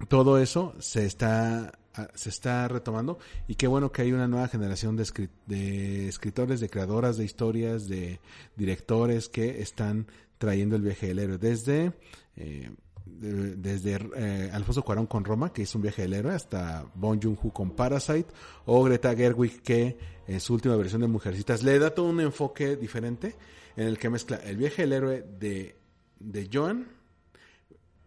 todo 0.09 0.39
eso 0.39 0.74
se 0.78 1.05
está 1.05 1.72
se 2.14 2.28
está 2.28 2.68
retomando. 2.68 3.18
Y 3.49 3.55
qué 3.55 3.66
bueno 3.66 3.92
que 3.92 4.03
hay 4.03 4.12
una 4.12 4.28
nueva 4.28 4.49
generación 4.49 4.97
de, 4.97 5.28
de 5.47 6.09
escritores, 6.09 6.61
de 6.61 6.68
creadoras 6.68 7.16
de 7.16 7.24
historias, 7.24 7.88
de 7.88 8.20
directores 8.57 9.28
que 9.28 9.61
están 9.61 10.07
trayendo 10.38 10.76
el 10.76 10.82
viaje 10.82 11.09
del 11.09 11.18
héroe. 11.18 11.38
Desde 11.38 11.92
eh, 12.36 12.70
desde 13.07 13.99
eh, 14.16 14.51
Alfonso 14.53 14.82
Cuarón 14.82 15.07
con 15.07 15.24
Roma, 15.24 15.53
que 15.53 15.62
es 15.62 15.74
un 15.74 15.82
viaje 15.82 16.03
del 16.03 16.14
héroe, 16.14 16.34
hasta 16.34 16.84
Bon 16.94 17.20
Joon-ho 17.20 17.53
con 17.53 17.70
Parasite, 17.70 18.26
o 18.66 18.82
Greta 18.82 19.14
Gerwig, 19.14 19.62
que 19.62 19.97
en 20.26 20.40
su 20.40 20.55
última 20.55 20.76
versión 20.76 21.03
de 21.03 21.07
Mujercitas 21.07 21.62
le 21.62 21.78
da 21.78 21.94
todo 21.94 22.07
un 22.07 22.20
enfoque 22.20 22.76
diferente 22.76 23.36
en 23.76 23.86
el 23.86 23.99
que 23.99 24.11
mezcla 24.11 24.36
el 24.38 24.57
viaje 24.57 24.82
del 24.82 24.92
héroe 24.92 25.24
de, 25.38 25.76
de 26.18 26.51
Joan 26.53 26.95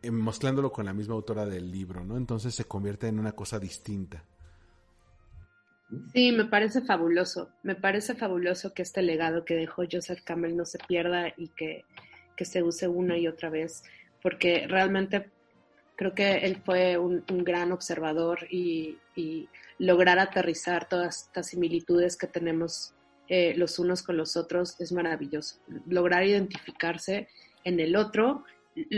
mezclándolo 0.03 0.71
con 0.71 0.85
la 0.85 0.93
misma 0.93 1.15
autora 1.15 1.45
del 1.45 1.71
libro, 1.71 2.03
¿no? 2.03 2.17
Entonces 2.17 2.55
se 2.55 2.65
convierte 2.65 3.07
en 3.07 3.19
una 3.19 3.33
cosa 3.33 3.59
distinta. 3.59 4.23
Sí, 6.13 6.31
me 6.31 6.45
parece 6.45 6.81
fabuloso. 6.81 7.49
Me 7.63 7.75
parece 7.75 8.15
fabuloso 8.15 8.73
que 8.73 8.83
este 8.83 9.01
legado 9.01 9.43
que 9.43 9.55
dejó 9.55 9.83
Joseph 9.91 10.21
Campbell 10.23 10.55
no 10.55 10.65
se 10.65 10.77
pierda 10.87 11.33
y 11.35 11.49
que, 11.49 11.83
se 12.37 12.63
use 12.63 12.87
una 12.87 13.17
y 13.17 13.27
otra 13.27 13.49
vez, 13.49 13.83
porque 14.23 14.65
realmente 14.67 15.29
creo 15.97 16.13
que 16.13 16.37
él 16.37 16.61
fue 16.63 16.97
un, 16.97 17.25
gran 17.27 17.73
observador 17.73 18.47
y, 18.49 18.97
lograr 19.77 20.19
aterrizar 20.19 20.87
todas 20.89 21.23
estas 21.23 21.47
similitudes 21.47 22.17
que 22.17 22.27
tenemos 22.27 22.93
eh, 23.29 23.53
los 23.55 23.79
unos 23.79 24.03
con 24.03 24.17
los 24.17 24.35
otros 24.37 24.79
es 24.79 24.91
maravilloso. 24.91 25.57
Lograr 25.87 26.25
identificarse 26.25 27.27
en 27.63 27.79
el 27.79 27.95
otro 27.95 28.43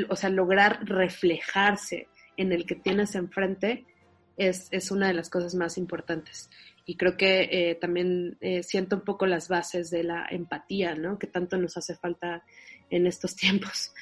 o 0.09 0.15
sea, 0.15 0.29
lograr 0.29 0.79
reflejarse 0.83 2.07
en 2.37 2.51
el 2.51 2.65
que 2.65 2.75
tienes 2.75 3.15
enfrente 3.15 3.85
es, 4.37 4.67
es 4.71 4.91
una 4.91 5.07
de 5.07 5.13
las 5.13 5.29
cosas 5.29 5.55
más 5.55 5.77
importantes. 5.77 6.49
Y 6.85 6.95
creo 6.97 7.15
que 7.15 7.47
eh, 7.51 7.75
también 7.75 8.37
eh, 8.41 8.63
siento 8.63 8.97
un 8.97 9.03
poco 9.03 9.25
las 9.25 9.47
bases 9.47 9.91
de 9.91 10.03
la 10.03 10.25
empatía, 10.29 10.95
¿no? 10.95 11.19
Que 11.19 11.27
tanto 11.27 11.57
nos 11.57 11.77
hace 11.77 11.95
falta 11.95 12.43
en 12.89 13.07
estos 13.07 13.35
tiempos, 13.37 13.93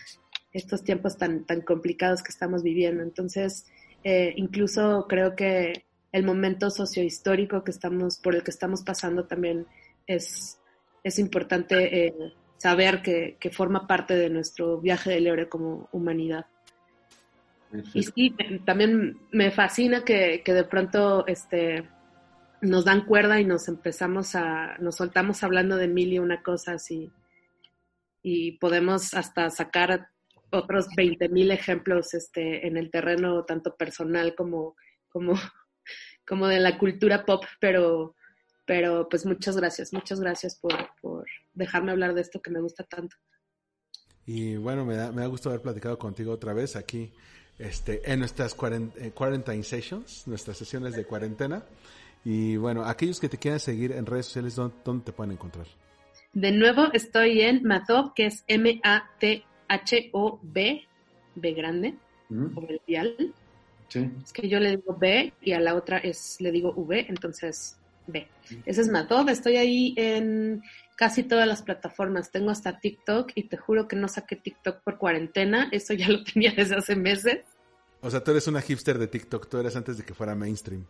estos 0.51 0.83
tiempos 0.83 1.17
tan, 1.17 1.45
tan 1.45 1.61
complicados 1.61 2.23
que 2.23 2.31
estamos 2.31 2.63
viviendo. 2.63 3.03
Entonces, 3.03 3.65
eh, 4.03 4.33
incluso 4.37 5.05
creo 5.07 5.35
que 5.35 5.85
el 6.11 6.23
momento 6.23 6.69
sociohistórico 6.69 7.63
que 7.63 7.71
estamos, 7.71 8.17
por 8.17 8.35
el 8.35 8.43
que 8.43 8.51
estamos 8.51 8.83
pasando 8.83 9.25
también 9.25 9.67
es, 10.07 10.59
es 11.03 11.19
importante 11.19 12.07
eh, 12.07 12.13
saber 12.59 13.01
que, 13.01 13.37
que, 13.39 13.49
forma 13.49 13.87
parte 13.87 14.15
de 14.15 14.29
nuestro 14.29 14.79
viaje 14.79 15.09
del 15.09 15.27
héroe 15.27 15.49
como 15.49 15.87
humanidad. 15.91 16.45
Y 17.93 18.03
sí, 18.03 18.35
también 18.65 19.17
me 19.31 19.49
fascina 19.49 20.03
que, 20.03 20.41
que, 20.43 20.53
de 20.53 20.65
pronto 20.65 21.25
este, 21.25 21.87
nos 22.61 22.83
dan 22.83 23.05
cuerda 23.05 23.39
y 23.39 23.45
nos 23.45 23.67
empezamos 23.69 24.35
a, 24.35 24.77
nos 24.79 24.95
soltamos 24.97 25.41
hablando 25.43 25.77
de 25.77 25.87
mil 25.87 26.11
y 26.11 26.19
una 26.19 26.43
cosas 26.43 26.91
y, 26.91 27.11
y 28.21 28.53
podemos 28.53 29.13
hasta 29.13 29.49
sacar 29.49 30.09
otros 30.51 30.87
20 30.97 31.29
mil 31.29 31.51
ejemplos 31.51 32.13
este, 32.13 32.67
en 32.67 32.75
el 32.75 32.91
terreno 32.91 33.45
tanto 33.45 33.75
personal 33.77 34.35
como, 34.35 34.75
como, 35.07 35.33
como 36.27 36.47
de 36.47 36.59
la 36.59 36.77
cultura 36.77 37.25
pop, 37.25 37.45
pero, 37.61 38.15
pero 38.69 39.09
pues 39.09 39.25
muchas 39.25 39.57
gracias, 39.57 39.91
muchas 39.93 40.19
gracias 40.19 40.55
por, 40.59 40.75
por 41.01 41.25
dejarme 41.55 41.89
hablar 41.91 42.13
de 42.13 42.21
esto 42.21 42.39
que 42.39 42.51
me 42.51 42.61
gusta 42.61 42.83
tanto. 42.83 43.15
Y 44.27 44.57
bueno, 44.57 44.85
me 44.85 44.95
da, 44.95 45.11
me 45.11 45.21
da 45.21 45.27
gusto 45.27 45.49
haber 45.49 45.63
platicado 45.63 45.97
contigo 45.97 46.31
otra 46.31 46.53
vez 46.53 46.75
aquí 46.75 47.11
este, 47.57 47.99
en 48.05 48.19
nuestras 48.19 48.55
eh, 48.55 49.11
quarantine 49.11 49.63
sessions, 49.63 50.27
nuestras 50.27 50.55
sesiones 50.55 50.95
de 50.95 51.03
cuarentena. 51.03 51.63
Y 52.23 52.57
bueno, 52.57 52.83
aquellos 52.83 53.19
que 53.19 53.27
te 53.27 53.39
quieran 53.39 53.59
seguir 53.59 53.91
en 53.91 54.05
redes 54.05 54.27
sociales, 54.27 54.55
¿dónde, 54.55 54.75
dónde 54.85 55.05
te 55.05 55.13
pueden 55.13 55.31
encontrar? 55.31 55.65
De 56.33 56.51
nuevo, 56.51 56.93
estoy 56.93 57.41
en 57.41 57.63
Mathob, 57.63 58.13
que 58.13 58.27
es 58.27 58.43
M-A-T-H-O-B, 58.45 59.41
B 61.33 61.53
grande, 61.53 61.95
mm. 62.29 62.55
o 62.55 62.61
vertical. 62.61 63.33
Sí. 63.87 64.11
Es 64.23 64.31
que 64.31 64.47
yo 64.47 64.59
le 64.59 64.77
digo 64.77 64.95
B 64.95 65.33
y 65.41 65.53
a 65.53 65.59
la 65.59 65.73
otra 65.73 65.97
es 65.97 66.39
le 66.39 66.51
digo 66.51 66.71
V, 66.75 67.07
entonces 67.09 67.78
B. 68.11 68.27
Ese 68.65 68.81
es 68.81 68.89
Mathob, 68.89 69.29
estoy 69.29 69.57
ahí 69.57 69.93
en 69.97 70.61
casi 70.95 71.23
todas 71.23 71.47
las 71.47 71.61
plataformas. 71.61 72.31
Tengo 72.31 72.51
hasta 72.51 72.79
TikTok 72.79 73.31
y 73.35 73.43
te 73.43 73.57
juro 73.57 73.87
que 73.87 73.95
no 73.95 74.07
saqué 74.07 74.35
TikTok 74.35 74.81
por 74.83 74.97
cuarentena, 74.97 75.69
eso 75.71 75.93
ya 75.93 76.09
lo 76.09 76.23
tenía 76.33 76.51
desde 76.51 76.75
hace 76.75 76.95
meses. 76.95 77.39
O 78.01 78.09
sea, 78.09 78.23
tú 78.23 78.31
eres 78.31 78.47
una 78.47 78.61
hipster 78.61 78.97
de 78.97 79.07
TikTok, 79.07 79.49
tú 79.49 79.57
eres 79.57 79.75
antes 79.75 79.97
de 79.97 80.03
que 80.03 80.13
fuera 80.13 80.35
mainstream. 80.35 80.85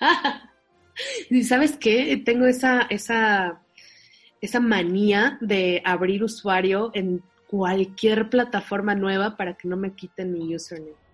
y 1.30 1.44
sabes 1.44 1.76
qué, 1.78 2.20
tengo 2.24 2.46
esa, 2.46 2.82
esa 2.90 3.60
esa 4.40 4.60
manía 4.60 5.38
de 5.40 5.82
abrir 5.84 6.22
usuario 6.22 6.90
en 6.94 7.22
cualquier 7.46 8.28
plataforma 8.28 8.94
nueva 8.94 9.36
para 9.36 9.54
que 9.54 9.68
no 9.68 9.76
me 9.76 9.92
quiten 9.94 10.32
mi 10.32 10.54
username. 10.54 11.05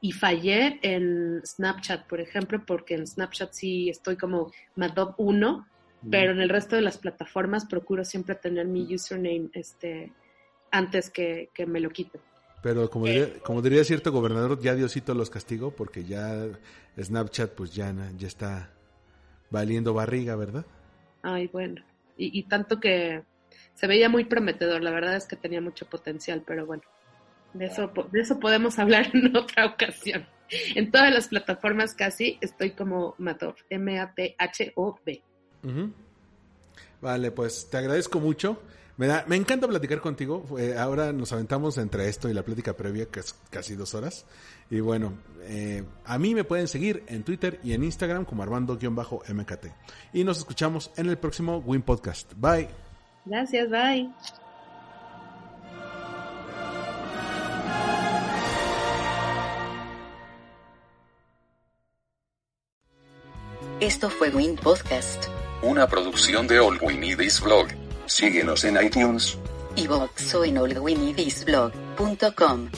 Y 0.00 0.12
fallé 0.12 0.78
en 0.82 1.40
Snapchat, 1.44 2.06
por 2.06 2.20
ejemplo, 2.20 2.62
porque 2.66 2.94
en 2.94 3.06
Snapchat 3.06 3.52
sí 3.52 3.88
estoy 3.88 4.16
como 4.16 4.52
Madob 4.74 5.14
1, 5.18 5.66
pero 6.10 6.32
en 6.32 6.40
el 6.40 6.48
resto 6.48 6.76
de 6.76 6.82
las 6.82 6.98
plataformas 6.98 7.64
procuro 7.64 8.04
siempre 8.04 8.34
tener 8.34 8.66
mi 8.66 8.94
username 8.94 9.48
este, 9.54 10.12
antes 10.70 11.10
que, 11.10 11.50
me 11.66 11.80
lo 11.80 11.90
quiten. 11.90 12.20
Pero 12.62 12.90
como 12.90 13.06
diría, 13.06 13.38
como 13.42 13.62
diría 13.62 13.84
cierto 13.84 14.12
gobernador, 14.12 14.60
ya 14.60 14.74
Diosito 14.74 15.14
los 15.14 15.30
castigó 15.30 15.70
porque 15.70 16.04
ya 16.04 16.46
Snapchat 17.00 17.52
pues 17.52 17.74
ya, 17.74 17.94
ya 18.16 18.26
está 18.26 18.70
valiendo 19.50 19.94
barriga, 19.94 20.36
¿verdad? 20.36 20.66
Ay, 21.22 21.48
bueno 21.48 21.82
y, 22.16 22.42
tanto 22.44 22.80
que 22.80 23.22
se 23.74 23.86
veía 23.86 24.08
muy 24.08 24.24
prometedor, 24.24 24.82
la 24.82 24.90
verdad 24.90 25.16
es 25.16 25.26
que 25.26 25.36
tenía 25.36 25.60
mucho 25.60 25.86
potencial, 25.86 26.42
pero 26.46 26.66
bueno, 26.66 26.82
de 27.58 27.66
eso, 27.66 27.92
de 28.12 28.20
eso 28.20 28.38
podemos 28.38 28.78
hablar 28.78 29.10
en 29.12 29.36
otra 29.36 29.66
ocasión. 29.66 30.26
En 30.74 30.90
todas 30.90 31.12
las 31.12 31.28
plataformas 31.28 31.94
casi 31.94 32.38
estoy 32.40 32.70
como 32.70 33.14
Matov, 33.18 33.56
M-A-T-H-O-B. 33.68 35.22
Vale, 37.00 37.30
pues 37.32 37.68
te 37.68 37.78
agradezco 37.78 38.20
mucho. 38.20 38.62
Me, 38.96 39.06
da, 39.08 39.24
me 39.26 39.36
encanta 39.36 39.68
platicar 39.68 40.00
contigo. 40.00 40.46
ahora 40.78 41.12
nos 41.12 41.32
aventamos 41.32 41.76
entre 41.78 42.08
esto 42.08 42.30
y 42.30 42.34
la 42.34 42.42
plática 42.42 42.74
previa, 42.74 43.06
que 43.06 43.20
es 43.20 43.34
casi 43.50 43.74
dos 43.74 43.94
horas. 43.94 44.24
Y 44.70 44.80
bueno, 44.80 45.14
eh, 45.42 45.84
a 46.04 46.18
mí 46.18 46.34
me 46.34 46.44
pueden 46.44 46.66
seguir 46.66 47.04
en 47.06 47.22
Twitter 47.22 47.60
y 47.62 47.72
en 47.72 47.84
Instagram 47.84 48.24
como 48.24 48.42
Armando-MKT. 48.42 49.66
Y 50.12 50.24
nos 50.24 50.38
escuchamos 50.38 50.90
en 50.96 51.08
el 51.08 51.18
próximo 51.18 51.58
Win 51.58 51.82
Podcast. 51.82 52.32
Bye. 52.36 52.68
Gracias, 53.24 53.68
bye. 53.70 54.10
Esto 63.86 64.10
fue 64.10 64.28
Win 64.30 64.56
Podcast. 64.56 65.26
Una 65.62 65.86
producción 65.86 66.48
de 66.48 66.58
All 66.58 66.76
We 66.82 66.94
Need 66.94 67.20
Is 67.20 67.40
Blog. 67.40 67.68
Síguenos 68.06 68.64
en 68.64 68.84
iTunes. 68.84 69.38
Y 69.76 69.86
o 69.86 70.44
en 70.44 70.58
allwinidisblog.com. 70.58 72.70